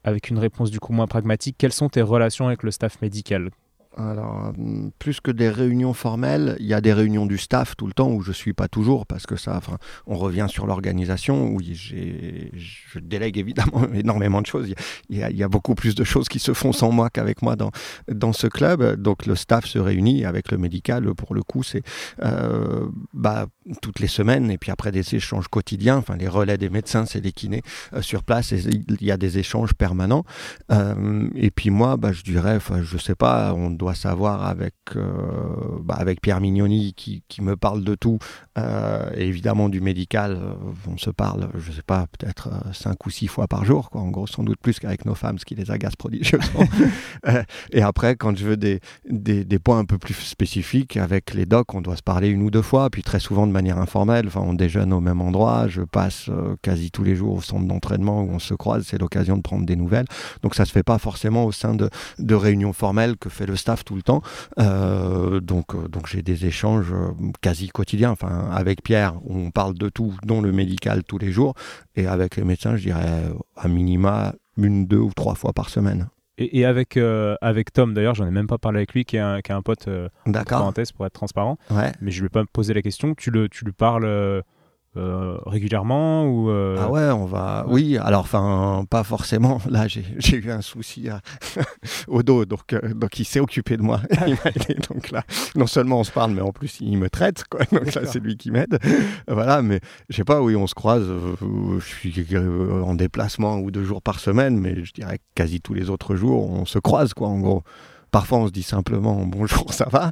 [0.05, 3.51] avec une réponse du coup moins pragmatique, quelles sont tes relations avec le staff médical?
[3.99, 4.53] Alors,
[5.01, 8.11] plus que des réunions formelles, il y a des réunions du staff tout le temps
[8.11, 12.99] où je suis pas toujours parce que ça, enfin, on revient sur l'organisation où je
[13.01, 14.73] délègue évidemment énormément de choses.
[15.09, 17.71] Il y, a, beaucoup plus de choses qui se font sans moi qu'avec moi dans,
[18.09, 18.97] dans ce club.
[18.97, 21.15] Donc, le staff se réunit avec le médical.
[21.15, 21.83] Pour le coup, c'est
[22.23, 23.47] euh, bah,
[23.83, 25.97] toutes les semaines et puis après des échanges quotidiens.
[25.97, 27.63] Enfin, les relais des médecins, c'est les kinés
[27.95, 28.53] euh, sur place.
[28.53, 30.25] Et il y a des échanges permanents.
[30.71, 34.75] Euh, et puis moi, bah, je dirais, enfin, je sais pas, on doit savoir avec,
[34.97, 35.03] euh,
[35.81, 38.19] bah, avec Pierre Mignoni qui, qui, me parle de tout,
[38.59, 40.55] euh, et évidemment du médical, euh,
[40.91, 44.01] on se parle, je sais pas, peut-être cinq ou six fois par jour, quoi.
[44.01, 46.65] en gros sans doute plus qu'avec nos femmes, ce qui les agace prodigieusement.
[47.73, 51.47] et après, quand je veux des, des, des, points un peu plus spécifiques, avec les
[51.47, 54.27] docs, on doit se parler une ou deux fois, puis très souvent de manière informelle,
[54.27, 56.31] enfin, on déjeune au même endroit, je passe
[56.63, 59.67] quasi tous les jours au centre d'entraînement où on se croise, c'est l'occasion de prendre
[59.67, 60.07] des nouvelles.
[60.43, 63.57] Donc ça se fait pas forcément au sein de, de réunions formelles que fait le
[63.57, 64.23] staff tout le temps.
[64.59, 67.11] Euh, donc euh, donc j'ai des échanges euh,
[67.41, 68.11] quasi quotidiens.
[68.11, 71.55] Enfin, avec Pierre, on parle de tout, dont le médical tous les jours.
[71.97, 73.25] Et avec les médecins, je dirais
[73.57, 76.09] à minima une, deux ou trois fois par semaine.
[76.41, 76.97] Et, avec,
[77.41, 79.55] avec Tom, d'ailleurs, j'en ai même pas parlé avec lui, qui est un, qui est
[79.57, 79.89] un pote,
[80.49, 81.59] parenthèse, pour être transparent.
[81.69, 81.91] Ouais.
[82.01, 83.17] Mais je lui ai pas posé la question.
[83.17, 84.45] Tu, le, tu lui parles
[85.47, 87.65] régulièrement ou Ah ouais, on va.
[87.69, 89.61] Oui, alors enfin pas forcément.
[89.71, 91.09] Là, j'ai eu un souci
[92.09, 94.01] au dos, donc donc il s'est occupé de moi.
[94.89, 95.23] donc là,
[95.55, 97.45] non seulement on se parle, mais en plus il me traite.
[97.49, 97.61] Quoi.
[97.73, 98.79] Donc là, c'est lui qui m'aide.
[99.29, 100.43] voilà, mais je sais pas.
[100.43, 101.07] Oui, on se croise.
[101.41, 105.75] je suis en déplacement ou deux jours par semaine, mais je dirais que quasi tous
[105.75, 107.63] les autres jours, on se croise, quoi, en gros.
[108.11, 110.11] Parfois, on se dit simplement bonjour, ça va.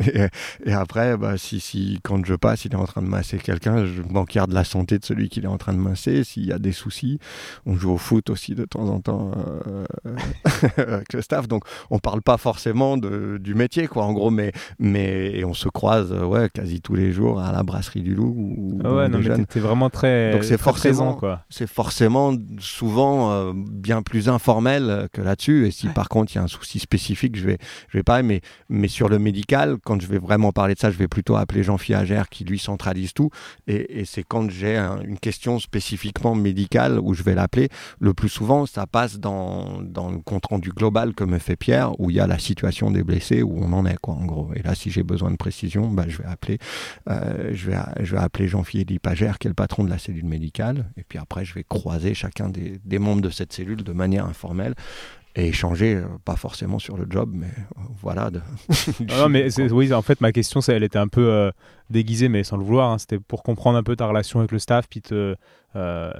[0.64, 3.84] et, après, bah, si, si, quand je passe, il est en train de masser quelqu'un,
[3.84, 6.24] je m'enquiert de la santé de celui qui est en train de masser.
[6.24, 7.18] S'il y a des soucis,
[7.66, 9.84] on joue au foot aussi de temps en temps euh,
[10.76, 11.48] avec le staff.
[11.48, 15.68] Donc, on parle pas forcément de, du métier, quoi, en gros, mais, mais on se
[15.68, 18.80] croise ouais, quasi tous les jours à la brasserie du Loup.
[18.84, 21.44] ah ouais, non, mais t'es vraiment très, Donc c'est forcément, quoi.
[21.48, 25.66] C'est forcément souvent euh, bien plus informel que là-dessus.
[25.66, 27.58] Et si par contre, il y a un souci spécifique, je vais,
[27.88, 30.90] je vais parler, mais, mais sur le médical, quand je vais vraiment parler de ça,
[30.90, 33.30] je vais plutôt appeler Jean-Philippe Agère qui lui centralise tout.
[33.66, 37.68] Et, c'est quand j'ai une question spécifiquement médicale où je vais l'appeler.
[38.00, 41.98] Le plus souvent, ça passe dans, dans le compte rendu global que me fait Pierre,
[42.00, 44.50] où il y a la situation des blessés, où on en est, quoi, en gros.
[44.54, 46.58] Et là, si j'ai besoin de précision, bah, je vais appeler,
[47.08, 50.24] euh, je vais, je vais appeler Jean-Philippe Agère, qui est le patron de la cellule
[50.24, 50.90] médicale.
[50.96, 54.74] Et puis après, je vais croiser chacun des membres de cette cellule de manière informelle
[55.34, 58.30] et échanger, euh, pas forcément sur le job, mais euh, voilà.
[58.30, 58.40] De...
[59.18, 61.50] Non, mais oui, en fait, ma question, elle était un peu
[61.90, 62.90] euh, déguisée, mais sans le vouloir.
[62.90, 62.98] Hein.
[62.98, 65.36] C'était pour comprendre un peu ta relation avec le staff, puis te,
[65.74, 66.12] euh,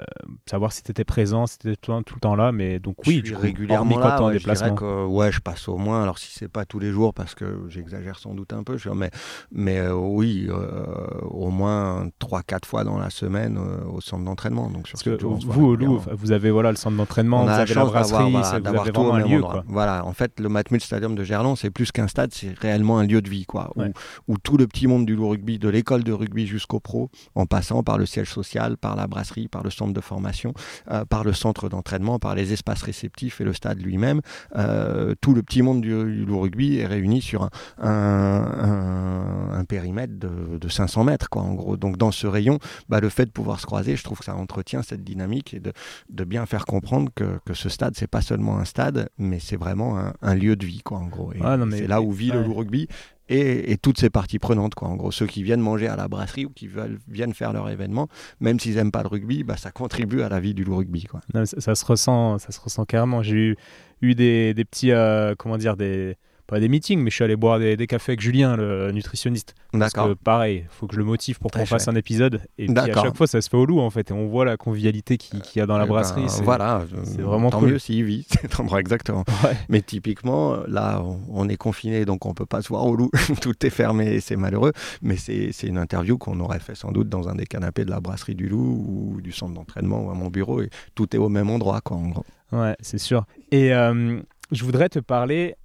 [0.47, 2.53] savoir si tu étais présent, si tu étais tout, le temps là.
[2.53, 4.23] Mais donc, oui, je suis régulièrement là.
[4.23, 4.75] Ouais, déplacement.
[4.75, 7.67] que, ouais, je passe au moins, alors si c'est pas tous les jours, parce que
[7.69, 9.11] j'exagère sans doute un peu, mais,
[9.51, 10.85] mais euh, oui, euh,
[11.23, 14.71] au moins 3-4 fois dans la semaine au centre d'entraînement.
[14.71, 17.75] Donc, sur parce que vous, au Loup, vous avez voilà, le centre d'entraînement, vous avez
[17.75, 19.41] la brasserie, voilà, vous avez vraiment un lieu.
[19.43, 19.65] Quoi.
[19.67, 23.07] Voilà, en fait, le Matmut Stadium de Gerland, c'est plus qu'un stade, c'est réellement un
[23.07, 23.83] lieu de vie, quoi, où,
[24.29, 27.47] où tout le petit monde du loup rugby, de l'école de rugby jusqu'au pro, en
[27.47, 30.53] passant par le siège social, par la brasserie, par le centre de formation,
[30.91, 34.21] euh, par le centre d'entraînement, par les espaces réceptifs et le stade lui-même.
[34.57, 37.49] Euh, tout le petit monde du, loup rugby est réuni sur
[37.79, 41.77] un, périmètre de, 500 mètres, quoi, en gros.
[41.77, 42.59] Donc dans ce rayon,
[42.89, 45.61] bah, le fait de pouvoir se croiser, je trouve que ça entretient cette dynamique et
[45.61, 49.99] de, bien faire comprendre que, ce stade, c'est pas seulement un stade, mais c'est vraiment
[50.21, 51.33] un, lieu de vie, quoi, en gros.
[51.43, 52.89] Ah, c'est là où vit le loup rugby
[53.29, 54.75] et, toutes ces parties prenantes.
[54.75, 54.89] Quoi.
[54.89, 56.68] En gros, ceux qui viennent manger à la brasserie ou qui
[57.09, 58.09] viennent faire leur événement,
[58.41, 61.05] même s'ils n'aiment pas le rugby, bah, ça contribue à la vie du rugby.
[61.05, 61.20] Quoi.
[61.45, 63.23] ça, se ressent, ça se ressent carrément.
[63.23, 63.57] J'ai eu,
[64.01, 66.16] eu des, des petits, euh, comment dire, des,
[66.53, 69.55] pas des meetings, mais je suis allé boire des, cafés avec Julien, le nutritionniste.
[69.72, 72.42] Parce que pareil, il faut que je le motive pour qu'on fasse un épisode.
[72.59, 74.11] Et puis à chaque fois, ça se fait au loup en fait.
[74.11, 76.26] Et on voit la convivialité qu'il y a dans la eh ben, brasserie.
[76.42, 79.24] voilà, c'est vraiment tant mieux s'il vit, cet endroit exactement.
[79.70, 83.11] Mais typiquement, là, on est confiné, donc on peut pas se voir au loup.
[83.40, 84.72] Tout est fermé, c'est malheureux.
[85.00, 88.00] Mais c'est une interview qu'on aurait fait sans doute dans un des canapés de la
[88.00, 90.61] brasserie du loup ou du centre d'entraînement ou à mon bureau.
[90.61, 92.26] Et tout est au même endroit, quoi, en gros.
[92.53, 93.24] Ouais, c'est sûr.
[93.50, 95.57] Et euh, je voudrais te parler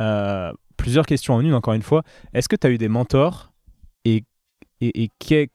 [0.00, 2.02] euh, plusieurs questions en une, encore une fois.
[2.32, 3.52] Est-ce que tu as eu des mentors
[4.04, 4.24] et,
[4.80, 5.10] et,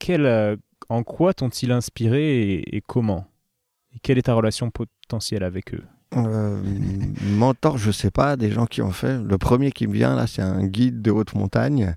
[0.09, 0.55] euh,
[0.89, 3.25] en quoi t'ont-ils inspiré et, comment?
[3.95, 5.83] Et quelle est ta relation potentielle avec eux?
[6.15, 6.61] Euh,
[7.23, 9.21] mentor, je sais pas, des gens qui ont fait.
[9.21, 11.95] Le premier qui me vient là, c'est un guide de haute montagne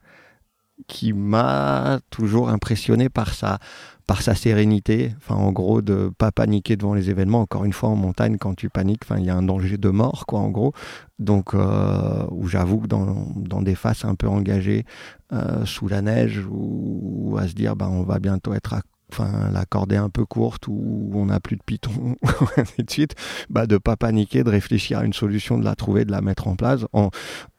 [0.87, 3.59] qui m'a toujours impressionné par sa,
[4.07, 7.41] par sa sérénité, enfin en gros de pas paniquer devant les événements.
[7.43, 9.89] Encore une fois en montagne, quand tu paniques, enfin il y a un danger de
[9.89, 10.73] mort quoi en gros.
[11.19, 14.85] Donc euh, où j'avoue que dans, dans, des faces un peu engagées
[15.33, 18.83] euh, sous la neige ou, à se dire bah on va bientôt être à
[19.13, 22.17] enfin la corde est un peu courte ou on n'a plus de piton,
[22.79, 23.15] et de suite,
[23.51, 26.49] bah, de pas paniquer, de réfléchir à une solution, de la trouver, de la mettre
[26.49, 27.11] en place, en,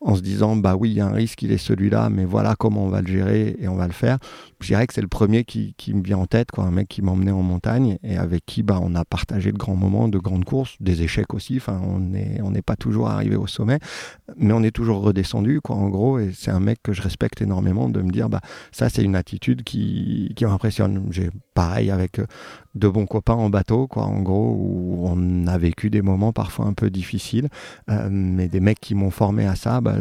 [0.02, 2.56] en se disant bah oui, il y a un risque, il est celui-là, mais voilà
[2.58, 4.20] comment on va le gérer et on va le faire.
[4.62, 6.88] Je dirais que c'est le premier qui, qui, me vient en tête, quoi, un mec
[6.88, 10.20] qui m'emmenait en montagne et avec qui bah, on a partagé de grands moments, de
[10.20, 11.58] grandes courses, des échecs aussi.
[11.58, 13.80] Enfin, on n'est on n'est pas toujours arrivé au sommet,
[14.38, 16.20] mais on est toujours redescendu, quoi, en gros.
[16.20, 18.42] Et c'est un mec que je respecte énormément de me dire bah
[18.72, 21.08] ça c'est une attitude qui, qui m'impressionne.
[21.12, 22.26] J'ai pareil avec euh,
[22.76, 26.66] de bons copains en bateau, quoi, en gros, où on a vécu des moments parfois
[26.66, 27.48] un peu difficiles,
[27.90, 29.96] euh, mais des mecs qui m'ont formé à ça, bah,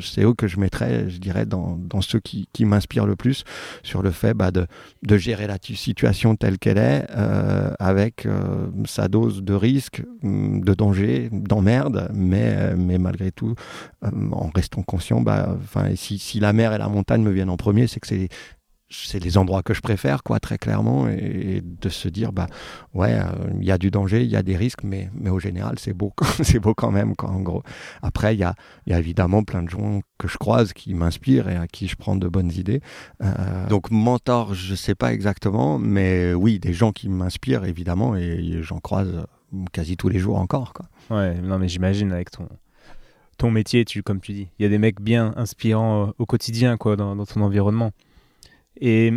[0.00, 3.44] c'est eux que je mettrais, je dirais, dans, ceux qui, m'inspirent le plus
[3.82, 4.66] sur le fait bah, de,
[5.16, 8.28] gérer la situation telle qu'elle est, euh, avec
[8.84, 13.54] sa dose de risque, de danger, d'emmerde, mais, mais malgré tout,
[14.02, 15.56] en restant conscient, bah,
[15.96, 18.28] si, si la mer et la montagne me viennent en premier, c'est que c'est
[19.06, 22.46] c'est les endroits que je préfère, quoi, très clairement, et, de se dire, bah,
[22.94, 23.24] ouais, euh,
[23.60, 25.92] il y a du danger, il y a des risques, mais, mais au général, c'est
[25.92, 27.62] beau, c'est beau quand même, quoi, en gros.
[28.02, 28.54] Après, il y a,
[28.86, 31.96] y a, évidemment plein de gens que je croise qui m'inspirent et à qui je
[31.96, 32.80] prends de bonnes idées.
[33.22, 38.62] Euh, donc, mentor, je sais pas exactement, mais oui, des gens qui m'inspirent, évidemment, et,
[38.62, 39.26] j'en croise
[39.72, 40.86] quasi tous les jours encore, quoi.
[41.10, 42.48] Ouais, non, mais j'imagine avec ton,
[43.36, 46.26] ton métier, tu, comme tu dis, il y a des mecs bien inspirants euh, au
[46.26, 47.92] quotidien, quoi, dans, dans ton environnement.
[48.80, 49.12] Et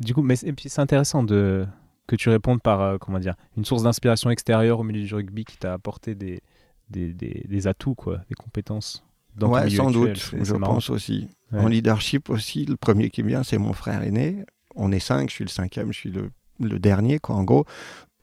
[0.00, 1.66] du coup, mais c'est intéressant de
[2.06, 5.44] que tu répondes par euh, comment dire une source d'inspiration extérieure au milieu du rugby
[5.44, 6.42] qui t'a apporté des,
[6.90, 9.04] des, des, atouts quoi, des compétences.
[9.36, 11.28] Dans ouais, sans doute, je pense aussi.
[11.52, 14.44] En leadership aussi, le premier qui vient, c'est mon frère aîné.
[14.74, 16.30] On est cinq, je suis le cinquième, je suis le,
[16.60, 17.36] le dernier, quoi.
[17.36, 17.64] En gros,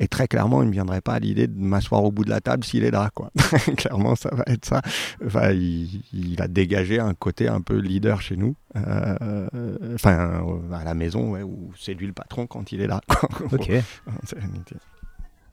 [0.01, 2.41] et très clairement, il ne viendrait pas à l'idée de m'asseoir au bout de la
[2.41, 3.11] table s'il est là.
[3.13, 3.29] Quoi.
[3.77, 4.81] clairement, ça va être ça.
[5.23, 8.55] Enfin, il, a dégagé un côté un peu leader chez nous.
[8.75, 9.47] Euh,
[9.93, 12.99] enfin, euh, à la maison, ouais, où c'est lui le patron quand il est là.
[13.51, 13.71] ok.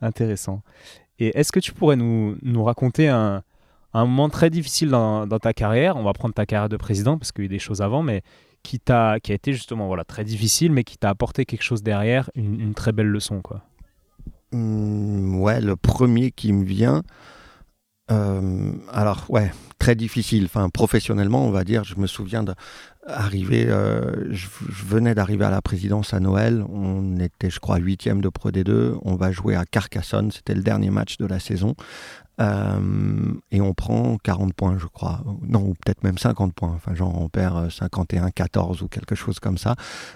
[0.00, 0.62] Intéressant.
[1.18, 3.42] Et est-ce que tu pourrais nous, nous raconter un,
[3.92, 5.98] un moment très difficile dans, dans, ta carrière?
[5.98, 8.02] On va prendre ta carrière de président parce qu'il y a eu des choses avant,
[8.02, 8.22] mais
[8.62, 11.82] qui, t'a, qui a été justement voilà, très difficile, mais qui t'a apporté quelque chose
[11.82, 13.42] derrière, une, une très belle leçon.
[13.42, 13.62] quoi.
[14.52, 17.02] Hmm, ouais, le premier qui me vient.
[18.10, 20.44] Euh, alors, ouais, très difficile.
[20.46, 22.44] Enfin, professionnellement, on va dire, je me souviens
[23.08, 23.66] d'arriver.
[23.68, 24.46] Euh, je,
[24.86, 26.64] venais d'arriver à la présidence à Noël.
[26.68, 28.98] On était, je crois, huitième de Pro D2.
[29.02, 30.30] On va jouer à Carcassonne.
[30.30, 31.74] C'était le dernier match de la saison.
[32.40, 35.24] Euh, et on prend 40 points, je crois.
[35.42, 36.72] Non, ou peut-être même 50 points.
[36.76, 39.74] Enfin, genre, on perd 51-14 ou quelque chose comme ça.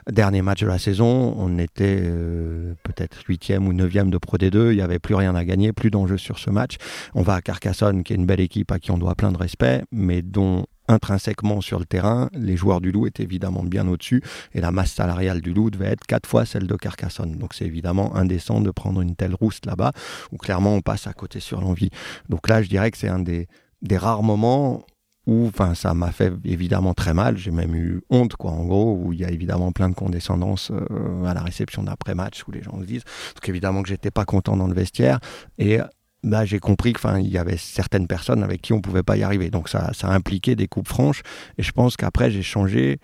[0.09, 4.71] Dernier match de la saison, on était euh, peut-être 8e ou 9e de Pro D2.
[4.71, 6.77] Il n'y avait plus rien à gagner, plus d'enjeux sur ce match.
[7.15, 9.39] On va à Carcassonne, qui est une belle équipe à qui on doit plein de
[9.39, 14.23] respect, mais dont intrinsèquement sur le terrain, les joueurs du Loup étaient évidemment bien au-dessus
[14.53, 17.37] et la masse salariale du Loup devait être quatre fois celle de Carcassonne.
[17.37, 19.93] Donc c'est évidemment indécent de prendre une telle rousse là-bas
[20.33, 21.91] où clairement on passe à côté sur l'envie.
[22.29, 23.49] Donc là, je dirais que c'est un des,
[23.81, 24.85] des rares moments
[25.27, 28.97] où enfin ça m'a fait évidemment très mal j'ai même eu honte quoi en gros
[29.01, 32.51] où il y a évidemment plein de condescendance euh, à la réception d'après match où
[32.51, 33.05] les gens se disent
[33.35, 35.21] donc évidemment que j'étais pas content dans le vestiaire
[35.59, 35.79] et
[36.23, 39.23] bah, j'ai compris qu'il y avait certaines personnes avec qui on ne pouvait pas y
[39.23, 39.51] arriver.
[39.51, 41.23] Donc ça, ça a impliqué des coupes franches.
[41.59, 42.99] Et je pense qu'après, j'ai changé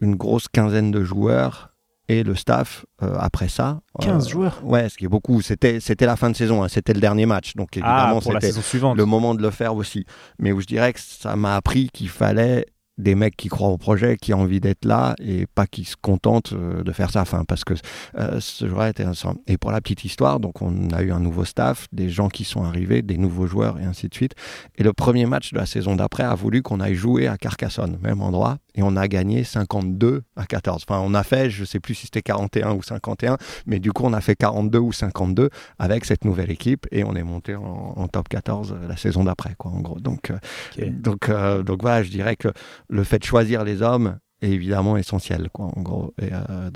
[0.00, 1.72] une grosse quinzaine de joueurs
[2.08, 3.80] et le staff euh, après ça.
[4.00, 4.60] 15 euh, joueurs?
[4.62, 5.42] Ouais, ce qui est beaucoup.
[5.42, 6.68] C'était, c'était la fin de saison, hein.
[6.68, 7.54] c'était le dernier match.
[7.56, 8.52] Donc ah, évidemment, c'était
[8.94, 10.06] le moment de le faire aussi.
[10.38, 12.66] Mais où je dirais que ça m'a appris qu'il fallait
[12.98, 15.96] des mecs qui croient au projet, qui ont envie d'être là et pas qui se
[15.96, 17.20] contentent euh, de faire ça.
[17.20, 17.74] Enfin, parce que
[18.18, 19.34] euh, ce joueur était intéressant.
[19.46, 22.44] Et pour la petite histoire, donc on a eu un nouveau staff, des gens qui
[22.44, 24.32] sont arrivés, des nouveaux joueurs et ainsi de suite.
[24.76, 27.98] Et le premier match de la saison d'après a voulu qu'on aille jouer à Carcassonne,
[28.02, 30.84] même endroit, et on a gagné 52 à 14.
[30.88, 33.36] Enfin, on a fait, je sais plus si c'était 41 ou 51,
[33.66, 37.14] mais du coup, on a fait 42 ou 52 avec cette nouvelle équipe et on
[37.14, 39.98] est monté en, top 14 la saison d'après, quoi, en gros.
[39.98, 41.30] Donc, euh, donc,
[41.64, 42.48] donc voilà, je dirais que
[42.88, 46.14] le fait de choisir les hommes est évidemment essentiel, quoi, en gros.
[46.20, 46.70] Et euh.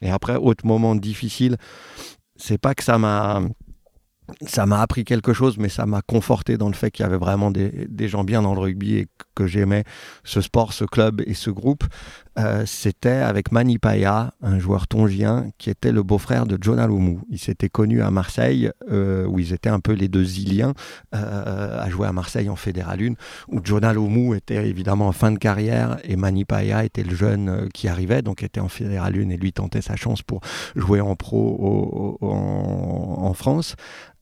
[0.00, 1.56] Et après, autre moment difficile,
[2.36, 3.42] c'est pas que ça m'a
[4.46, 7.16] ça m'a appris quelque chose, mais ça m'a conforté dans le fait qu'il y avait
[7.16, 9.06] vraiment des, gens bien dans le rugby
[9.36, 9.84] que j'aimais
[10.24, 11.84] ce sport, ce club et ce groupe.
[12.38, 17.20] Euh, C'était avec Mani Paya, un joueur tongien qui était le beau-frère de John Alomou.
[17.30, 20.74] Ils s'étaient connus à Marseille, euh, où ils étaient un peu les deux Iliens,
[21.14, 23.14] euh, à jouer à Marseille en Fédéral 1,
[23.48, 27.68] où John Alomou était évidemment en fin de carrière et Mani Paya était le jeune
[27.72, 30.40] qui arrivait, donc était en Fédéral 1 et lui tentait sa chance pour
[30.74, 33.76] jouer en pro en, France.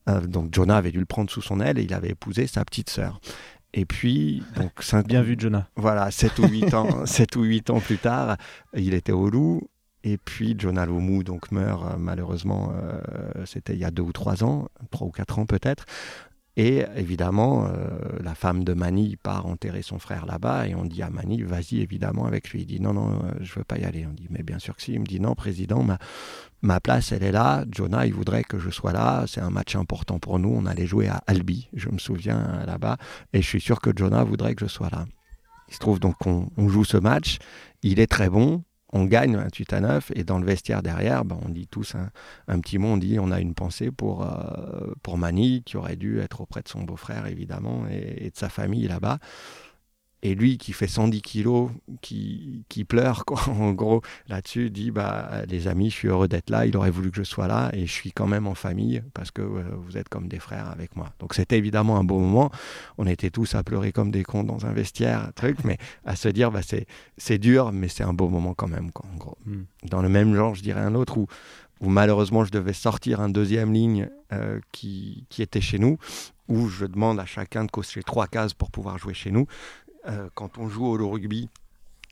[0.06, 2.90] Donc Jonah avait dû le prendre sous son aile et il avait épousé sa petite
[2.90, 3.20] sœur.
[3.76, 4.70] Et puis, donc,
[5.04, 5.68] bien vu, Jonah.
[5.74, 8.36] Voilà, 7 ou 8 ans, 7 ou 8 ans plus tard,
[8.72, 9.68] il était au loup.
[10.04, 13.00] Et puis, Jonah Lomu donc meurt euh, malheureusement, euh,
[13.46, 15.86] c'était il y a 2 ou 3 ans, 3 ou 4 ans peut-être.
[16.56, 21.02] Et évidemment, euh, la femme de Mani part enterrer son frère là-bas et on dit
[21.02, 22.62] à Mani, vas-y évidemment avec lui.
[22.62, 24.06] Il dit non, non, je veux pas y aller.
[24.06, 24.92] On dit, mais bien sûr que si.
[24.92, 25.98] Il me dit non, président, ma,
[26.62, 27.64] ma place, elle est là.
[27.70, 29.24] Jonah, il voudrait que je sois là.
[29.26, 30.54] C'est un match important pour nous.
[30.54, 32.98] On allait jouer à Albi, je me souviens là-bas.
[33.32, 35.06] Et je suis sûr que Jonah voudrait que je sois là.
[35.68, 37.38] Il se trouve donc qu'on joue ce match.
[37.82, 38.62] Il est très bon.
[38.96, 41.96] On gagne 28 à 9 et dans le vestiaire derrière, ben, on dit tous
[42.46, 45.96] un, petit mot, on dit on a une pensée pour, euh, pour Mani qui aurait
[45.96, 49.18] dû être auprès de son beau-frère évidemment et, de sa famille là-bas.
[50.26, 51.70] Et lui qui fait 110 kilos,
[52.00, 56.48] qui, qui pleure, quoi, en gros, là-dessus, dit bah, Les amis, je suis heureux d'être
[56.48, 59.02] là, il aurait voulu que je sois là, et je suis quand même en famille
[59.12, 61.12] parce que euh, vous êtes comme des frères avec moi.
[61.18, 62.50] Donc c'était évidemment un beau moment.
[62.96, 65.76] On était tous à pleurer comme des cons dans un vestiaire, truc, mais
[66.06, 66.60] à se dire bah,
[67.18, 69.36] c'est dur, mais c'est un beau moment quand même, quoi, en gros.
[69.44, 69.64] Hmm.
[69.90, 71.26] Dans le même genre, je dirais un autre où,
[71.80, 75.98] où malheureusement je devais sortir un deuxième ligne euh, qui, qui était chez nous,
[76.48, 79.46] où je demande à chacun de cocher trois cases pour pouvoir jouer chez nous.
[80.06, 81.48] Euh, quand on joue au rugby,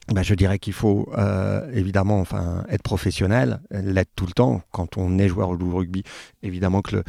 [0.08, 4.62] ben, je dirais qu'il faut euh, évidemment enfin, être professionnel, l'être tout le temps.
[4.72, 6.02] Quand on est joueur au rugby,
[6.42, 7.04] évidemment que le,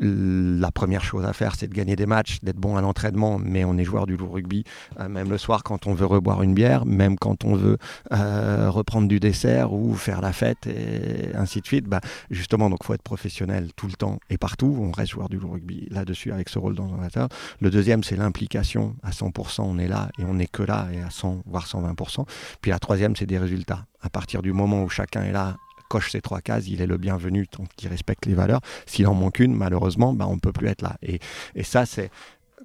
[0.00, 3.64] la première chose à faire, c'est de gagner des matchs, d'être bon à l'entraînement, mais
[3.64, 4.64] on est joueur du lourd rugby,
[5.00, 7.78] euh, même le soir quand on veut reboire une bière, même quand on veut
[8.12, 11.86] euh, reprendre du dessert ou faire la fête et ainsi de suite.
[11.86, 12.00] Bah,
[12.30, 14.76] justement, donc faut être professionnel tout le temps et partout.
[14.80, 17.28] On reste joueur du lourd rugby là-dessus avec ce rôle d'entraîneur.
[17.60, 18.94] Le deuxième, c'est l'implication.
[19.02, 22.24] À 100%, on est là et on n'est que là et à 100 voire 120%.
[22.60, 23.86] Puis la troisième, c'est des résultats.
[24.00, 25.56] À partir du moment où chacun est là
[25.88, 28.60] coche ces trois cases, il est le bienvenu tant qu'il respecte les valeurs.
[28.86, 30.96] S'il en manque une, malheureusement, bah, on ne peut plus être là.
[31.02, 31.18] Et,
[31.54, 32.10] et ça, c'est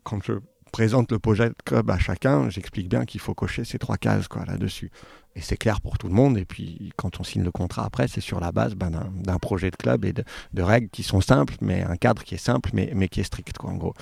[0.04, 0.34] quand je
[0.74, 4.28] présente le projet de club à chacun, j'explique bien qu'il faut cocher ces trois cases
[4.48, 4.92] là-dessus.
[5.36, 6.38] Et c'est clair pour tout le monde.
[6.38, 9.72] Et puis, quand on signe le contrat après, c'est sur la base ben, d'un projet
[9.72, 10.24] de club et de,
[10.54, 13.24] de, règles qui sont simples, mais un cadre qui est simple, mais, mais qui est
[13.24, 13.94] strict, quoi, en gros.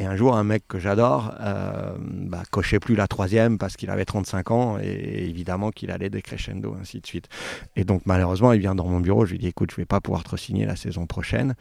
[0.00, 3.90] Et un jour, un mec que j'adore euh, bah, cochait plus la troisième parce qu'il
[3.90, 7.28] avait 35 ans et évidemment qu'il allait décrescendo, ainsi de suite.
[7.76, 9.26] Et donc, malheureusement, il vient dans mon bureau.
[9.26, 11.54] Je lui dis Écoute, je vais pas pouvoir te signer la saison prochaine.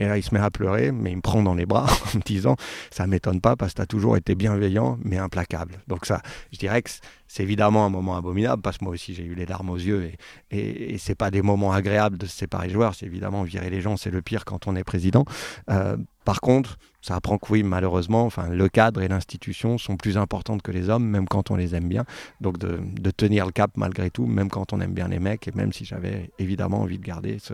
[0.00, 1.84] Et là, il se met à pleurer, mais il me prend dans les bras
[2.14, 2.56] en me disant
[2.90, 5.74] Ça m'étonne pas parce que tu as toujours été bienveillant, mais implacable.
[5.86, 6.88] Donc, ça, je dirais que
[7.28, 10.10] c'est évidemment un moment abominable parce que moi aussi, j'ai eu les larmes aux yeux.
[10.50, 12.94] Et, et, et c'est pas des moments agréables de se séparer les joueurs.
[12.94, 15.26] C'est évidemment virer les gens, c'est le pire quand on est président.
[15.68, 20.16] Euh, par contre, ça apprend que oui, malheureusement, enfin, le cadre et l'institution sont plus
[20.16, 22.06] importantes que les hommes, même quand on les aime bien.
[22.40, 22.80] Donc de,
[23.10, 25.84] tenir le cap malgré tout, même quand on aime bien les mecs, et même si
[25.84, 27.52] j'avais évidemment envie de garder ce,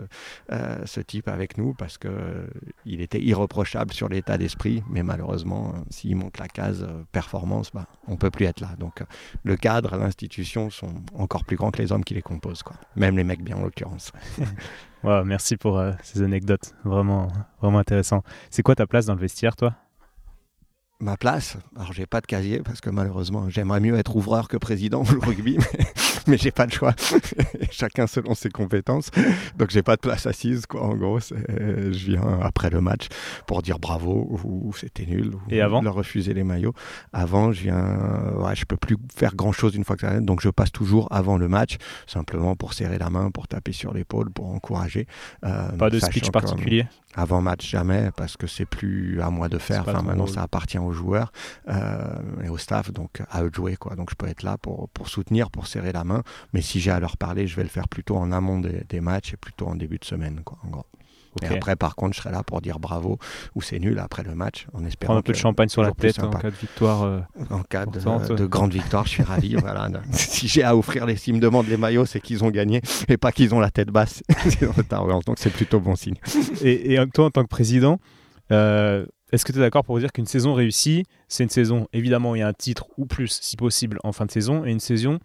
[0.53, 2.47] euh, type avec nous, parce qu'il euh,
[2.85, 8.15] était irreprochable sur l'état d'esprit, mais malheureusement, euh, s'il manque la case performance, bah, on
[8.15, 8.69] peut plus être là.
[8.79, 9.03] Donc
[9.43, 12.77] le cadre, l'institution sont encore plus grands que les hommes qui les composent, quoi.
[12.95, 14.13] même les mecs bien en l'occurrence.
[15.03, 17.27] Wow, merci pour euh, ces anecdotes, vraiment,
[17.59, 18.21] vraiment intéressant.
[18.51, 19.73] C'est quoi ta place dans le vestiaire, toi?
[20.99, 21.57] Ma place?
[21.75, 25.19] Alors, j'ai pas de casier parce que malheureusement, j'aimerais mieux être ouvreur que président au
[25.25, 25.57] rugby,
[26.27, 26.93] mais j'ai pas de choix.
[27.71, 29.11] Chacun selon ses compétences.
[29.57, 30.83] Donc, j'ai pas de place assise, quoi.
[30.83, 33.07] En gros, je viens après le match
[33.47, 35.33] pour dire bravo ou, ou c'était nul.
[35.35, 36.73] Ou Et avant leur refuser les maillots.
[37.13, 38.33] Avant, je viens.
[38.37, 40.25] Ouais, je peux plus faire grand chose une fois que ça arrête.
[40.25, 41.77] Donc, je passe toujours avant le match,
[42.07, 45.07] simplement pour serrer la main, pour taper sur l'épaule, pour encourager.
[45.45, 46.85] Euh, pas de speech particulier
[47.15, 50.77] avant match jamais parce que c'est plus à moi de faire enfin maintenant ça appartient
[50.77, 51.31] aux joueurs
[51.67, 54.57] euh, et au staff donc à eux de jouer quoi donc je peux être là
[54.57, 56.10] pour, pour soutenir pour serrer la main
[56.53, 59.01] mais si j'ai à leur parler je vais le faire plutôt en amont des, des
[59.01, 60.85] matchs et plutôt en début de semaine quoi en gros
[61.37, 61.53] Okay.
[61.53, 63.17] Et après, par contre, je serai là pour dire bravo
[63.55, 65.13] ou c'est nul après le match, en espérant.
[65.13, 67.03] Prendre un peu de champagne sur la tête en cas de victoire.
[67.03, 67.19] Euh,
[67.49, 69.55] en cas de, de, grande victoire, je suis ravi.
[69.59, 69.89] voilà.
[70.11, 73.15] Si j'ai à offrir les, s'ils me demandent les maillots, c'est qu'ils ont gagné et
[73.15, 74.23] pas qu'ils ont la tête basse.
[75.25, 76.15] Donc c'est plutôt bon signe.
[76.61, 77.99] Et, et, toi, en tant que président,
[78.51, 82.35] euh, est-ce que tu es d'accord pour dire qu'une saison réussie, c'est une saison, évidemment,
[82.35, 84.79] il y a un titre ou plus, si possible, en fin de saison, et une
[84.79, 85.19] saison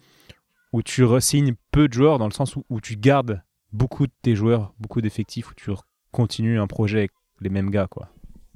[0.76, 3.42] où tu resignes peu de joueurs, dans le sens où, tu gardes
[3.72, 5.70] beaucoup de tes joueurs, beaucoup d'effectifs, où tu
[6.12, 8.10] continue un projet avec les mêmes gars, quoi.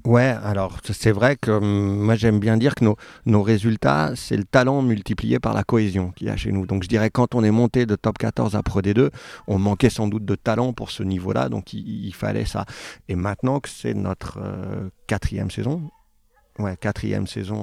[0.05, 2.85] Ouais, alors c'est vrai que moi j'aime bien dire que
[3.25, 6.67] nos, résultats, c'est le talent multiplié par la cohésion qu'il y a chez nous.
[6.67, 9.09] Donc je dirais quand on est monté de top 14 à Pro D2,
[9.47, 12.65] on manquait sans doute de talent pour ce niveau-là, donc il, il, fallait ça.
[13.09, 15.89] Et maintenant que c'est notre euh, quatrième saison,
[16.59, 17.57] ouais, quatrième saison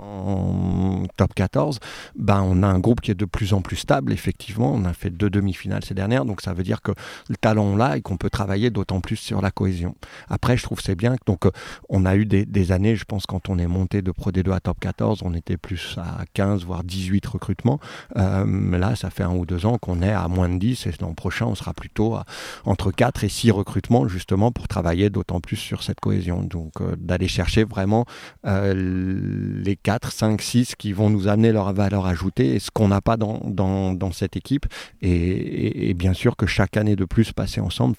[0.00, 1.80] en, top 14,
[2.16, 4.72] ben on a un groupe qui est de plus en plus stable, effectivement.
[4.74, 6.92] On a fait deux demi-finales ces dernières, donc ça veut dire que
[7.28, 9.94] le talent là et qu'on peut travailler d'autant plus sur la cohésion.
[10.28, 11.16] Après, je trouve c'est bien.
[11.26, 11.44] Donc,
[11.88, 14.60] on a eu des, années, je pense, quand on est monté de Pro D2 à
[14.60, 17.80] top 14, on était plus à 15, voire 18 recrutements.
[18.16, 20.92] Euh, là, ça fait un ou deux ans qu'on est à moins de 10 et
[21.00, 22.16] l'an prochain, on sera plutôt
[22.64, 26.42] entre 4 et 6 recrutements, justement, pour travailler d'autant plus sur cette cohésion.
[26.42, 27.77] Donc, euh, d'aller chercher vraiment
[28.46, 28.74] euh,
[29.62, 33.00] les 4, 5, 6 qui vont nous amener leur valeur ajoutée et ce qu'on n'a
[33.00, 34.66] pas dans, cette équipe.
[35.02, 37.96] Et, bien sûr que chaque année de plus passer ensemble,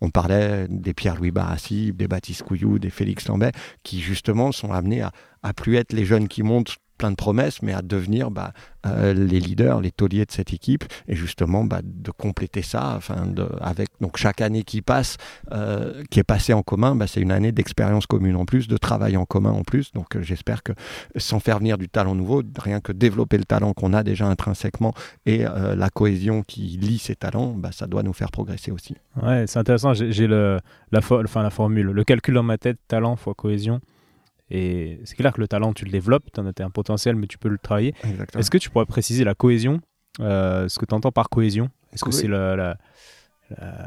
[0.00, 3.52] on parlait des Pierre-Louis Barassi, des Baptiste Couillou, des Félix Lambert,
[3.82, 5.12] qui justement sont amenés à,
[5.42, 8.52] à plus être les jeunes qui montent plein de promesses, mais à devenir bah,
[8.86, 13.24] euh, les leaders, les tauliers de cette équipe, et justement bah, de compléter ça, enfin,
[13.62, 15.16] avec donc chaque année qui passe,
[15.50, 18.76] euh, qui est passée en commun, bah, c'est une année d'expérience commune en plus, de
[18.76, 19.92] travail en commun en plus.
[19.92, 20.72] Donc euh, j'espère que
[21.16, 24.92] sans faire venir du talent nouveau, rien que développer le talent qu'on a déjà intrinsèquement
[25.24, 28.94] et la cohésion qui lie ces talents, ça doit nous faire progresser aussi.
[29.22, 29.94] Ouais, c'est intéressant.
[29.94, 30.60] J'ai la,
[30.92, 33.80] la formule, le calcul dans ma tête, talent fois cohésion.
[34.50, 37.26] Et c'est clair que le talent, tu le développes, tu en as un potentiel, mais
[37.26, 37.94] tu peux le travailler.
[38.36, 39.80] Est-ce que tu pourrais préciser la cohésion
[40.20, 41.70] euh, Ce que tu entends par cohésion?
[41.92, 42.76] Est-ce que c'est la,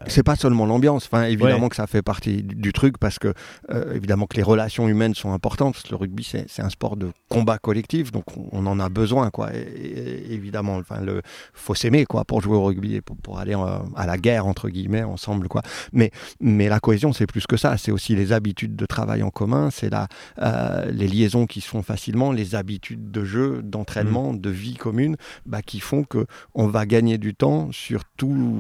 [0.08, 1.06] c'est pas seulement l'ambiance.
[1.06, 3.34] Enfin, évidemment que ça fait partie du, truc parce que
[3.70, 5.90] euh, évidemment que les relations humaines sont importantes.
[5.90, 9.54] le rugby, c'est un sport de combat collectif, donc on, en a besoin, quoi.
[9.54, 11.22] Et, évidemment, enfin, le
[11.54, 14.70] faut s'aimer, quoi, pour jouer au rugby et pour, aller euh, à la guerre entre
[14.70, 15.62] guillemets ensemble, quoi.
[15.92, 17.78] Mais mais la cohésion, c'est plus que ça.
[17.78, 19.70] C'est aussi les habitudes de travail en commun.
[19.72, 20.08] C'est la
[20.92, 24.40] les liaisons qui se font facilement, les habitudes de jeu, d'entraînement, mmh.
[24.40, 25.16] de vie commune,
[25.46, 28.58] bah, qui font que on va gagner du temps sur tout,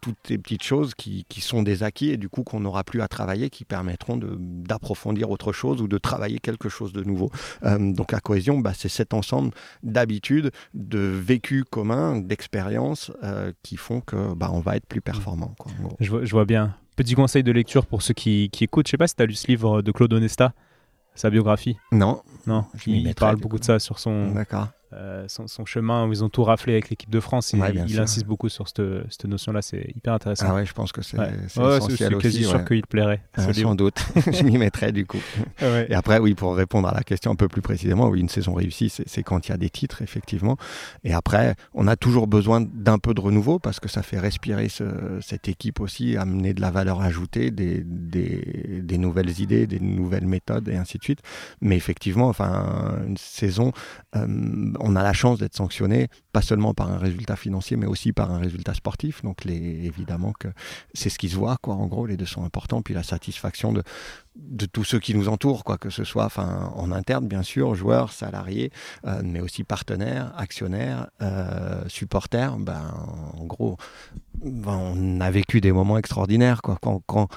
[0.00, 3.02] tout des petites choses qui, qui, sont des acquis et du coup qu'on n'aura plus
[3.02, 7.30] à travailler, qui permettront d'approfondir autre chose ou de travailler quelque chose de nouveau.
[7.64, 9.50] Euh, donc la cohésion, bah, c'est cet ensemble
[9.82, 15.54] d'habitudes, de vécus communs, d'expériences euh, qui font que bah, on va être plus performant.
[16.00, 16.74] je, vois, je, vois, bien.
[16.96, 18.86] Petit conseil de lecture pour ceux qui, qui écoutent.
[18.86, 20.52] Je sais pas si tu as lu ce livre de Claude Onesta,
[21.14, 21.76] sa biographie.
[21.92, 22.22] Non.
[22.46, 24.32] Non, il parle beaucoup de ça sur son.
[24.32, 27.52] D'accord euh, son, chemin où ils ont tout raflé avec l'équipe de France.
[27.52, 30.46] il insiste beaucoup sur cette, cette notion-là, c'est hyper intéressant.
[30.48, 31.30] Ah ouais, je pense que c'est ouais.
[31.46, 33.20] essentiel Je suis sûr qu'il plairait.
[33.34, 35.20] Ah, sans doute, je m'y mettrais du coup.
[35.60, 38.54] Et après, oui, pour répondre à la question un peu plus précisément, oui, une saison
[38.54, 40.56] réussie, c'est quand il y a des titres, effectivement.
[41.02, 44.68] Et après, on a toujours besoin d'un peu de renouveau parce que ça fait respirer
[45.20, 50.26] cette équipe aussi, amener de la valeur ajoutée, des, des, des, nouvelles idées, des nouvelles
[50.26, 51.20] méthodes et ainsi de suite.
[51.60, 53.72] Mais effectivement, enfin, une saison,
[54.16, 54.26] euh,
[54.84, 58.30] on a la chance d'être sanctionné, pas seulement par un résultat financier, mais aussi par
[58.30, 59.22] un résultat sportif.
[59.22, 60.48] Donc, évidemment que
[60.92, 61.74] c'est ce qui se voit, quoi.
[61.74, 62.82] En gros, les deux sont importants.
[62.82, 63.82] Puis la satisfaction de,
[64.36, 68.12] de tous ceux qui nous entourent, quoi que ce soit, en interne, bien sûr, joueurs,
[68.12, 68.70] salariés,
[69.06, 72.58] euh, mais aussi partenaires, actionnaires, euh, supporters.
[72.58, 72.92] Ben,
[73.38, 73.78] en gros,
[74.44, 76.76] ben, on a vécu des moments extraordinaires, quoi.
[76.80, 77.28] Quand,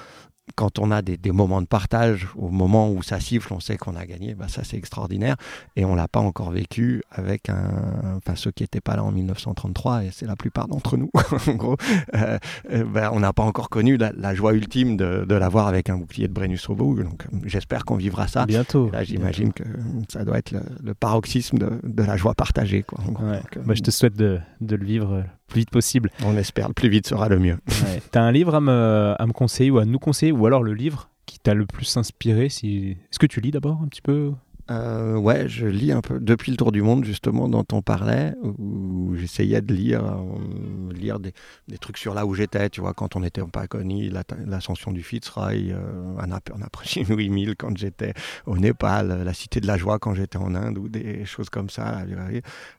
[0.54, 3.96] quand on a des, moments de partage, au moment où ça siffle, on sait qu'on
[3.96, 5.36] a gagné, bah ça c'est extraordinaire.
[5.76, 9.12] Et on l'a pas encore vécu avec un, enfin ceux qui n'étaient pas là en
[9.12, 11.10] 1933, et c'est la plupart d'entre nous,
[11.46, 11.76] en gros,
[12.14, 12.38] euh,
[12.70, 15.96] euh, bah, on n'a pas encore connu la, joie ultime de, de l'avoir avec un
[15.96, 17.02] bouclier de Brennus bout.
[17.02, 18.46] Donc j'espère qu'on vivra ça.
[18.46, 18.90] Bientôt.
[18.90, 19.64] là, j'imagine que
[20.08, 22.82] ça doit être le, paroxysme de, la joie partagée.
[22.82, 26.10] Quoi, euh, bah, je te souhaite de, de le vivre plus vite possible.
[26.24, 27.58] On espère, le plus vite sera le mieux.
[27.68, 28.02] Ouais.
[28.12, 30.62] tu as un livre à me, à me, conseiller ou à nous conseiller, ou alors
[30.62, 32.96] le livre qui t'a le plus inspiré si...
[33.10, 34.32] Est-ce que tu lis d'abord un petit peu?
[34.70, 38.34] Euh, ouais, je lis un peu depuis le Tour du Monde justement dont on parlait,
[38.42, 41.32] où j'essayais de lire, euh, lire des,
[41.68, 44.10] des, trucs sur là où j'étais, tu vois, quand on était en Paconie,
[44.46, 46.66] l'ascension du Fitzroy, euh, Annapurna
[47.08, 48.12] Louis quand j'étais
[48.46, 51.70] au Népal, la Cité de la Joie quand j'étais en Inde, ou des choses comme
[51.70, 52.04] ça.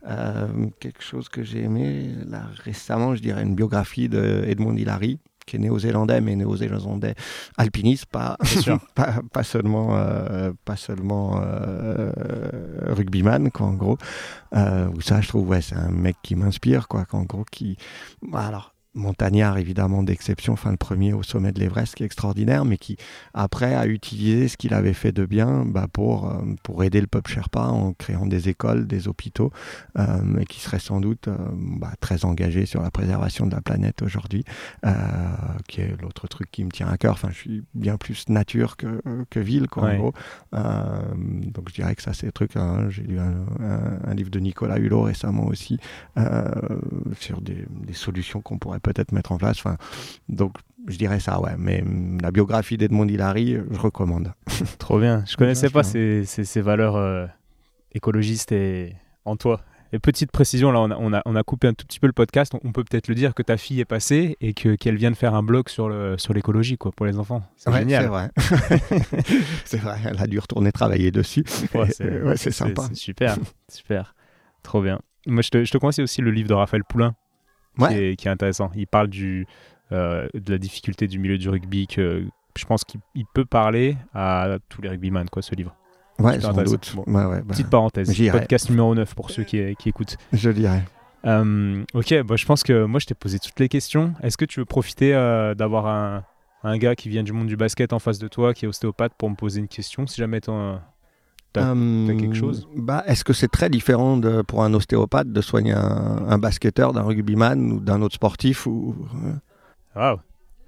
[0.07, 0.47] Euh,
[0.79, 5.55] quelque chose que j'ai aimé là récemment, je dirais une biographie de Edmond Hillary qui
[5.55, 7.15] est néo-zélandais, mais néo-zélandais
[7.57, 8.37] alpiniste, pas,
[8.95, 12.11] pas, pas, seulement, euh, pas seulement euh,
[12.87, 13.97] rugbyman, quoi, en gros.
[14.55, 17.77] Euh, ça, je trouve, ouais, c'est un mec qui m'inspire, quoi, en gros, qui.
[18.33, 22.77] Alors, montagnard évidemment d'exception, enfin le premier au sommet de l'Everest qui est extraordinaire, mais
[22.77, 22.97] qui
[23.33, 27.07] après a utilisé ce qu'il avait fait de bien bah, pour, euh, pour aider le
[27.07, 29.51] peuple Sherpa en créant des écoles, des hôpitaux,
[29.97, 33.61] euh, et qui serait sans doute euh, bah, très engagé sur la préservation de la
[33.61, 34.43] planète aujourd'hui,
[35.67, 37.13] qui est l'autre truc qui me tient à cœur.
[37.13, 40.13] Enfin, je suis bien plus nature que, que ville, quoi, en gros.
[40.53, 42.55] donc je dirais que ça c'est le truc.
[42.55, 42.89] Hein.
[42.89, 45.77] J'ai lu un, livre de Nicolas Hulot récemment aussi
[47.19, 49.57] sur des, des solutions qu'on pourrait peut-être mettre en place.
[49.59, 49.77] Enfin,
[50.27, 50.53] donc,
[50.87, 51.55] je dirais ça, ouais.
[51.57, 54.33] Mais hum, la biographie d'Edmond Hillary, je recommande.
[54.79, 55.23] Trop bien.
[55.27, 57.25] Je connaissais pas ces, ces, valeurs euh,
[57.93, 58.95] écologistes et
[59.25, 59.61] en toi.
[59.91, 62.05] Et petite précision, là, on a, on a, on a, coupé un tout petit peu
[62.05, 62.53] le podcast.
[62.63, 65.15] On, peut peut-être le dire que ta fille est passée et que, qu'elle vient de
[65.15, 67.41] faire un blog sur, le, sur l'écologie quoi, pour les enfants.
[67.57, 68.03] C'est génial.
[68.03, 68.29] C'est vrai.
[69.65, 69.97] c'est vrai.
[70.05, 71.43] Elle a dû retourner travailler dessus.
[71.73, 71.89] Ouais,
[72.35, 72.83] c'est, sympa.
[72.93, 73.35] Super.
[73.67, 74.13] super.
[74.61, 74.99] Trop bien.
[75.25, 77.15] Moi, je te, je te conseille aussi le livre de Raphaël Poulain
[77.87, 78.71] qui, est, intéressant.
[78.75, 79.47] Il parle du,
[79.91, 82.23] euh, de la difficulté du milieu du rugby, que
[82.55, 85.75] je pense qu'il peut parler à tous les rugbyman, quoi, ce livre.
[86.19, 86.95] Ouais, sans doute.
[87.07, 88.15] Bah, Petite parenthèse.
[88.31, 90.17] Podcast numéro 9 pour ceux qui, qui écoutent.
[90.33, 90.83] Je dirais.
[91.25, 94.13] Euh, ok, bah, je pense que moi je t'ai posé toutes les questions.
[94.21, 96.23] Est-ce que tu veux profiter euh, d'avoir un,
[96.63, 99.13] un, gars qui vient du monde du basket en face de toi, qui est ostéopathe,
[99.17, 100.39] pour me poser une question si jamais
[101.53, 102.67] T'as quelque chose?
[102.75, 106.93] bah, Est-ce que c'est très différent de, pour un ostéopathe de soigner un, un basketteur,
[106.93, 108.95] d'un rugbyman ou d'un autre sportif ou...
[109.95, 110.19] Wow.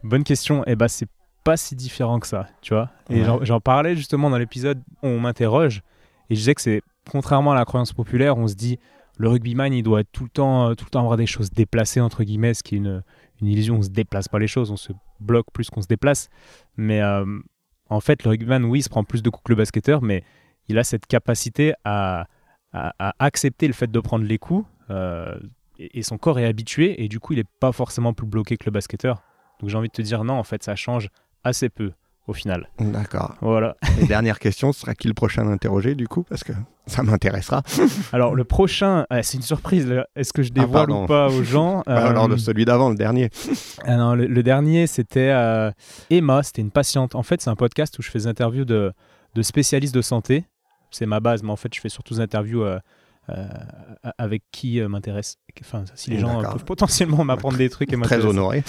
[0.04, 0.64] Bonne question.
[0.64, 1.08] Et eh bah, c'est
[1.44, 2.90] pas si différent que ça, tu vois.
[3.10, 5.82] Et j'en parlais justement dans l'épisode où on m'interroge
[6.30, 8.80] et je disais que c'est contrairement à la croyance populaire, on se dit
[9.18, 12.24] le rugbyman il doit tout le temps, tout le temps avoir des choses déplacées entre
[12.24, 13.04] guillemets, ce qui est une,
[13.42, 13.78] une illusion.
[13.78, 16.30] On se déplace pas les choses, on se bloque plus qu'on se déplace.
[16.78, 17.26] Mais euh,
[17.90, 20.24] en fait, le rugbyman, oui, il se prend plus de coups que le basketteur, mais
[20.68, 22.26] il a cette capacité à,
[22.74, 24.66] à, accepter le fait de prendre les coups.
[24.90, 25.38] Euh,
[25.78, 28.66] et, son corps est habitué et du coup il n'est pas forcément plus bloqué que
[28.66, 29.24] le basketteur.
[29.60, 31.10] Donc j'ai envie de te dire non, en fait ça change
[31.44, 31.92] assez peu
[32.28, 32.70] au final.
[32.80, 33.36] D'accord.
[33.42, 33.76] Voilà.
[34.00, 36.24] Et dernière question, ce sera qui le prochain à interroger du coup?
[36.24, 36.54] Parce que
[36.86, 37.64] ça m'intéressera.
[38.14, 39.92] Alors le prochain, ah, c'est une surprise.
[40.16, 43.30] Est-ce que je ah, dévoile ou pas aux gens Alors euh, celui d'avant, le dernier.
[43.86, 45.72] Ah, le, dernier, c'était euh,
[46.10, 47.16] Emma, c'était une patiente.
[47.16, 48.94] En fait, c'est un podcast où je fais des interviews de,
[49.36, 50.46] de spécialistes de santé.
[50.90, 52.80] C'est ma base, mais en fait, je fais surtout des interviews euh,
[53.30, 53.48] euh,
[54.18, 55.38] avec qui euh, m'intéresse.
[55.62, 58.64] Enfin, si les gens peuvent potentiellement m'apprendre des trucs et Très honoré.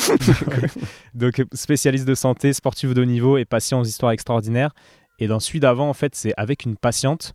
[1.15, 4.73] donc, spécialiste de santé, sportif de haut niveau et patient aux histoires extraordinaires.
[5.19, 7.35] Et dans celui d'avant, en fait, c'est avec une patiente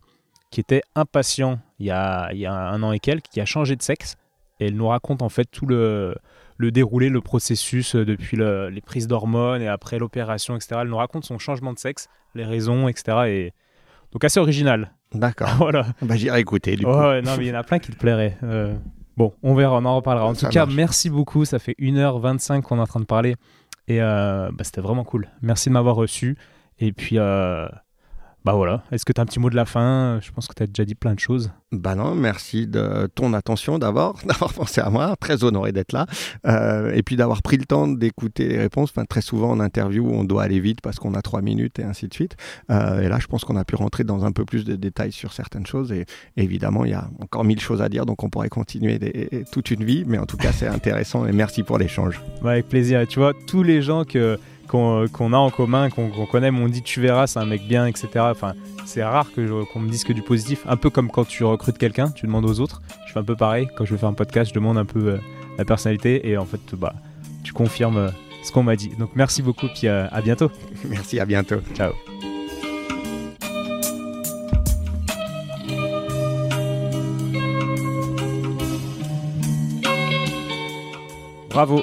[0.50, 3.40] qui était un patient il y a, il y a un an et quelques, qui
[3.40, 4.16] a changé de sexe.
[4.60, 6.16] Et elle nous raconte en fait tout le,
[6.58, 10.80] le déroulé, le processus euh, depuis les prises d'hormones et après l'opération, etc.
[10.82, 13.16] Elle nous raconte son changement de sexe, les raisons, etc.
[13.26, 13.52] Et
[14.12, 14.92] donc assez original.
[15.14, 15.48] D'accord.
[15.58, 15.86] voilà.
[16.02, 16.76] Bah, J'irai écouter.
[16.76, 16.90] Du coup.
[16.90, 18.36] Ouais, non, mais il y en a plein qui te plairaient.
[18.42, 18.74] Euh,
[19.16, 20.26] bon, on verra, on en reparlera.
[20.26, 21.44] En tout cas, merci beaucoup.
[21.44, 23.36] Ça fait 1h25 qu'on est en train de parler.
[23.86, 25.28] Et euh, bah, c'était vraiment cool.
[25.40, 26.36] Merci de m'avoir reçu.
[26.78, 27.66] Et puis, euh,
[28.48, 30.20] bah voilà, est-ce que tu as un petit mot de la fin?
[30.22, 31.50] Je pense que tu as déjà dit plein de choses.
[31.70, 36.06] Bah non, merci de ton attention d'abord, d'avoir pensé à moi, très honoré d'être là,
[36.46, 38.88] euh, et puis d'avoir pris le temps d'écouter les réponses.
[38.88, 41.82] Enfin, très souvent en interview, on doit aller vite parce qu'on a trois minutes et
[41.82, 42.36] ainsi de suite.
[42.70, 45.12] Euh, et là, je pense qu'on a pu rentrer dans un peu plus de détails
[45.12, 45.92] sur certaines choses.
[45.92, 46.06] Et,
[46.38, 48.98] évidemment, il y a encore mille choses à dire, donc on pourrait continuer
[49.52, 50.04] toute une vie.
[50.06, 52.18] Mais en tout cas, c'est intéressant et merci pour l'échange.
[52.40, 53.02] Bah, avec plaisir.
[53.02, 54.38] Et tu vois, tous les gens que
[54.68, 58.08] qu'on a en commun, qu'on connaît, m'ont dit tu verras, c'est un mec bien, etc.
[58.18, 58.54] Enfin,
[58.84, 60.64] c'est rare qu'on me dise que du positif.
[60.68, 62.82] Un peu comme quand tu recrutes quelqu'un, tu demandes aux autres.
[63.06, 63.68] Je fais un peu pareil.
[63.76, 65.18] Quand je veux faire un podcast, je demande un peu euh,
[65.56, 66.94] la personnalité et en fait, bah,
[67.42, 68.10] tu confirmes euh,
[68.42, 68.90] ce qu'on m'a dit.
[68.98, 70.50] Donc merci beaucoup, puis euh, à bientôt.
[70.84, 71.56] Merci, à bientôt.
[71.74, 71.92] Ciao.
[81.50, 81.82] Bravo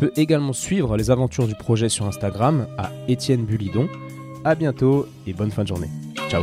[0.00, 3.86] Tu peux également suivre les aventures du projet sur Instagram à Étienne Bulidon.
[4.44, 5.90] A bientôt et bonne fin de journée.
[6.30, 6.42] Ciao